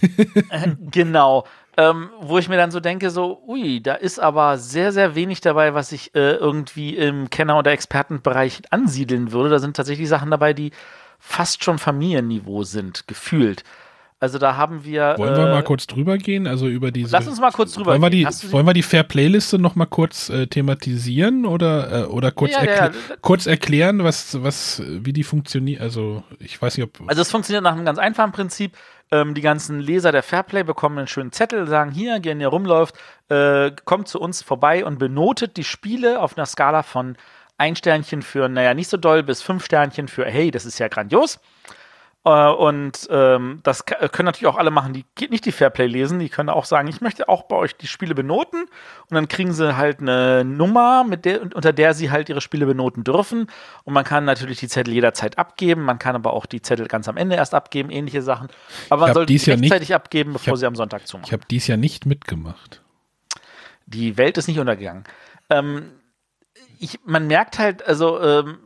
[0.92, 1.44] Genau.
[1.78, 5.40] Ähm, wo ich mir dann so denke, so, ui, da ist aber sehr, sehr wenig
[5.40, 9.48] dabei, was ich äh, irgendwie im Kenner- oder Expertenbereich ansiedeln würde.
[9.48, 10.72] Da sind tatsächlich Sachen dabei, die
[11.18, 13.64] fast schon Familienniveau sind, gefühlt.
[14.22, 15.16] Also da haben wir.
[15.18, 16.46] Wollen wir äh, mal kurz drüber gehen?
[16.46, 17.10] Also über diese.
[17.10, 18.20] Lass uns mal kurz drüber wollen wir gehen.
[18.20, 22.04] die, du sie- wollen wir die Fair Playliste noch mal kurz äh, thematisieren oder äh,
[22.06, 23.16] oder kurz, Ja, ja, erklä ja.
[23.20, 25.80] kurz erklären, was was wie die funktioniert?
[25.80, 28.76] Also ich weiß nicht, ob Also es funktioniert nach einem ganz einfachen Prinzip.
[29.10, 32.94] Ähm, die ganzen Leser der Fairplay bekommen einen schönen Zettel, sagen hier, gern ihr rumläuft,
[33.28, 37.16] äh, kommt zu uns vorbei und benotet die Spiele auf einer Skala von
[37.58, 40.88] ein Sternchen für, naja, nicht so doll, bis fünf Sternchen für, hey, das ist ja
[40.88, 41.40] grandios.
[42.24, 46.28] Äh, und ähm, das können natürlich auch alle machen, die nicht die Fairplay lesen, die
[46.28, 49.76] können auch sagen, ich möchte auch bei euch die Spiele benoten und dann kriegen sie
[49.76, 53.48] halt eine Nummer, mit der, unter der sie halt ihre Spiele benoten dürfen.
[53.82, 57.08] Und man kann natürlich die Zettel jederzeit abgeben, man kann aber auch die Zettel ganz
[57.08, 58.48] am Ende erst abgeben, ähnliche Sachen.
[58.88, 61.26] Aber man sollte dies die rechtzeitig abgeben, bevor hab- sie am Sonntag zumachen.
[61.26, 62.82] ich habe dies Jahr nicht mitgemacht.
[63.86, 65.04] Die Welt ist nicht untergegangen.
[65.50, 65.90] Ähm,
[66.78, 68.58] ich, man merkt halt, also ähm,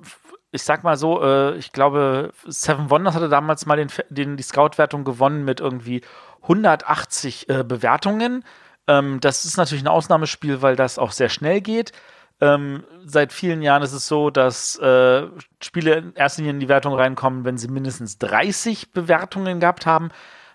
[0.53, 4.43] ich sag mal so, äh, ich glaube, Seven Wonders hatte damals mal den, den, die
[4.43, 6.03] Scout-Wertung gewonnen mit irgendwie
[6.43, 8.45] 180 äh, Bewertungen.
[8.87, 11.93] Ähm, das ist natürlich ein Ausnahmespiel, weil das auch sehr schnell geht.
[12.41, 15.27] Ähm, seit vielen Jahren ist es so, dass äh,
[15.63, 20.11] Spiele in erster Linie in die Wertung reinkommen, wenn sie mindestens 30 Bewertungen gehabt haben.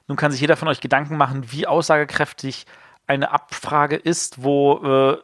[0.08, 2.66] Nun kann sich jeder von euch Gedanken machen, wie aussagekräftig
[3.08, 5.18] eine Abfrage ist, wo, äh,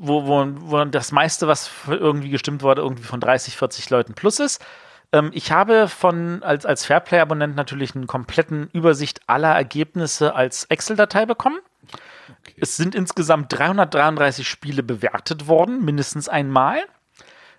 [0.00, 4.38] wo, wo, wo das meiste, was irgendwie gestimmt wurde, irgendwie von 30, 40 Leuten plus
[4.38, 4.64] ist.
[5.12, 11.26] Ähm, ich habe von als, als Fairplay-Abonnent natürlich einen kompletten Übersicht aller Ergebnisse als Excel-Datei
[11.26, 11.58] bekommen.
[12.56, 16.80] Es sind insgesamt 333 Spiele bewertet worden, mindestens einmal.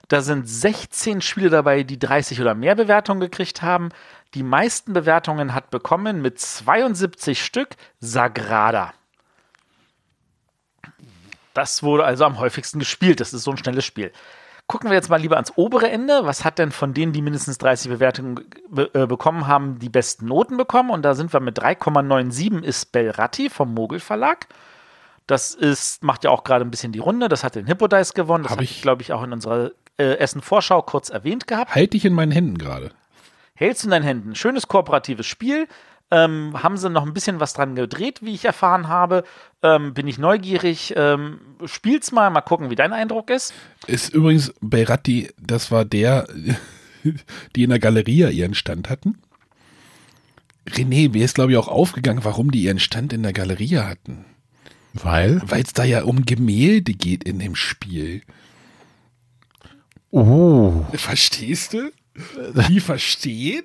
[0.07, 3.89] Da sind 16 Spiele dabei, die 30 oder mehr Bewertungen gekriegt haben.
[4.33, 7.69] Die meisten Bewertungen hat bekommen mit 72 Stück
[7.99, 8.93] Sagrada.
[11.53, 13.19] Das wurde also am häufigsten gespielt.
[13.19, 14.11] Das ist so ein schnelles Spiel.
[14.67, 16.21] Gucken wir jetzt mal lieber ans obere Ende.
[16.23, 20.27] Was hat denn von denen, die mindestens 30 Bewertungen be äh, bekommen haben, die besten
[20.27, 20.91] Noten bekommen?
[20.91, 24.47] Und da sind wir mit 3,97 ist Belratti vom Mogel Verlag.
[25.27, 27.27] Das ist, macht ja auch gerade ein bisschen die Runde.
[27.27, 28.43] Das hat den Hippodice gewonnen.
[28.43, 31.75] Das Hab habe ich- glaube ich, auch in unserer äh, Essen-Vorschau kurz erwähnt gehabt.
[31.75, 32.91] Halte ich in meinen Händen gerade.
[33.55, 34.35] Hältst du in deinen Händen.
[34.35, 35.67] Schönes kooperatives Spiel.
[36.11, 39.23] Ähm, haben sie noch ein bisschen was dran gedreht, wie ich erfahren habe.
[39.63, 40.93] Ähm, bin ich neugierig.
[40.97, 43.53] Ähm, spiel's mal, mal gucken, wie dein Eindruck ist.
[43.87, 46.27] Ist übrigens Beratti, das war der,
[47.55, 49.19] die in der Galeria ihren Stand hatten.
[50.69, 54.25] René, mir ist glaube ich auch aufgegangen, warum die ihren Stand in der Galeria hatten.
[54.93, 55.41] Weil?
[55.45, 58.21] Weil es da ja um Gemälde geht in dem Spiel.
[60.11, 60.85] Oh.
[60.93, 61.91] Verstehst du?
[62.67, 63.63] Die verstehen?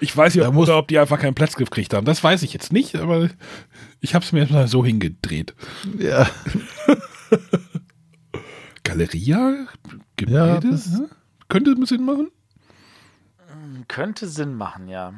[0.00, 2.04] Ich weiß ja, muss- oder ob die einfach keinen Platz gekriegt haben.
[2.06, 3.28] Das weiß ich jetzt nicht, aber
[4.00, 5.54] ich habe es mir jetzt mal so hingedreht.
[5.98, 6.28] Ja.
[8.84, 9.66] Galeria?
[10.16, 10.70] Gemälde?
[10.70, 11.02] das- Hä?
[11.48, 12.30] Könnte Sinn machen?
[13.88, 15.14] Könnte Sinn machen, ja.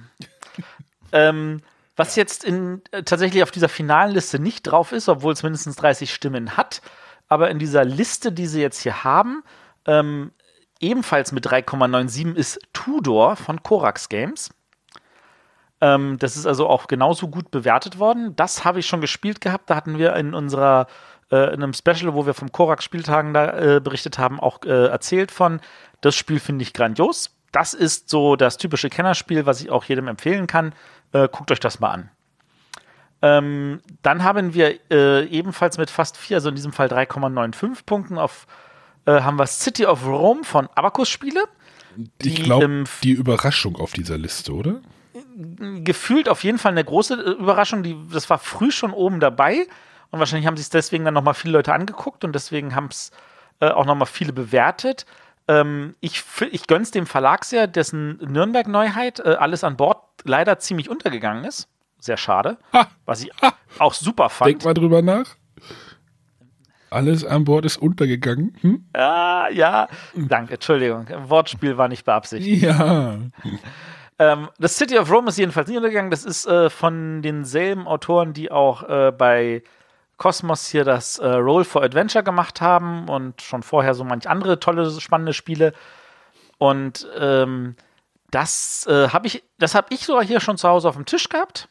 [1.13, 1.61] ähm,
[1.97, 5.77] was jetzt in, äh, tatsächlich auf dieser finalen Liste nicht drauf ist, obwohl es mindestens
[5.77, 6.81] 30 Stimmen hat,
[7.29, 9.43] aber in dieser Liste, die sie jetzt hier haben,
[9.87, 10.31] ähm,
[10.79, 14.51] ebenfalls mit 3,97 ist Tudor von Korax Games.
[15.81, 18.37] Ähm, das ist also auch genauso gut bewertet worden.
[18.37, 19.71] Das habe ich schon gespielt gehabt.
[19.71, 20.87] Da hatten wir in unserer
[21.31, 24.87] äh, in einem Special, wo wir vom Korax Spieltagen da äh, berichtet haben, auch äh,
[24.87, 25.61] erzählt von.
[26.01, 27.37] Das Spiel finde ich grandios.
[27.53, 30.73] Das ist so das typische Kennerspiel, was ich auch jedem empfehlen kann.
[31.13, 32.11] Äh, guckt euch das mal an.
[33.23, 38.19] Ähm, dann haben wir äh, ebenfalls mit fast 4, also in diesem Fall 3,95 Punkten
[38.19, 38.47] auf
[39.05, 41.45] äh, haben wir City of Rome von Abacus Spiele.
[42.19, 44.81] Ich Die, glaube, ähm, die Überraschung auf dieser Liste, oder?
[45.85, 47.83] Gefühlt auf jeden Fall eine große äh, Überraschung.
[47.83, 49.67] Die, das war früh schon oben dabei
[50.11, 53.11] und wahrscheinlich haben sich deswegen dann nochmal viele Leute angeguckt und deswegen haben es
[53.61, 55.07] äh, auch nochmal viele bewertet.
[55.49, 60.89] Ähm, ich ich gönn's dem Verlag sehr, dessen Nürnberg-Neuheit äh, alles an Bord leider ziemlich
[60.91, 61.69] untergegangen ist.
[61.99, 62.59] Sehr schade.
[62.73, 62.89] Ha!
[63.05, 63.31] Was ich
[63.79, 64.49] auch super fand.
[64.49, 65.37] Denk mal drüber nach.
[66.91, 68.57] Alles an Bord ist untergegangen.
[68.63, 68.85] Hm?
[68.95, 71.07] Ah, ja, danke, Entschuldigung.
[71.29, 72.63] Wortspiel war nicht beabsichtigt.
[72.63, 73.19] Ja.
[74.21, 76.11] Ähm, das City of Rome ist jedenfalls nie untergegangen.
[76.11, 79.63] Das ist äh, von denselben Autoren, die auch äh, bei
[80.19, 84.61] Cosmos hier das äh, Roll for Adventure gemacht haben und schon vorher so manch andere
[84.61, 85.73] tolle, spannende Spiele.
[86.59, 87.77] Und ähm,
[88.31, 91.31] das äh, habe ich, das habe ich sogar hier schon zu Hause auf dem Tisch
[91.31, 91.71] gehabt.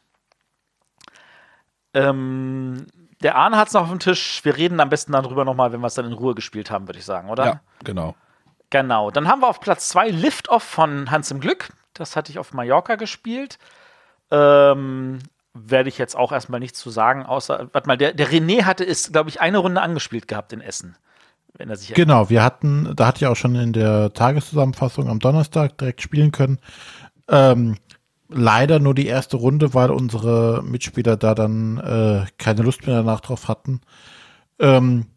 [1.94, 2.88] Ähm,
[3.22, 4.44] der Arne hat es noch auf dem Tisch.
[4.44, 6.98] Wir reden am besten darüber nochmal, wenn wir es dann in Ruhe gespielt haben, würde
[6.98, 7.46] ich sagen, oder?
[7.46, 8.16] ja, genau.
[8.72, 9.12] Genau.
[9.12, 11.70] Dann haben wir auf Platz 2 Lift-Off von Hans im Glück.
[12.00, 13.60] Das hatte ich auf Mallorca gespielt.
[14.32, 15.20] Ähm,
[15.54, 18.86] werde ich jetzt auch erstmal nichts zu sagen, außer, warte mal, der, der René hatte
[18.86, 20.96] es, glaube ich, eine Runde angespielt gehabt in Essen.
[21.58, 22.08] Wenn er sich erinnert.
[22.08, 26.32] Genau, wir hatten, da hatte ich auch schon in der Tageszusammenfassung am Donnerstag direkt spielen
[26.32, 26.60] können.
[27.28, 27.78] Ähm,
[28.30, 33.20] leider nur die erste Runde, weil unsere Mitspieler da dann äh, keine Lust mehr danach
[33.20, 33.82] drauf hatten.
[34.60, 35.08] Ähm,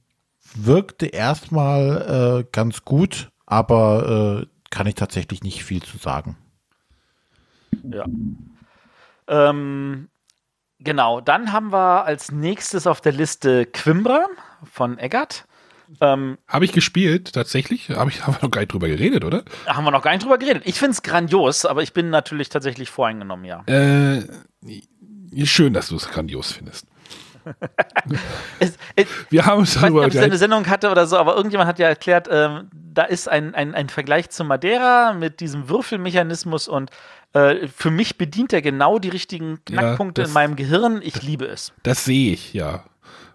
[0.54, 6.36] wirkte erstmal äh, ganz gut, aber äh, kann ich tatsächlich nicht viel zu sagen.
[7.82, 8.04] Ja.
[9.28, 10.08] Ähm,
[10.78, 14.26] genau, dann haben wir als nächstes auf der Liste Quimbra
[14.64, 15.46] von Eggert.
[16.00, 17.90] Ähm, Habe ich gespielt, tatsächlich.
[17.90, 19.44] Habe ich aber noch gar nicht drüber geredet, oder?
[19.66, 20.62] haben wir noch gar nicht drüber geredet.
[20.66, 23.62] Ich finde es grandios, aber ich bin natürlich tatsächlich voreingenommen, ja.
[23.66, 24.22] Äh,
[25.44, 26.86] schön, dass du es grandios findest.
[28.58, 30.36] Es, es, Wir haben uns Ich weiß nicht, darüber ob ich eine.
[30.36, 33.88] Sendung hatte oder so, aber irgendjemand hat ja erklärt, ähm, da ist ein, ein, ein
[33.88, 36.90] Vergleich zu Madeira mit diesem Würfelmechanismus und
[37.32, 41.00] äh, für mich bedient er genau die richtigen Knackpunkte das- in meinem Gehirn.
[41.02, 41.72] Ich liebe es.
[41.82, 42.84] Das sehe ich, ja.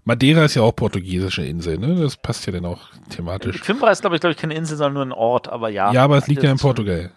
[0.04, 1.96] Madeira ist ja auch portugiesische Insel, ne?
[2.02, 2.80] Das passt ja dann auch
[3.10, 3.60] thematisch.
[3.62, 5.92] Quimbra ist, glaube ich, glaube ich, keine Insel, sondern nur ein Ort, aber ja.
[5.92, 7.12] Ja, aber es liegt ja in Das Portugal.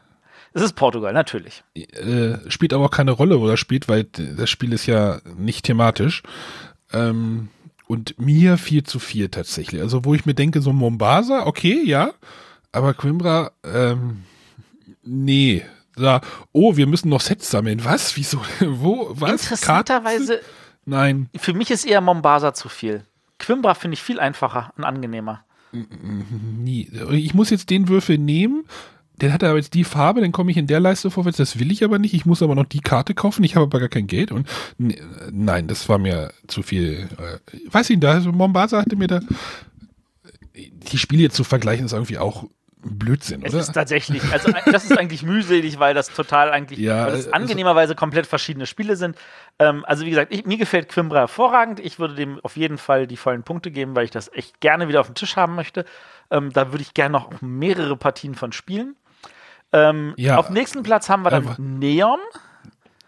[0.53, 1.63] Es ist Portugal, natürlich.
[1.77, 5.65] Äh, spielt aber auch keine Rolle, wo das spielt, weil das Spiel ist ja nicht
[5.67, 6.25] thematisch.
[6.93, 7.49] Ähm,
[7.87, 9.81] und mir viel zu viel tatsächlich.
[9.81, 12.13] Also wo ich mir denke, so Mombasa, okay, ja,
[12.73, 14.25] aber Quimbra, ähm,
[15.03, 15.65] nee.
[15.97, 16.21] Da,
[16.53, 17.85] oh, wir müssen noch Sets sammeln.
[17.85, 18.17] Was?
[18.17, 18.41] Wieso?
[18.61, 19.11] Wo?
[19.15, 19.43] Was?
[19.43, 20.47] Interessanterweise, Karten?
[20.87, 21.29] Nein.
[21.37, 23.05] für mich ist eher Mombasa zu viel.
[23.39, 25.45] Quimbra finde ich viel einfacher und angenehmer.
[25.73, 26.91] Nie.
[27.11, 28.65] Ich muss jetzt den Würfel nehmen.
[29.21, 31.37] Der hat aber jetzt die Farbe, dann komme ich in der Leiste vorwärts.
[31.39, 32.15] Das will ich aber nicht.
[32.15, 33.45] Ich muss aber noch die Karte kaufen.
[33.45, 34.33] Ich habe aber gar kein Geld.
[34.33, 34.49] Und
[34.79, 34.95] n-
[35.31, 37.09] nein, das war mir zu viel.
[37.19, 37.39] Äh,
[37.71, 39.21] weiß ich, da also Mombasa hatte mir da.
[40.55, 42.45] Die Spiele jetzt zu vergleichen ist irgendwie auch
[42.83, 43.61] Blödsinn, Es oder?
[43.63, 47.33] ist tatsächlich, also das ist eigentlich mühselig, weil das total eigentlich, Ja, weil das also-
[47.33, 49.17] angenehmerweise komplett verschiedene Spiele sind.
[49.59, 51.79] Ähm, also wie gesagt, ich, mir gefällt Quimbra hervorragend.
[51.79, 54.89] Ich würde dem auf jeden Fall die vollen Punkte geben, weil ich das echt gerne
[54.89, 55.85] wieder auf dem Tisch haben möchte.
[56.31, 58.97] Ähm, da würde ich gerne noch mehrere Partien von spielen.
[59.73, 60.37] Ähm, Ja.
[60.39, 62.19] Auf dem nächsten Platz haben wir dann Aber- Neon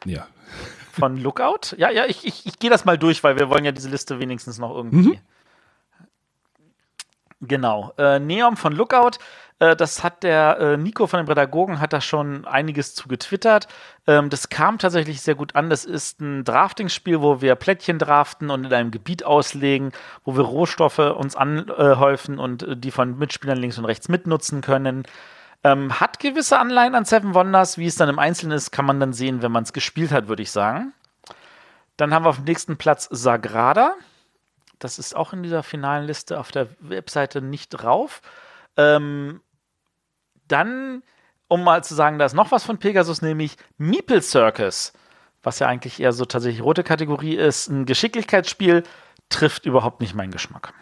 [0.04, 0.26] ja.
[0.92, 1.76] von Lookout.
[1.76, 4.20] Ja, ja, ich, ich, ich gehe das mal durch, weil wir wollen ja diese Liste
[4.20, 5.08] wenigstens noch irgendwie.
[5.08, 5.18] Mhm.
[7.40, 7.92] Genau.
[7.98, 9.18] Äh, Neon von Lookout,
[9.58, 13.66] äh, das hat der äh, Nico von den Pädagogen hat da schon einiges zu getwittert.
[14.06, 15.68] Ähm, das kam tatsächlich sehr gut an.
[15.68, 19.90] Das ist ein Drafting-Spiel, wo wir Plättchen draften und in einem Gebiet auslegen,
[20.24, 25.02] wo wir Rohstoffe uns anhäufen und äh, die von Mitspielern links und rechts mitnutzen können.
[25.64, 27.78] Ähm, hat gewisse Anleihen an Seven Wonders.
[27.78, 30.28] Wie es dann im Einzelnen ist, kann man dann sehen, wenn man es gespielt hat,
[30.28, 30.92] würde ich sagen.
[31.96, 33.94] Dann haben wir auf dem nächsten Platz Sagrada.
[34.78, 38.20] Das ist auch in dieser finalen Liste auf der Webseite nicht drauf.
[38.76, 39.40] Ähm,
[40.48, 41.02] dann,
[41.46, 44.92] um mal zu sagen, da ist noch was von Pegasus, nämlich Meeple Circus,
[45.42, 47.68] was ja eigentlich eher so tatsächlich rote Kategorie ist.
[47.68, 48.82] Ein Geschicklichkeitsspiel
[49.28, 50.74] trifft überhaupt nicht meinen Geschmack.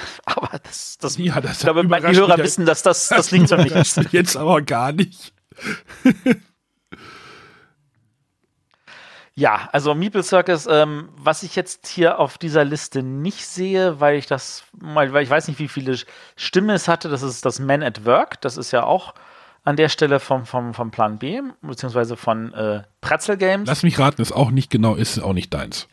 [0.24, 3.48] Aber das, das, Ja, das ich glaube, die Hörer mich- wissen, dass das, das liegt
[3.48, 4.12] so nicht.
[4.12, 5.32] Jetzt aber gar nicht.
[9.34, 14.16] Ja, also Meeple Circus, ähm, was ich jetzt hier auf dieser Liste nicht sehe, weil
[14.16, 15.96] ich das, weil ich weiß nicht, wie viele
[16.36, 19.14] Stimmen es hatte, das ist das Man at Work, das ist ja auch
[19.64, 23.66] an der Stelle vom, vom, vom Plan B, beziehungsweise von äh, Pretzel Games.
[23.68, 25.88] Lass mich raten, ist auch nicht genau, ist auch nicht deins.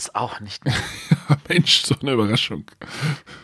[0.00, 0.62] Ist auch nicht.
[1.48, 2.64] Mensch, so eine Überraschung.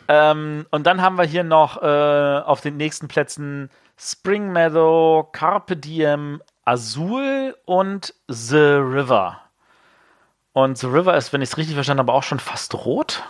[0.09, 5.77] ähm, und dann haben wir hier noch äh, auf den nächsten Plätzen Spring Meadow, Carpe
[5.77, 9.41] Diem, Azul und The River.
[10.53, 13.23] Und The River ist, wenn ich es richtig verstanden habe, auch schon fast rot.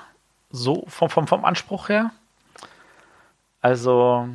[0.50, 2.12] So vom, vom, vom Anspruch her.
[3.60, 4.28] Also,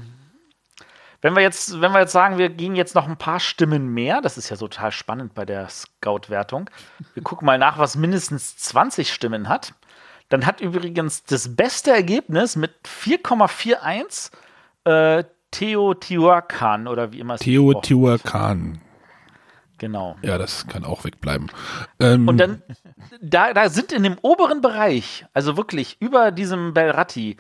[1.22, 4.22] wenn wir jetzt, wenn wir jetzt sagen, wir gehen jetzt noch ein paar Stimmen mehr,
[4.22, 6.70] das ist ja total spannend bei der Scout-Wertung.
[7.14, 9.74] Wir gucken mal nach, was mindestens 20 Stimmen hat.
[10.30, 14.32] Dann hat übrigens das beste Ergebnis mit 4,41
[14.86, 18.82] äh, Teotihuacan oder wie immer es Teotihuacan.
[19.78, 20.16] Genau.
[20.22, 21.52] Ja, das kann auch wegbleiben.
[22.00, 22.62] Ähm, Und dann,
[23.20, 27.38] da, da sind in dem oberen Bereich, also wirklich über diesem Belratti,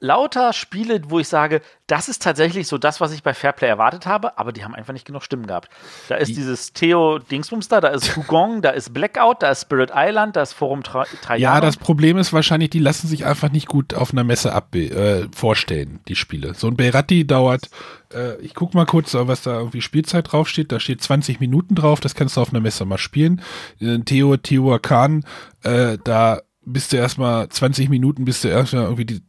[0.00, 4.06] lauter Spiele, wo ich sage, das ist tatsächlich so das, was ich bei Fairplay erwartet
[4.06, 5.68] habe, aber die haben einfach nicht genug Stimmen gehabt.
[6.08, 9.90] Da ist dieses Theo Dingsbums da, da ist Hugong, da ist Blackout, da ist Spirit
[9.94, 11.04] Island, da ist Forum Tra
[11.36, 15.26] ja, das Problem ist wahrscheinlich, die lassen sich einfach nicht gut auf einer Messe äh,
[15.34, 16.54] vorstellen, die Spiele.
[16.54, 17.68] So ein Berratti dauert,
[18.12, 20.72] äh, ich guck mal kurz, was da irgendwie Spielzeit draufsteht.
[20.72, 23.42] Da steht 20 Minuten drauf, das kannst du auf einer Messe mal spielen.
[23.80, 25.24] Äh, Theo Teotihuacan,
[25.62, 29.20] äh, da bist du erstmal 20 Minuten, bis du erstmal irgendwie die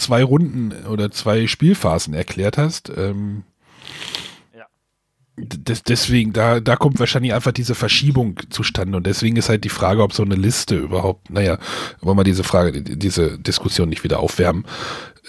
[0.00, 2.90] zwei Runden oder zwei Spielphasen erklärt hast.
[2.96, 3.44] Ähm,
[4.56, 4.66] Ja.
[5.36, 9.68] des, deswegen, da, da kommt wahrscheinlich einfach diese Verschiebung zustande und deswegen ist halt die
[9.68, 11.58] Frage, ob so eine Liste überhaupt, naja,
[12.00, 14.64] wollen wir diese Frage, diese Diskussion nicht wieder aufwärmen,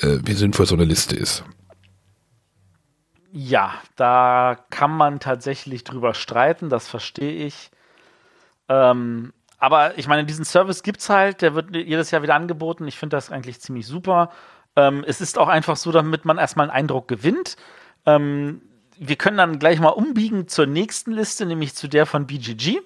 [0.01, 1.43] äh, wie sinnvoll so eine Liste ist.
[3.33, 7.71] Ja, da kann man tatsächlich drüber streiten, das verstehe ich.
[8.67, 12.87] Ähm, aber ich meine, diesen Service gibt es halt, der wird jedes Jahr wieder angeboten.
[12.87, 14.31] Ich finde das eigentlich ziemlich super.
[14.75, 17.57] Ähm, es ist auch einfach so, damit man erstmal einen Eindruck gewinnt.
[18.05, 18.61] Ähm,
[18.97, 22.79] wir können dann gleich mal umbiegen zur nächsten Liste, nämlich zu der von BGG.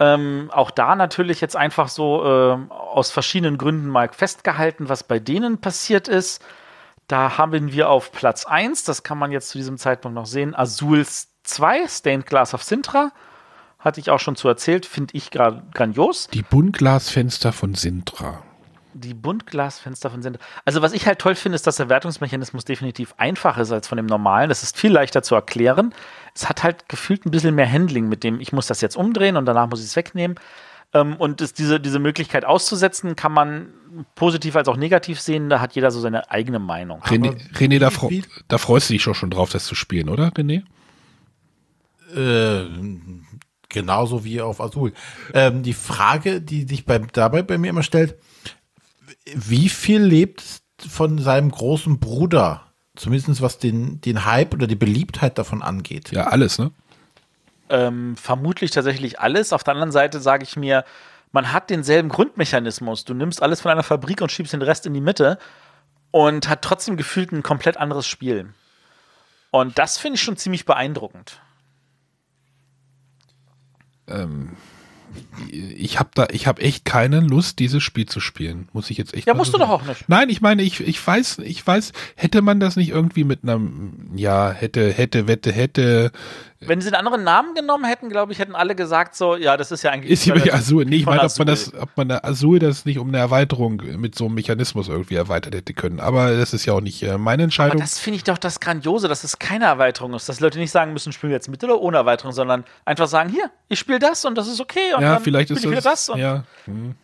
[0.00, 5.18] Ähm, auch da natürlich jetzt einfach so äh, aus verschiedenen Gründen mal festgehalten, was bei
[5.18, 6.44] denen passiert ist.
[7.08, 10.54] Da haben wir auf Platz 1, das kann man jetzt zu diesem Zeitpunkt noch sehen,
[10.54, 13.12] Azuls 2, Stained Glass of Sintra.
[13.78, 16.28] Hatte ich auch schon zu erzählt, finde ich gerade grandios.
[16.32, 18.42] Die Buntglasfenster von Sintra.
[19.00, 20.42] Die Buntglasfenster von Sintra.
[20.64, 23.96] Also, was ich halt toll finde, ist, dass der Wertungsmechanismus definitiv einfacher ist als von
[23.96, 24.48] dem normalen.
[24.48, 25.94] Das ist viel leichter zu erklären.
[26.34, 29.36] Es hat halt gefühlt ein bisschen mehr Handling mit dem, ich muss das jetzt umdrehen
[29.36, 30.36] und danach muss ich es wegnehmen.
[30.94, 33.68] Ähm, und es, diese, diese Möglichkeit auszusetzen, kann man
[34.14, 35.50] positiv als auch negativ sehen.
[35.50, 37.02] Da hat jeder so seine eigene Meinung.
[37.02, 40.30] René, René da, viel- da freust du dich schon, schon drauf, das zu spielen, oder,
[40.30, 40.62] René?
[42.16, 42.64] Äh,
[43.68, 44.94] genauso wie auf Azul.
[45.34, 48.16] Ähm, die Frage, die sich bei, dabei bei mir immer stellt,
[49.34, 50.42] wie viel lebt
[50.88, 52.64] von seinem großen Bruder?
[52.96, 56.10] Zumindest was den, den Hype oder die Beliebtheit davon angeht.
[56.10, 56.72] Ja, alles, ne?
[57.68, 59.52] Ähm, vermutlich tatsächlich alles.
[59.52, 60.84] Auf der anderen Seite sage ich mir,
[61.32, 63.04] man hat denselben Grundmechanismus.
[63.04, 65.38] Du nimmst alles von einer Fabrik und schiebst den Rest in die Mitte
[66.10, 68.52] und hat trotzdem gefühlt ein komplett anderes Spiel.
[69.50, 71.40] Und das finde ich schon ziemlich beeindruckend.
[74.06, 74.56] Ähm,
[75.50, 78.68] ich habe da, ich habe echt keine Lust, dieses Spiel zu spielen.
[78.72, 79.26] Muss ich jetzt echt.
[79.26, 80.08] Ja, musst du doch auch nicht.
[80.08, 84.10] Nein, ich meine, ich, ich weiß, ich weiß, hätte man das nicht irgendwie mit einem,
[84.14, 86.12] ja, hätte, hätte, wette, hätte,
[86.60, 89.70] Wenn sie einen anderen Namen genommen hätten, glaube ich, hätten alle gesagt so, ja, das
[89.70, 90.84] ist ja eigentlich ist hier relativ Azul.
[90.84, 93.80] Nee, ich meine, ob man das, ob man der Azul das nicht um eine Erweiterung
[93.96, 96.00] mit so einem Mechanismus irgendwie erweitert hätte können.
[96.00, 97.80] Aber das ist ja auch nicht äh, meine Aber Entscheidung.
[97.80, 100.28] das finde ich doch das Grandiose, dass es keine Erweiterung ist.
[100.28, 103.30] Dass Leute nicht sagen müssen, spielen wir jetzt mit oder ohne Erweiterung, sondern einfach sagen,
[103.30, 104.94] hier, ich spiele das und das ist okay.
[104.96, 106.08] Und ja, dann vielleicht ist das, das.
[106.08, 106.42] Und ja.
[106.64, 106.96] hm.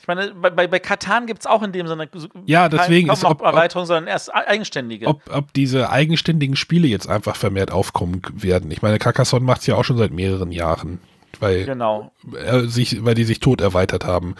[0.00, 2.08] Ich meine, bei, bei, bei Katan gibt es auch in dem Sinne
[2.44, 5.06] Ja, deswegen kaum ist- ob- ob- Erweiterung, sondern erst eigenständige.
[5.06, 8.70] ob, ob diese eigenständigen Spiele jetzt einfach vermehrt aufkommen werden.
[8.70, 10.98] Ich meine, Carcassonne macht es ja auch schon seit mehreren Jahren,
[11.40, 12.12] weil, genau.
[12.36, 14.34] äh, sich, weil die sich tot erweitert haben.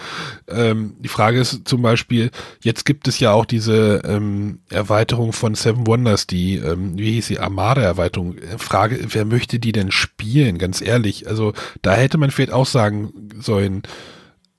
[0.48, 2.30] Ähm, die Frage ist zum Beispiel,
[2.62, 7.28] jetzt gibt es ja auch diese ähm, Erweiterung von Seven Wonders, die, ähm, wie hieß
[7.28, 8.36] die, Armada-Erweiterung.
[8.58, 11.26] Frage, wer möchte die denn spielen, ganz ehrlich?
[11.26, 13.82] Also da hätte man vielleicht auch sagen sollen,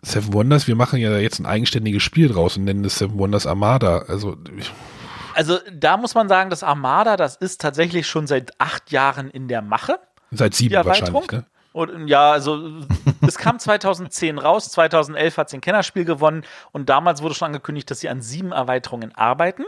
[0.06, 3.48] Seven Wonders, wir machen ja jetzt ein eigenständiges Spiel draus und nennen es Seven Wonders
[3.48, 4.04] Armada.
[4.08, 4.38] Also
[5.34, 9.48] Also da muss man sagen, das Armada, das ist tatsächlich schon seit acht Jahren in
[9.48, 10.00] der Mache.
[10.30, 11.46] Seit sieben wahrscheinlich, ne?
[11.74, 12.82] Und, ja, also
[13.28, 17.90] es kam 2010 raus, 2011 hat es den Kennerspiel gewonnen und damals wurde schon angekündigt,
[17.90, 19.64] dass sie an sieben Erweiterungen arbeiten.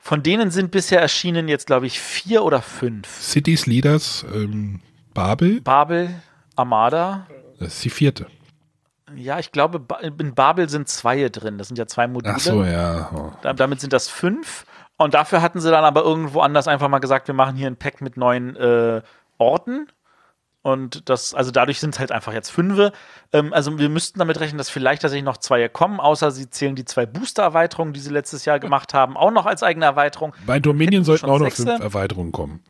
[0.00, 3.06] Von denen sind bisher erschienen jetzt, glaube ich, vier oder fünf.
[3.22, 4.80] Cities Leaders, ähm,
[5.14, 6.14] Babel, Babel,
[6.56, 7.26] Armada.
[7.58, 8.26] das ist die vierte.
[9.16, 9.82] Ja, ich glaube,
[10.18, 11.58] in Babel sind zwei drin.
[11.58, 12.34] Das sind ja zwei Module.
[12.36, 13.10] Ach so, ja.
[13.14, 13.32] Oh.
[13.42, 14.64] Da- Damit sind das fünf.
[14.96, 17.76] Und dafür hatten sie dann aber irgendwo anders einfach mal gesagt, wir machen hier ein
[17.76, 19.00] Pack mit neuen äh,
[19.38, 19.86] Orten.
[20.62, 22.92] Und das, also dadurch sind es halt einfach jetzt fünfe.
[23.32, 26.76] Ähm, also wir müssten damit rechnen, dass vielleicht tatsächlich noch zwei kommen, außer sie zählen
[26.76, 30.34] die zwei Booster-Erweiterungen, die sie letztes Jahr gemacht haben, auch noch als eigene Erweiterung.
[30.44, 31.62] Bei Dominion sollten auch noch sechste.
[31.64, 32.62] fünf Erweiterungen kommen.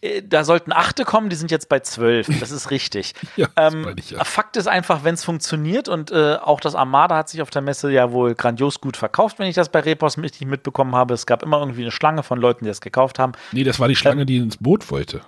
[0.00, 2.28] Äh, Da sollten achte kommen, die sind jetzt bei zwölf.
[2.40, 3.14] Das ist richtig.
[3.36, 4.24] Ja, ähm, ich ja.
[4.24, 7.62] Fakt ist einfach, wenn es funktioniert und äh, auch das Armada hat sich auf der
[7.62, 11.14] Messe ja wohl grandios gut verkauft, wenn ich das bei Repos richtig mitbekommen habe.
[11.14, 13.32] Es gab immer irgendwie eine Schlange von Leuten, die das gekauft haben.
[13.52, 15.20] Nee, das war die Schlange, die ins Boot wollte.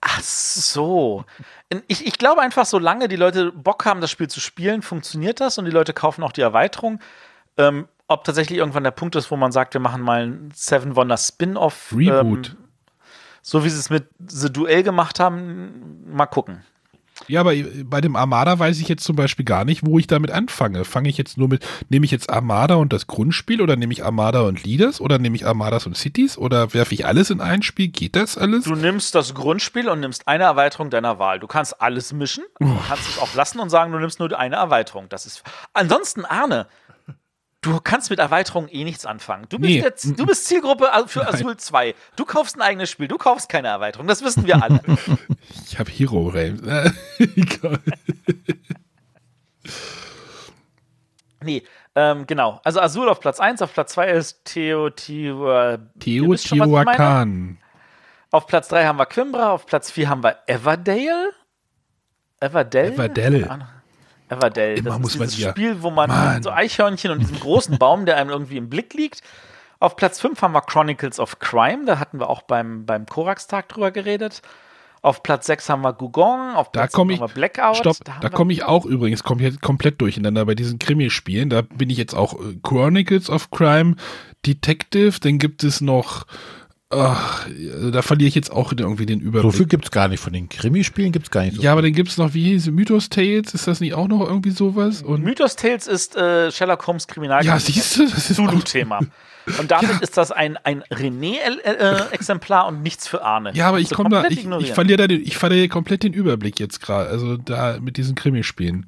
[0.00, 1.24] Ach so.
[1.86, 5.58] Ich, ich glaube einfach, solange die Leute Bock haben, das Spiel zu spielen, funktioniert das
[5.58, 7.00] und die Leute kaufen auch die Erweiterung.
[7.56, 10.96] Ähm, ob tatsächlich irgendwann der Punkt ist, wo man sagt, wir machen mal ein Seven
[10.96, 11.92] Wonder Spin-off.
[11.94, 12.48] Reboot.
[12.50, 12.67] Ähm,
[13.48, 16.64] so wie sie es mit The Duell gemacht haben, mal gucken.
[17.28, 17.52] Ja, aber
[17.84, 20.84] bei dem Armada weiß ich jetzt zum Beispiel gar nicht, wo ich damit anfange.
[20.84, 24.04] Fange ich jetzt nur mit, nehme ich jetzt Armada und das Grundspiel oder nehme ich
[24.04, 27.62] Armada und Leaders oder nehme ich Armadas und Cities oder werfe ich alles in ein
[27.62, 27.88] Spiel?
[27.88, 28.64] Geht das alles?
[28.64, 31.40] Du nimmst das Grundspiel und nimmst eine Erweiterung deiner Wahl.
[31.40, 34.56] Du kannst alles mischen, du kannst es auch lassen und sagen, du nimmst nur eine
[34.56, 35.08] Erweiterung.
[35.08, 35.42] Das ist.
[35.72, 36.66] Ansonsten, Arne,
[37.60, 39.46] du kannst mit Erweiterungen eh nichts anfangen.
[39.48, 39.80] Du bist, Nee.
[39.82, 41.94] jetzt, du bist Zielgruppe für Azul 2.
[42.16, 44.06] Du kaufst ein eigenes Spiel, du kaufst keine Erweiterung.
[44.06, 44.80] Das wissen wir alle.
[45.66, 46.62] Ich habe Hero Realms.
[51.40, 51.62] Nee,
[51.94, 52.60] ähm, genau.
[52.64, 55.90] Also Azul auf Platz 1, auf Platz 2 ist Teotihuacan.
[56.00, 57.58] Teotihuacan.
[58.30, 61.30] Auf Platz 3 haben wir Quimbra, auf Platz 4 haben wir Everdale.
[62.40, 62.92] Everdell?
[62.92, 63.48] Everdell.
[64.30, 64.78] Everdell.
[64.78, 66.34] Immer das muss ist man dieses hier- Spiel, wo man Mann.
[66.36, 69.22] mit so Eichhörnchen und diesem großen Baum, der einem irgendwie im Blick liegt.
[69.80, 73.68] Auf Platz 5 haben wir Chronicles of Crime, da hatten wir auch beim, beim Korax-Tag
[73.68, 74.42] drüber geredet.
[75.00, 77.20] Auf Platz 6 haben wir Gugong, auf Da Platz komme 7 ich.
[77.20, 77.76] haben wir Blackout.
[77.76, 81.48] Stopp, da da komme ich auch übrigens komplett, komplett durcheinander bei diesen Krimispielen.
[81.50, 83.94] Da bin ich jetzt auch äh, Chronicles of Crime,
[84.44, 86.26] Detective, dann gibt es noch.
[86.90, 87.46] Ach,
[87.92, 89.54] da verliere ich jetzt auch irgendwie den So Überblick.
[89.54, 90.20] viel gibt es gar nicht.
[90.20, 92.44] Von den Krimispielen gibt es gar nicht so ja, aber dann gibt es noch, wie
[92.44, 93.52] hieß Mythos Tales?
[93.52, 95.02] Ist das nicht auch noch irgendwie sowas?
[95.02, 97.72] Und Mythos Tales ist äh, Sherlock Holmes ja, Kriminalgeschichte.
[97.72, 99.00] siehst du, das ist Zulu-Thema.
[99.58, 103.52] Und damit ist das ein, ein René-Exemplar und nichts für Arne.
[103.54, 106.58] Ja, aber ich komme da, ich, ich verliere da den, ich verliere komplett den Überblick
[106.58, 107.08] jetzt gerade.
[107.10, 108.86] Also da mit diesen Krimispielen.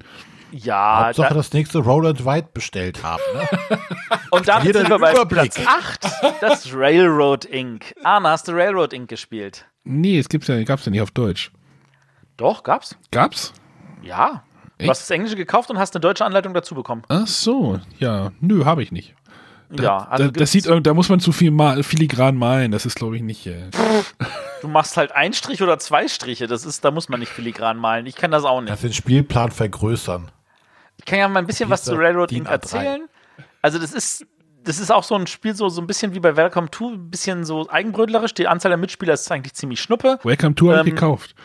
[0.51, 3.21] Ja, Hauptsache da, das nächste Roll and White bestellt haben.
[3.33, 3.79] Ne?
[4.31, 5.53] und damit Jeder sind wir den bei Überblick.
[5.53, 6.41] Platz 8.
[6.41, 7.93] Das ist Railroad Inc.
[8.03, 9.07] Arne, hast du Railroad Inc.
[9.09, 9.65] gespielt?
[9.83, 11.51] Nee, es gibt's ja, gab's ja nicht auf Deutsch.
[12.37, 12.95] Doch, gab's.
[13.11, 13.53] Gab's?
[14.01, 14.43] Ja.
[14.77, 17.03] Du hast das Englische gekauft und hast eine deutsche Anleitung dazu bekommen.
[17.07, 18.31] Ach so, ja.
[18.39, 19.15] Nö, habe ich nicht.
[19.69, 22.71] Da, ja, also da, das sieht, irg- da muss man zu viel ma filigran malen.
[22.71, 23.47] Das ist, glaube ich, nicht.
[23.47, 23.69] Äh,
[24.61, 26.47] du machst halt ein Strich oder zwei Striche.
[26.47, 28.05] Das ist, da muss man nicht filigran malen.
[28.05, 28.69] Ich kann das auch nicht.
[28.69, 30.29] Lass den Spielplan vergrößern.
[31.01, 32.47] Ich kann ja mal ein bisschen was zu Railroad Inc.
[32.47, 32.51] A3.
[32.51, 33.09] erzählen.
[33.61, 34.25] Also das ist,
[34.63, 37.09] das ist auch so ein Spiel, so, so ein bisschen wie bei Welcome to, ein
[37.09, 38.33] bisschen so eigenbrötlerisch.
[38.33, 40.19] Die Anzahl der Mitspieler ist eigentlich ziemlich schnuppe.
[40.23, 41.35] Welcome to habe ich Ähm, gekauft.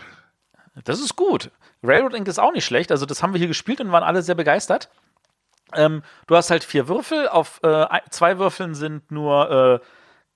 [0.84, 1.50] Das ist gut.
[1.82, 2.28] Railroad Inc.
[2.28, 2.92] ist auch nicht schlecht.
[2.92, 4.90] Also das haben wir hier gespielt und waren alle sehr begeistert.
[5.74, 7.28] Ähm, du hast halt vier Würfel.
[7.28, 9.86] Auf äh, zwei Würfeln sind nur äh,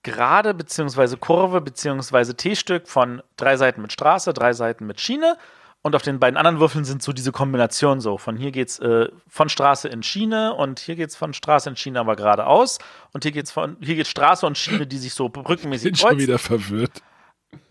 [0.03, 5.37] Gerade beziehungsweise Kurve beziehungsweise T-Stück von drei Seiten mit Straße, drei Seiten mit Schiene.
[5.83, 8.19] Und auf den beiden anderen Würfeln sind so diese Kombinationen so.
[8.19, 12.01] Von hier geht's äh, von Straße in Schiene und hier geht's von Straße in Schiene
[12.01, 12.79] aber geradeaus.
[13.13, 16.09] Und hier geht's von hier geht's Straße und Schiene, die sich so brückenmäßig Bin schon
[16.11, 16.23] kreuzen.
[16.23, 17.03] wieder verwirrt.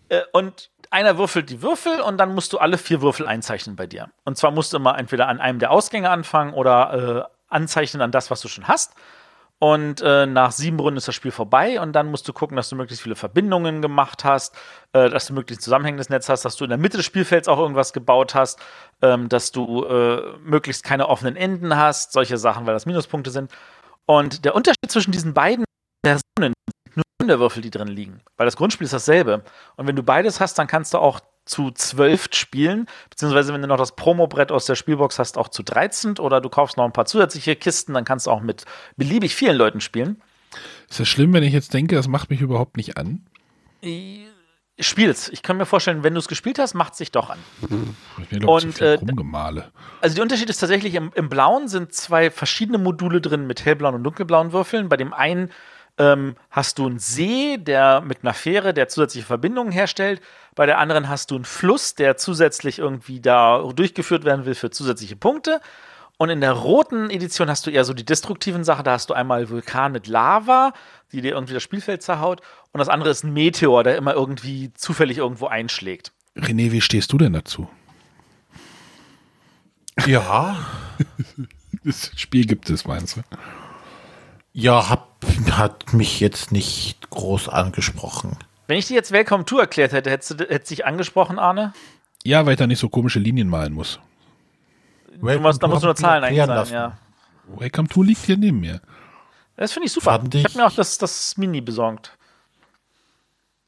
[0.10, 3.86] Äh, und einer würfelt die Würfel und dann musst du alle vier Würfel einzeichnen bei
[3.86, 4.10] dir.
[4.24, 8.12] Und zwar musst du immer entweder an einem der Ausgänge anfangen oder äh, anzeichnen an
[8.12, 8.96] das, was du schon hast.
[9.60, 12.70] Und äh, nach sieben Runden ist das Spiel vorbei und dann musst du gucken, dass
[12.70, 14.56] du möglichst viele Verbindungen gemacht hast,
[14.94, 17.60] äh, dass du möglichst zusammenhängendes Netz hast, dass du in der Mitte des Spielfelds auch
[17.60, 18.60] irgendwas gebaut hast,
[19.02, 23.52] ähm, dass du äh, möglichst keine offenen Enden hast, solche Sachen, weil das Minuspunkte sind.
[24.06, 25.66] Und der Unterschied zwischen diesen beiden
[26.06, 28.22] Versionen sind nur Sonderwürfel, die drin liegen.
[28.38, 29.44] Weil das Grundspiel ist dasselbe.
[29.76, 31.20] Und wenn du beides hast, dann kannst du auch
[31.50, 35.64] zu zwölf spielen, beziehungsweise wenn du noch das Promobrett aus der Spielbox hast, auch zu
[35.64, 38.66] 13 oder du kaufst noch ein paar zusätzliche Kisten, dann kannst du auch mit
[38.98, 40.22] beliebig vielen Leuten spielen.
[40.90, 43.26] Ist das schlimm, wenn ich jetzt denke, das macht mich überhaupt nicht an?
[44.80, 45.30] Spiel's.
[45.30, 47.40] Ich kann mir vorstellen, wenn du es gespielt hast, macht es sich doch an.
[48.22, 49.72] Ich mir glaub, Und, viel äh, rumgemale.
[50.02, 53.96] Also der Unterschied ist tatsächlich, im, im Blauen sind zwei verschiedene Module drin mit hellblauen
[53.96, 54.88] und dunkelblauen Würfeln.
[54.88, 55.52] Bei dem einen
[56.00, 60.22] ähm, hast du einen See, der mit einer Fähre, der zusätzliche Verbindungen herstellt.
[60.56, 64.72] Bei der anderen hast du einen Fluss, der zusätzlich irgendwie da durchgeführt werden will für
[64.72, 65.60] zusätzliche Punkte.
[66.18, 68.84] Und in der roten Edition hast du eher so die destruktiven Sachen.
[68.84, 70.74] Da hast du einmal Vulkan mit Lava,
[71.12, 72.42] die dir irgendwie das Spielfeld zerhaut.
[72.72, 76.12] Und das andere ist ein Meteor, der immer irgendwie zufällig irgendwo einschlägt.
[76.36, 77.70] René, wie stehst du denn dazu?
[80.06, 80.58] Ja.
[81.86, 83.22] Das Spiel gibt es, meinst du?
[84.54, 88.38] Ja, hab, hat mich jetzt nicht groß angesprochen.
[88.68, 91.74] Wenn ich dir jetzt Welcome to erklärt hätte, hättest du hättest dich angesprochen, Arne?
[92.24, 94.00] Ja, weil ich da nicht so komische Linien malen muss.
[95.22, 96.74] Du musst, da musst du nur Zahlen eingeben, lassen.
[96.74, 96.98] ja.
[97.48, 98.82] Welcome to liegt hier neben mir.
[99.56, 100.12] Das finde ich super.
[100.12, 102.18] Fand ich ich- habe mir auch das, das Mini besorgt.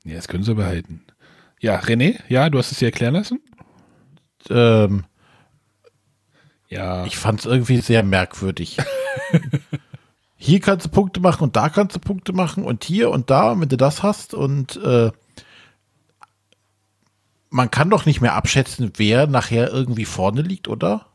[0.03, 1.03] Ja, das können sie behalten.
[1.59, 3.39] Ja, René, ja, du hast es dir erklären lassen?
[4.49, 5.05] Ähm,
[6.69, 7.05] Ja.
[7.05, 8.77] ich fand es irgendwie sehr merkwürdig.
[10.43, 13.59] hier kannst du Punkte machen und da kannst du Punkte machen und hier und da,
[13.59, 15.11] wenn du das hast und äh,
[17.51, 21.05] man kann doch nicht mehr abschätzen, wer nachher irgendwie vorne liegt, oder?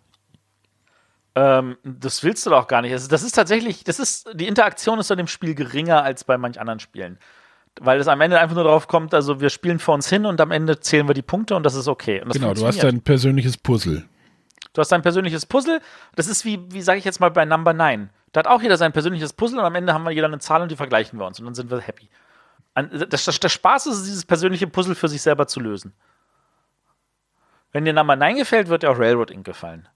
[1.35, 2.93] Ähm, das willst du doch gar nicht.
[2.93, 6.39] Also das ist tatsächlich, das ist, die Interaktion ist an dem Spiel geringer als bei
[6.39, 7.19] manch anderen Spielen.
[7.81, 10.40] Weil es am Ende einfach nur darauf kommt, also wir spielen vor uns hin und
[10.40, 12.20] am Ende zählen wir die Punkte und das ist okay.
[12.20, 14.05] Und das genau, du hast dein persönliches Puzzle.
[14.73, 15.81] Du hast dein persönliches Puzzle.
[16.15, 18.11] Das ist wie, wie sage ich jetzt mal bei Number 9.
[18.37, 20.61] Da hat auch jeder sein persönliches Puzzle und am Ende haben wir jeder eine Zahl
[20.61, 22.07] und die vergleichen wir uns und dann sind wir happy.
[22.75, 25.95] Das, das, der Spaß ist es, dieses persönliche Puzzle für sich selber zu lösen.
[27.73, 29.47] Wenn dir Number 9 gefällt, wird dir auch Railroad Inc.
[29.47, 29.89] gefallen.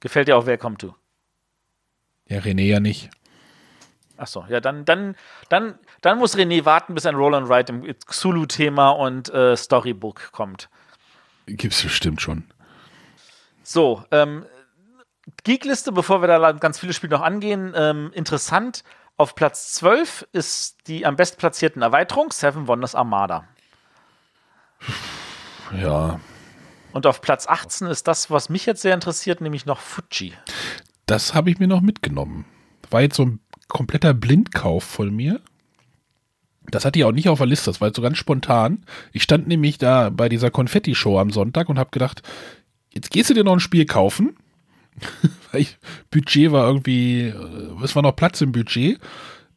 [0.00, 0.96] Gefällt dir auch Welcome to.
[2.26, 3.08] Ja, René ja nicht.
[4.16, 5.14] Achso, ja, dann, dann,
[5.48, 10.32] dann, dann muss René warten, bis ein Roll and Write im Xulu-Thema und äh, Storybook
[10.32, 10.68] kommt.
[11.46, 12.50] Gibt's bestimmt schon.
[13.62, 14.44] So, ähm,
[15.44, 18.84] Geekliste, bevor wir da ganz viele Spiele noch angehen, ähm, interessant.
[19.16, 23.44] Auf Platz 12 ist die am bestplatzierten Erweiterung Seven Wonders Armada.
[25.76, 26.20] Ja,
[26.92, 30.32] Und auf Platz 18 ist das, was mich jetzt sehr interessiert, nämlich noch Fuji.
[31.06, 32.44] das habe ich mir noch mitgenommen.
[32.90, 35.40] War jetzt so ein kompletter Blindkauf von mir.
[36.70, 38.84] Das hatte ich auch nicht auf der Liste, das war jetzt so ganz spontan.
[39.12, 42.22] Ich stand nämlich da bei dieser Konfetti-Show am Sonntag und habe gedacht,
[42.92, 44.36] jetzt gehst du dir noch ein Spiel kaufen.
[45.52, 45.78] Weil ich,
[46.10, 48.98] Budget war irgendwie, äh, es war noch Platz im Budget.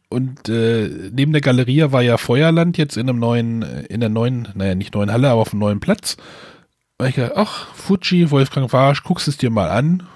[0.10, 4.10] Und äh, neben der Galerie war ja Feuerland jetzt in einem neuen, äh, in der
[4.10, 6.18] neuen, naja, nicht neuen Halle, aber auf einem neuen Platz.
[6.98, 10.07] Und ich gedacht, ach, Fuji, Wolfgang Warsch, guckst es dir mal an.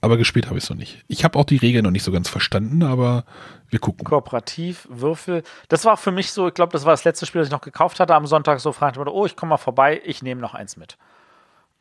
[0.00, 1.02] Aber gespielt habe ich es noch nicht.
[1.08, 3.24] Ich habe auch die Regeln noch nicht so ganz verstanden, aber
[3.70, 4.04] wir gucken.
[4.04, 5.42] Kooperativ, Würfel.
[5.68, 7.62] Das war für mich so, ich glaube, das war das letzte Spiel, das ich noch
[7.62, 8.60] gekauft hatte am Sonntag.
[8.60, 10.98] So fragte ich, oh, ich komme mal vorbei, ich nehme noch eins mit.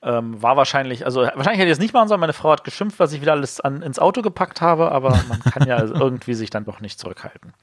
[0.06, 2.20] Ähm, war wahrscheinlich, also wahrscheinlich hätte ich es nicht machen sollen.
[2.22, 5.40] Meine Frau hat geschimpft, was ich wieder alles an, ins Auto gepackt habe, aber man
[5.40, 7.54] kann ja irgendwie sich dann doch nicht zurückhalten.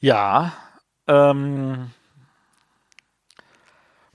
[0.00, 0.54] Ja,
[1.06, 1.90] ähm,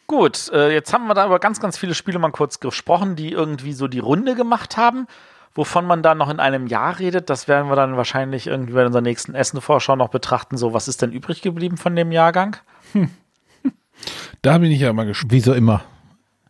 [0.07, 3.31] gut, äh, jetzt haben wir da über ganz, ganz viele Spiele mal kurz gesprochen, die
[3.31, 5.05] irgendwie so die Runde gemacht haben.
[5.53, 8.85] Wovon man dann noch in einem Jahr redet, das werden wir dann wahrscheinlich irgendwie bei
[8.85, 10.57] unserer nächsten Essen-Vorschau noch betrachten.
[10.57, 12.57] So, was ist denn übrig geblieben von dem Jahrgang?
[14.41, 15.31] Da bin ich ja mal gespannt.
[15.31, 15.83] Wie so immer.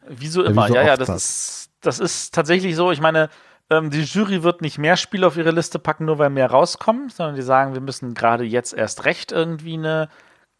[0.07, 0.63] Wieso Ja, immer?
[0.63, 1.23] wie so Ja, ja, das das.
[1.23, 2.91] ist, das ist tatsächlich so.
[2.91, 3.29] Ich meine,
[3.69, 7.09] ähm, die Jury wird nicht mehr Spiele auf ihre Liste packen, nur weil mehr rauskommen,
[7.09, 10.09] sondern die sagen, wir müssen gerade jetzt erst recht irgendwie eine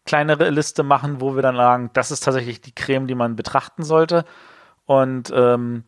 [0.05, 3.83] kleinere Liste machen, wo wir dann sagen, das ist tatsächlich die Creme, die man betrachten
[3.83, 4.25] sollte.
[4.85, 5.83] Und ähm,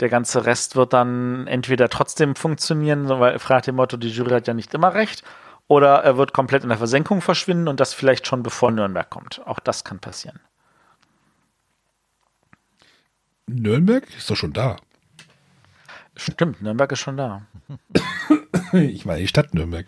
[0.00, 4.48] der ganze Rest wird dann entweder trotzdem funktionieren, weil fragt dem Motto, die Jury hat
[4.48, 5.22] ja nicht immer recht,
[5.68, 9.40] oder er wird komplett in der Versenkung verschwinden und das vielleicht schon bevor Nürnberg kommt.
[9.46, 10.40] Auch das kann passieren.
[13.46, 14.76] Nürnberg ist doch schon da.
[16.16, 17.46] Stimmt, Nürnberg ist schon da.
[18.72, 19.86] Ich meine die Stadt Nürnberg.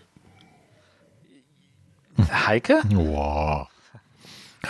[2.30, 2.82] Heike?
[2.90, 3.68] Wow.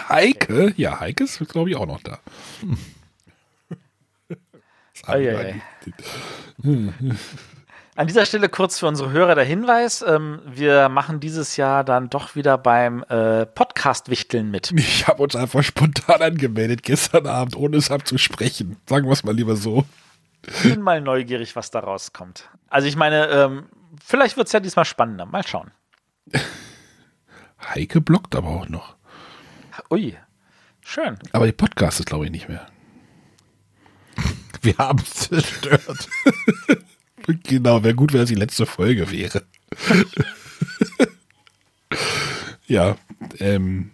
[0.08, 0.74] Heike?
[0.76, 2.18] Ja, Heike ist, glaube ich, auch noch da.
[5.06, 5.62] Eigentlich-
[7.96, 12.10] An dieser Stelle kurz für unsere Hörer der Hinweis: ähm, Wir machen dieses Jahr dann
[12.10, 14.72] doch wieder beim äh, Podcast-Wichteln mit.
[14.76, 18.76] Ich habe uns einfach spontan angemeldet gestern Abend, ohne es abzusprechen.
[18.86, 19.84] Sagen wir es mal lieber so.
[20.46, 22.50] Ich bin mal neugierig, was da rauskommt.
[22.68, 23.66] Also, ich meine, ähm,
[24.04, 25.24] vielleicht wird es ja diesmal spannender.
[25.24, 25.70] Mal schauen.
[27.74, 28.96] Heike blockt aber auch noch.
[29.90, 30.16] Ui,
[30.82, 31.18] schön.
[31.32, 32.66] Aber die Podcast ist, glaube ich, nicht mehr.
[34.60, 36.08] Wir haben es zerstört.
[37.44, 39.42] Genau, wäre gut, wenn es die letzte Folge wäre.
[42.66, 42.96] ja,
[43.38, 43.90] ähm,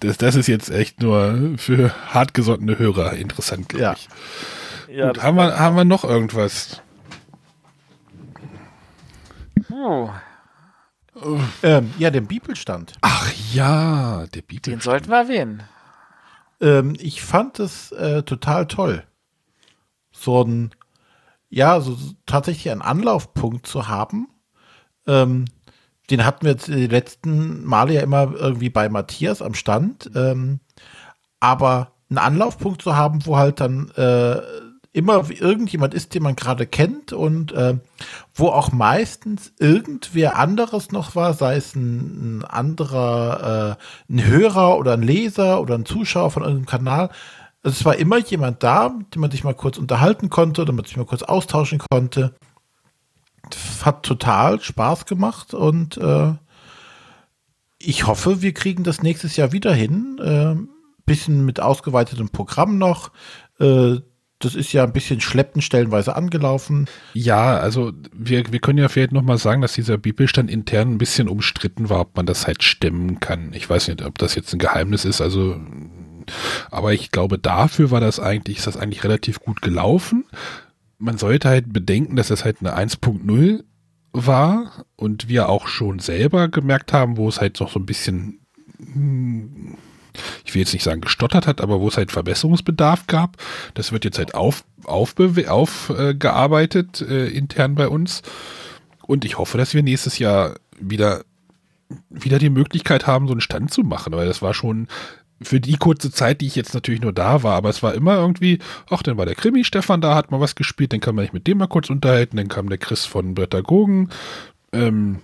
[0.00, 3.92] das, das ist jetzt echt nur für hartgesottene Hörer interessant, glaube Ja.
[3.94, 4.08] ich.
[4.94, 6.80] Ja, Gut, haben, wir, haben wir noch irgendwas?
[9.66, 10.10] Puh.
[11.62, 12.94] Ähm, ja, den Bibelstand.
[13.02, 14.80] Ach ja, der Den Bibel.
[14.80, 15.62] sollten wir erwähnen.
[16.60, 19.04] Ähm, ich fand es äh, total toll.
[20.12, 20.70] So ein,
[21.50, 21.96] ja, so
[22.26, 24.28] tatsächlich einen Anlaufpunkt zu haben.
[25.06, 25.46] Ähm,
[26.10, 30.10] den hatten wir jetzt die letzten Male ja immer irgendwie bei Matthias am Stand.
[30.14, 30.60] Ähm,
[31.40, 34.40] aber einen Anlaufpunkt zu haben, wo halt dann äh,
[34.92, 37.78] immer irgendjemand ist, den man gerade kennt und äh,
[38.34, 44.78] wo auch meistens irgendwer anderes noch war, sei es ein, ein anderer, äh, ein Hörer
[44.78, 47.10] oder ein Leser oder ein Zuschauer von irgendeinem Kanal.
[47.68, 50.84] Es war immer jemand da, mit dem man sich mal kurz unterhalten konnte, damit man
[50.86, 52.34] sich mal kurz austauschen konnte.
[53.82, 56.34] Hat total Spaß gemacht und äh,
[57.78, 60.18] ich hoffe, wir kriegen das nächstes Jahr wieder hin.
[60.18, 60.56] Äh,
[61.08, 63.10] bisschen mit ausgeweitetem Programm noch.
[63.58, 63.96] Äh,
[64.38, 66.86] das ist ja ein bisschen schleppend stellenweise angelaufen.
[67.12, 71.28] Ja, also wir, wir können ja vielleicht nochmal sagen, dass dieser Bibelstand intern ein bisschen
[71.28, 73.52] umstritten war, ob man das halt stemmen kann.
[73.52, 75.56] Ich weiß nicht, ob das jetzt ein Geheimnis ist, also
[76.70, 80.24] aber ich glaube, dafür war das eigentlich, ist das eigentlich relativ gut gelaufen.
[80.98, 83.64] Man sollte halt bedenken, dass das halt eine 1.0
[84.12, 88.40] war und wir auch schon selber gemerkt haben, wo es halt noch so ein bisschen,
[88.78, 89.76] hm,
[90.44, 93.36] ich will jetzt nicht sagen gestottert hat, aber wo es halt Verbesserungsbedarf gab.
[93.74, 98.22] Das wird jetzt halt auf, aufgearbeitet auf, äh, äh, intern bei uns.
[99.02, 101.24] Und ich hoffe, dass wir nächstes Jahr wieder,
[102.10, 104.88] wieder die Möglichkeit haben, so einen Stand zu machen, weil das war schon
[105.40, 108.16] für die kurze Zeit, die ich jetzt natürlich nur da war, aber es war immer
[108.16, 108.58] irgendwie,
[108.90, 111.32] ach, dann war der Krimi Stefan da, hat mal was gespielt, dann kann man sich
[111.32, 114.10] mit dem mal kurz unterhalten, dann kam der Chris von Bretagogen,
[114.72, 115.20] ähm,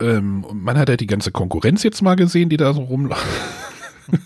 [0.00, 3.24] ähm, man hat halt die ganze Konkurrenz jetzt mal gesehen, die da so rumläuft.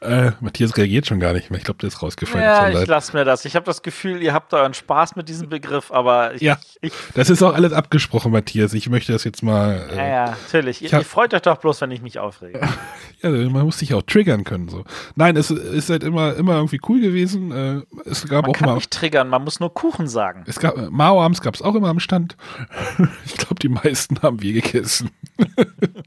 [0.00, 1.58] äh, Matthias reagiert schon gar nicht mehr.
[1.58, 2.44] Ich glaube, der ist rausgefallen.
[2.44, 3.44] Ja, ich lasse mir das.
[3.44, 6.58] Ich habe das Gefühl, ihr habt euren Spaß mit diesem Begriff, aber ich, Ja.
[6.80, 8.74] ich Das ist auch alles abgesprochen, Matthias.
[8.74, 9.88] Ich möchte das jetzt mal.
[9.92, 10.82] Äh, ja, ja, natürlich.
[10.82, 12.60] Ihr, hab- ihr freut euch doch bloß, wenn ich mich aufrege.
[13.20, 14.68] Ja, man muss sich auch triggern können.
[14.68, 14.84] So.
[15.16, 17.50] Nein, es ist halt immer, immer irgendwie cool gewesen.
[17.50, 18.74] Äh, es gab Man auch kann mal.
[18.76, 20.44] nicht triggern, man muss nur Kuchen sagen.
[20.46, 22.36] Es gab Mao-Abends gab es auch immer am Stand.
[23.24, 25.10] ich glaube, die meisten haben wir gegessen.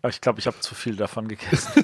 [0.10, 1.84] Ich glaube, ich habe zu viel davon gegessen.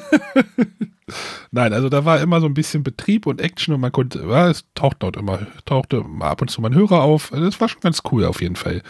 [1.52, 4.50] Nein, also da war immer so ein bisschen Betrieb und Action und man konnte, ja,
[4.50, 7.32] es taucht dort immer, tauchte ab und zu mal ein Hörer auf.
[7.32, 8.82] Das war schon ganz cool auf jeden Fall.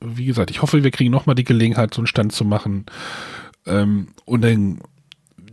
[0.00, 2.84] Wie gesagt, ich hoffe, wir kriegen nochmal die Gelegenheit, so einen Stand zu machen.
[3.64, 4.80] Ähm, und dann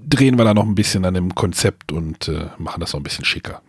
[0.08, 3.04] drehen wir da noch ein bisschen an dem Konzept und äh, machen das noch ein
[3.04, 3.62] bisschen schicker.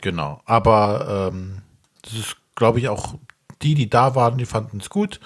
[0.00, 0.40] Genau.
[0.44, 1.62] Aber ähm,
[2.02, 3.14] das ist, glaube ich, auch
[3.62, 5.20] die, die da waren, die fanden es gut.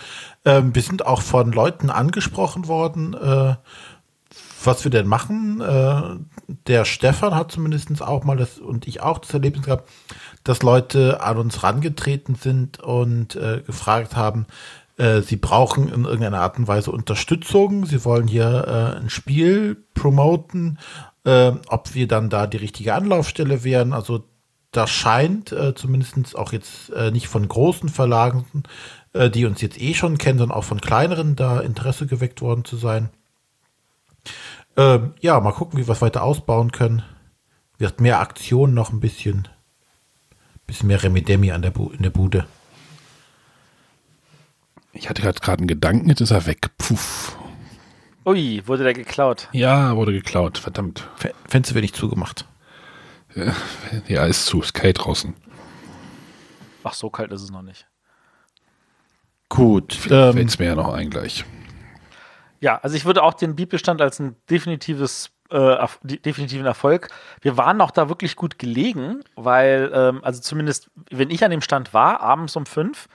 [0.45, 3.55] Ähm, wir sind auch von Leuten angesprochen worden, äh,
[4.65, 5.61] was wir denn machen.
[5.61, 6.03] Äh,
[6.67, 9.89] der Stefan hat zumindest auch mal das und ich auch das Erlebnis gehabt,
[10.45, 14.47] dass Leute an uns rangetreten sind und äh, gefragt haben,
[14.97, 17.87] äh, sie brauchen in irgendeiner Art und Weise Unterstützung.
[17.87, 20.79] Sie wollen hier äh, ein Spiel promoten,
[21.25, 23.93] äh, ob wir dann da die richtige Anlaufstelle wären.
[23.93, 24.25] Also
[24.73, 28.65] das scheint äh, zumindest auch jetzt äh, nicht von großen Verlagen,
[29.35, 32.77] die uns jetzt eh schon kennen, sondern auch von kleineren da Interesse geweckt worden zu
[32.77, 33.09] sein.
[34.77, 37.03] Ähm, ja, mal gucken, wie wir es weiter ausbauen können.
[37.79, 39.49] Wird mehr Aktion noch ein bisschen,
[40.67, 42.47] bisschen mehr Remedemi an der Bu in der Bude.
[44.93, 46.71] Ich hatte gerade gerade einen Gedanken, jetzt ist er weg.
[46.79, 47.37] Puff.
[48.25, 49.49] Ui, wurde der geklaut.
[49.53, 51.09] Ja, wurde geklaut, verdammt.
[51.19, 52.47] F- Fenster wird nicht zugemacht.
[54.09, 55.35] Ja, ist zu, ist kalt draußen.
[56.83, 57.87] Ach, so kalt ist es noch nicht.
[59.51, 59.93] Gut.
[59.93, 61.45] Vielleicht Ähm, fällt es mir ja noch ein gleich.
[62.61, 67.09] Ja, also ich würde auch den Bibelstand als ein definitives, äh, definitiven Erfolg.
[67.41, 71.63] Wir waren auch da wirklich gut gelegen, weil, ähm, also zumindest, wenn ich an dem
[71.63, 73.09] Stand war, abends um fünf,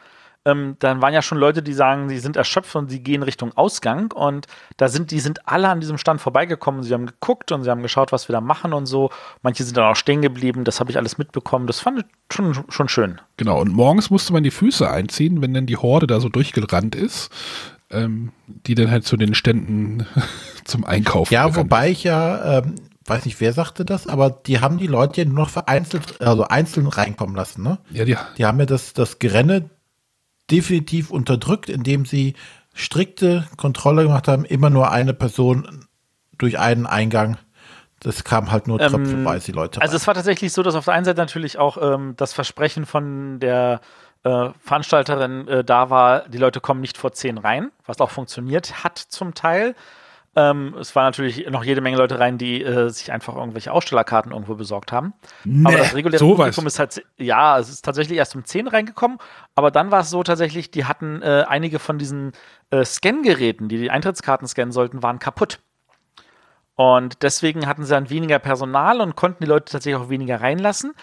[0.43, 3.55] ähm, dann waren ja schon Leute, die sagen, sie sind erschöpft und sie gehen Richtung
[3.55, 4.47] Ausgang und
[4.77, 6.81] da sind, die sind alle an diesem Stand vorbeigekommen.
[6.81, 9.11] Sie haben geguckt und sie haben geschaut, was wir da machen und so.
[9.43, 10.63] Manche sind dann auch stehen geblieben.
[10.63, 11.67] Das habe ich alles mitbekommen.
[11.67, 13.21] Das fand ich schon, schon schön.
[13.37, 16.95] Genau, und morgens musste man die Füße einziehen, wenn dann die Horde da so durchgerannt
[16.95, 17.29] ist,
[17.91, 20.05] ähm, die dann halt zu den Ständen
[20.65, 24.77] zum Einkaufen ja, wobei ich ja, ähm, weiß nicht, wer sagte das, aber die haben
[24.77, 27.79] die Leute ja nur noch vereinzelt, also einzeln reinkommen lassen, ne?
[27.91, 29.69] Ja, die, Die haben ja das, das Gerenne
[30.49, 32.35] definitiv unterdrückt, indem sie
[32.73, 35.85] strikte Kontrolle gemacht haben, immer nur eine Person
[36.37, 37.37] durch einen Eingang.
[37.99, 39.97] Das kam halt nur Ähm, tröpfelweise die Leute Also rein.
[39.97, 43.39] es war tatsächlich so, dass auf der einen Seite natürlich auch ähm, das Versprechen von
[43.39, 43.79] der
[44.23, 48.83] äh, Veranstalterin äh, da war, die Leute kommen nicht vor zehn rein, was auch funktioniert
[48.83, 49.75] hat zum Teil.
[50.33, 54.31] Ähm, es waren natürlich noch jede Menge Leute rein, die äh, sich einfach irgendwelche Ausstellerkarten
[54.31, 55.13] irgendwo besorgt haben.
[55.43, 56.37] Nee, aber das reguläre sowas.
[56.37, 59.17] Publikum ist halt, ja, es ist tatsächlich erst um 10 reingekommen.
[59.55, 62.31] Aber dann war es so tatsächlich, die hatten äh, einige von diesen
[62.69, 65.59] äh, Scan-Geräten, die die Eintrittskarten scannen sollten, waren kaputt.
[66.75, 70.93] Und deswegen hatten sie dann weniger Personal und konnten die Leute tatsächlich auch weniger reinlassen.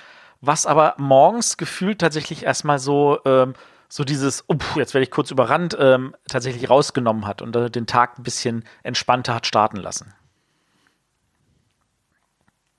[0.40, 3.55] Was aber morgens gefühlt tatsächlich erstmal so, ähm,
[3.89, 7.86] so dieses, oh, jetzt werde ich kurz überrannt, ähm, tatsächlich rausgenommen hat und äh, den
[7.86, 10.15] Tag ein bisschen entspannter hat starten lassen.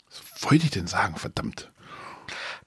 [0.09, 1.71] Was wollte ich denn sagen, verdammt?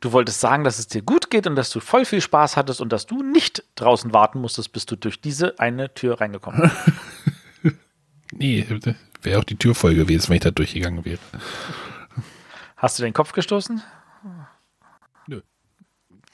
[0.01, 2.81] Du wolltest sagen, dass es dir gut geht und dass du voll viel Spaß hattest
[2.81, 6.77] und dass du nicht draußen warten musstest, bis du durch diese eine Tür reingekommen bist.
[8.35, 8.67] Nee,
[9.21, 11.19] wäre auch die Tür voll gewesen, wenn ich da durchgegangen wäre.
[12.77, 13.83] Hast du den Kopf gestoßen?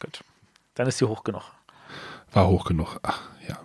[0.00, 0.20] Gut.
[0.74, 1.42] Dann ist sie hoch genug.
[2.32, 2.98] War hoch genug.
[3.02, 3.58] Ach, ja.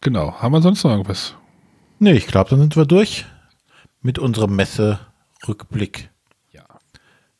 [0.00, 0.34] Genau.
[0.40, 1.34] Haben wir sonst noch irgendwas?
[1.98, 3.26] Nee, ich glaube, dann sind wir durch
[4.02, 6.10] mit unserem Messe-Rückblick.
[6.52, 6.64] Ja.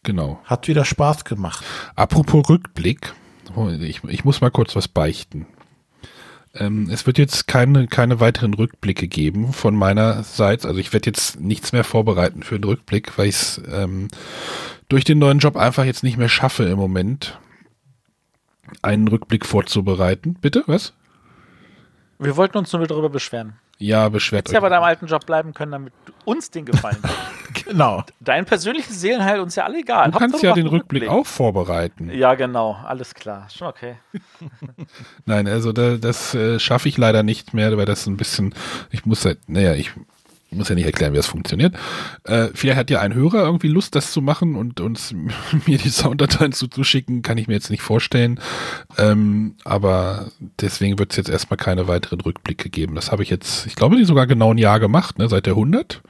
[0.02, 0.40] Genau.
[0.44, 1.64] Hat wieder Spaß gemacht.
[1.94, 3.14] Apropos Rückblick,
[3.55, 5.47] oh, ich, ich muss mal kurz was beichten.
[6.58, 10.68] Ähm, es wird jetzt keine, keine weiteren Rückblicke geben von meiner Seite.
[10.68, 14.08] Also ich werde jetzt nichts mehr vorbereiten für den Rückblick, weil ich es ähm,
[14.88, 17.38] durch den neuen Job einfach jetzt nicht mehr schaffe im Moment,
[18.82, 20.34] einen Rückblick vorzubereiten.
[20.40, 20.92] Bitte, was?
[22.18, 23.54] Wir wollten uns nur darüber beschweren.
[23.78, 24.72] Ja, beschwert Hättest ja bei euch.
[24.72, 25.92] deinem alten Job bleiben können, damit
[26.24, 27.14] uns den Gefallen tust.
[27.64, 28.04] Genau.
[28.20, 30.12] Dein persönliches Seelenheil uns ja alle egal.
[30.12, 32.10] Du kannst Hauptsache, ja mach den einen Rückblick auch vorbereiten.
[32.10, 32.76] Ja, genau.
[32.84, 33.48] Alles klar.
[33.52, 33.96] Schon okay.
[35.24, 38.54] Nein, also da, das äh, schaffe ich leider nicht mehr, weil das ein bisschen,
[38.90, 39.90] ich muss halt, naja, ich
[40.51, 41.74] muss ja nicht erklären, wie das funktioniert.
[42.24, 45.12] Äh, vielleicht hat ja ein Hörer irgendwie Lust, das zu machen und uns
[45.66, 48.40] mir die Sounddateien zuzuschicken, kann ich mir jetzt nicht vorstellen.
[48.97, 50.27] Ähm, aber
[50.60, 52.94] deswegen wird es jetzt erstmal keine weiteren Rückblicke geben.
[52.94, 55.55] Das habe ich jetzt, ich glaube, die sogar genau ein Jahr gemacht, ne, seit der
[55.55, 56.02] 100.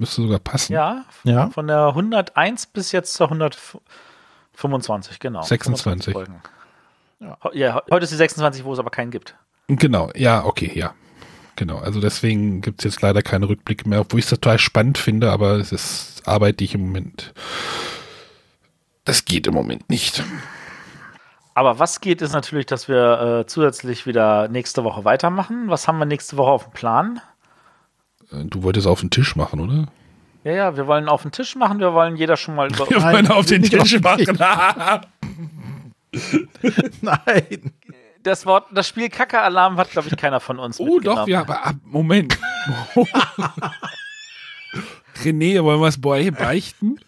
[0.00, 0.72] Müsste sogar passen.
[0.72, 1.50] Ja, Ja.
[1.50, 3.26] von der 101 bis jetzt zur
[4.52, 5.42] 125, genau.
[5.42, 6.12] 26.
[6.12, 6.42] 25 Folgen.
[7.20, 7.36] Ja.
[7.52, 9.34] ja, heute ist die 26, wo es aber keinen gibt.
[9.66, 10.94] Genau, ja, okay, ja.
[11.58, 14.96] Genau, also deswegen gibt es jetzt leider keine Rückblicke mehr, obwohl ich es total spannend
[14.96, 17.34] finde, aber es ist Arbeit, die ich im Moment.
[19.04, 20.22] Das geht im Moment nicht.
[21.54, 25.64] Aber was geht, ist natürlich, dass wir äh, zusätzlich wieder nächste Woche weitermachen.
[25.66, 27.20] Was haben wir nächste Woche auf dem Plan?
[28.30, 29.88] Äh, Du wolltest auf den Tisch machen, oder?
[30.44, 31.80] Ja, ja, wir wollen auf den Tisch machen.
[31.80, 32.88] Wir wollen jeder schon mal über.
[32.88, 34.38] Wir Nein, wollen auf den Tisch machen.
[37.02, 37.72] Nein.
[38.28, 40.78] Das Wort, das Spiel Kacke-Alarm hat, glaube ich, keiner von uns.
[40.78, 42.38] oh, doch, ja, aber ab, Moment.
[45.24, 47.00] René, wollen wir es bei beichten?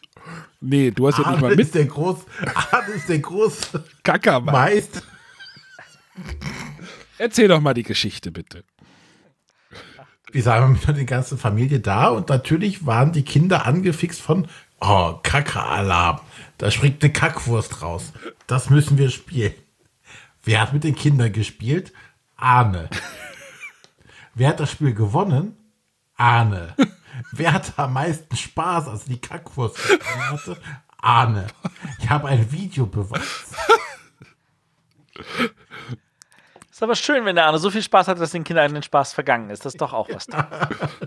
[0.63, 2.25] Nee, du hast ja nicht mal mit ist der groß,
[2.55, 3.73] Arne ist der groß
[4.03, 4.41] Kacker.
[4.41, 5.03] Meist.
[7.19, 8.65] Erzähl doch mal die Geschichte, bitte.
[10.33, 14.49] Wir sagen mit der ganzen Familie da und natürlich waren die Kinder angefixt von
[14.81, 16.21] Oh, Kacke-Alarm.
[16.57, 18.15] Da springt eine Kackwurst raus.
[18.47, 19.53] Das müssen wir spielen.
[20.43, 21.93] Wer hat mit den Kindern gespielt?
[22.37, 22.89] Arne.
[24.35, 25.57] Wer hat das Spiel gewonnen?
[26.17, 26.75] Arne.
[27.33, 29.79] Wer hatte am meisten Spaß, als die Kackwurst
[30.31, 30.57] hatte?
[30.99, 31.47] Arne.
[31.99, 33.55] Ich habe ein Videobeweis.
[36.71, 39.13] Ist aber schön, wenn der Arne so viel Spaß hat, dass den Kindern den Spaß
[39.13, 39.67] vergangen ist.
[39.67, 40.27] Das ist doch auch was.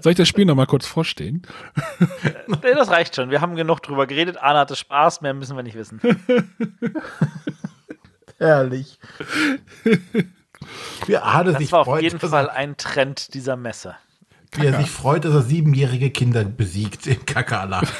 [0.03, 1.41] Soll ich das Spiel noch mal kurz vorstellen?
[2.47, 3.31] Nee, das reicht schon.
[3.31, 4.37] Wir haben genug drüber geredet.
[4.37, 5.99] Arne hatte Spaß, mehr müssen wir nicht wissen.
[8.43, 8.99] Herrlich.
[11.05, 13.95] Wie Arne sich Das war auf freut, jeden dass Fall ein Trend dieser Messe.
[14.51, 17.87] wie er sich freut, dass er siebenjährige Kinder besiegt im Kacke-Alarm.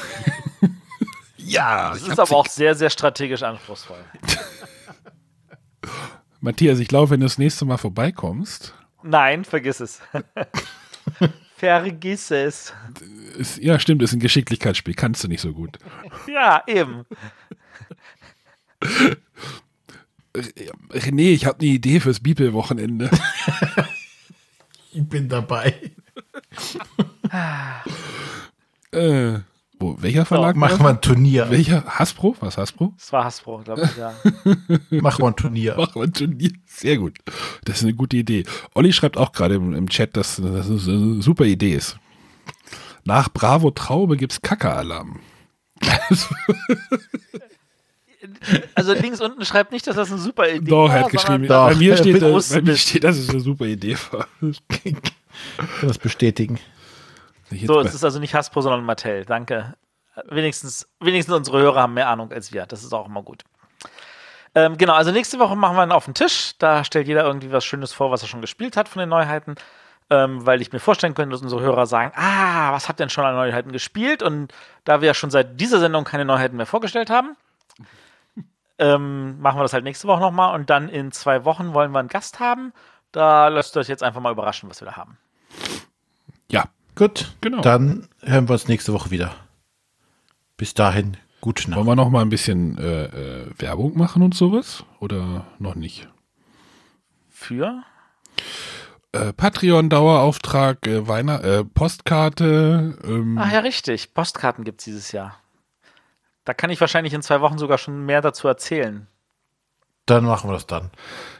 [1.46, 4.02] Ja, Das ist aber auch sehr, sehr strategisch anspruchsvoll.
[6.40, 8.72] Matthias, ich glaube, wenn du das nächste Mal vorbeikommst,
[9.02, 10.00] Nein, vergiss es.
[11.58, 12.72] vergiss es.
[13.36, 15.78] ist, ja, stimmt, ist ein Geschicklichkeitsspiel, kannst du nicht so gut.
[16.26, 17.04] Ja, eben.
[20.34, 23.10] René, ich habe eine Idee fürs Bibelwochenende.
[24.96, 25.74] Ich bin dabei.
[28.92, 29.40] äh,
[29.80, 30.54] wo, welcher Verlag?
[30.54, 31.50] war Machen wir ein Turnier.
[31.50, 31.84] Welcher?
[31.84, 32.36] Hasbro?
[32.38, 32.94] Was Hasbro?
[32.96, 34.14] Das war Hasbro, glaube ich, ja.
[35.00, 35.76] Machen wir ein Turnier.
[35.76, 36.52] Machen wir ein Turnier.
[36.64, 37.18] Sehr gut.
[37.64, 38.44] Das ist eine gute Idee.
[38.74, 41.98] Olli schreibt auch gerade im, im Chat, dass das eine super Idee ist.
[43.04, 45.18] Nach Bravo Traube gibt's Kacke-Alarm.
[48.74, 50.96] Also links unten schreibt nicht, dass das eine super Idee Doch, war.
[50.96, 53.66] er hat geschrieben, Doch, bei, mir steht, äh, bei mir steht, dass es eine super
[53.66, 54.26] Idee war.
[54.40, 54.62] Ich
[55.78, 56.58] kann das bestätigen.
[57.66, 59.24] So, es ist also nicht Hasbro, sondern Mattel.
[59.24, 59.74] Danke.
[60.28, 62.66] Wenigstens, wenigstens unsere Hörer haben mehr Ahnung als wir.
[62.66, 63.42] Das ist auch immer gut.
[64.54, 66.52] Ähm, genau, also nächste Woche machen wir einen auf den Tisch.
[66.58, 69.56] Da stellt jeder irgendwie was Schönes vor, was er schon gespielt hat von den Neuheiten.
[70.10, 73.24] ähm, weil ich mir vorstellen könnte, dass unsere Hörer sagen, ah, was hat denn schon
[73.24, 74.22] an Neuheiten gespielt?
[74.22, 74.52] Und
[74.84, 77.36] da wir ja schon seit dieser Sendung keine Neuheiten mehr vorgestellt haben,
[78.78, 82.00] ähm, machen wir das halt nächste Woche nochmal und dann in zwei Wochen wollen wir
[82.00, 82.72] einen Gast haben.
[83.12, 85.18] Da lasst euch jetzt einfach mal überraschen, was wir da haben.
[86.50, 87.60] Ja, Gut, Genau.
[87.60, 89.34] Dann hören wir uns nächste Woche wieder.
[90.56, 91.78] Bis dahin, gute Nacht.
[91.78, 94.84] wollen wir noch mal ein bisschen äh, äh, Werbung machen und sowas?
[95.00, 96.08] Oder noch nicht?
[97.28, 97.82] Für?
[99.10, 102.96] Äh, Patreon-Dauerauftrag, äh, Weihnacht äh, Postkarte.
[103.02, 104.14] Ähm, Ach ja, richtig.
[104.14, 105.36] Postkarten gibt es dieses Jahr.
[106.44, 109.06] Da kann ich wahrscheinlich in zwei Wochen sogar schon mehr dazu erzählen.
[110.06, 110.90] Dann machen wir das dann.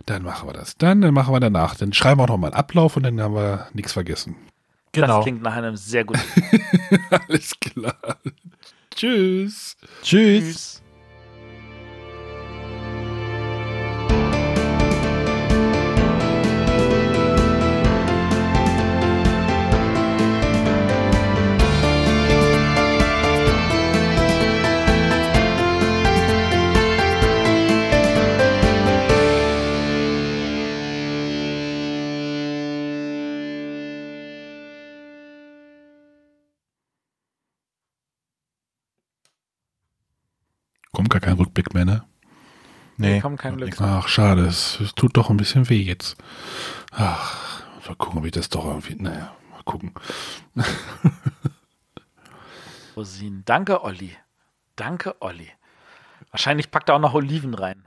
[0.06, 0.76] Dann machen wir das.
[0.78, 1.74] Dann, dann machen wir danach.
[1.74, 4.36] Dann schreiben wir auch noch mal einen Ablauf und dann haben wir nichts vergessen.
[4.92, 5.16] Genau.
[5.16, 6.22] Das klingt nach einem sehr guten
[7.10, 8.16] Alles klar.
[8.94, 9.76] Tschüss.
[10.02, 10.44] Tschüss.
[10.44, 10.82] Tschüss.
[41.14, 42.04] Gar kein Rückblick mehr, ne?
[42.96, 43.80] Nee, kommt kein Glück.
[43.80, 44.42] Ach, schade.
[44.46, 46.16] Es, es tut doch ein bisschen weh jetzt.
[46.92, 48.96] Ach, mal gucken, ob ich das doch irgendwie.
[48.96, 49.92] Naja, mal gucken.
[52.96, 53.42] Rosinen.
[53.44, 54.16] Danke, Olli.
[54.76, 55.48] Danke, Olli.
[56.30, 57.82] Wahrscheinlich packt er auch noch Oliven rein.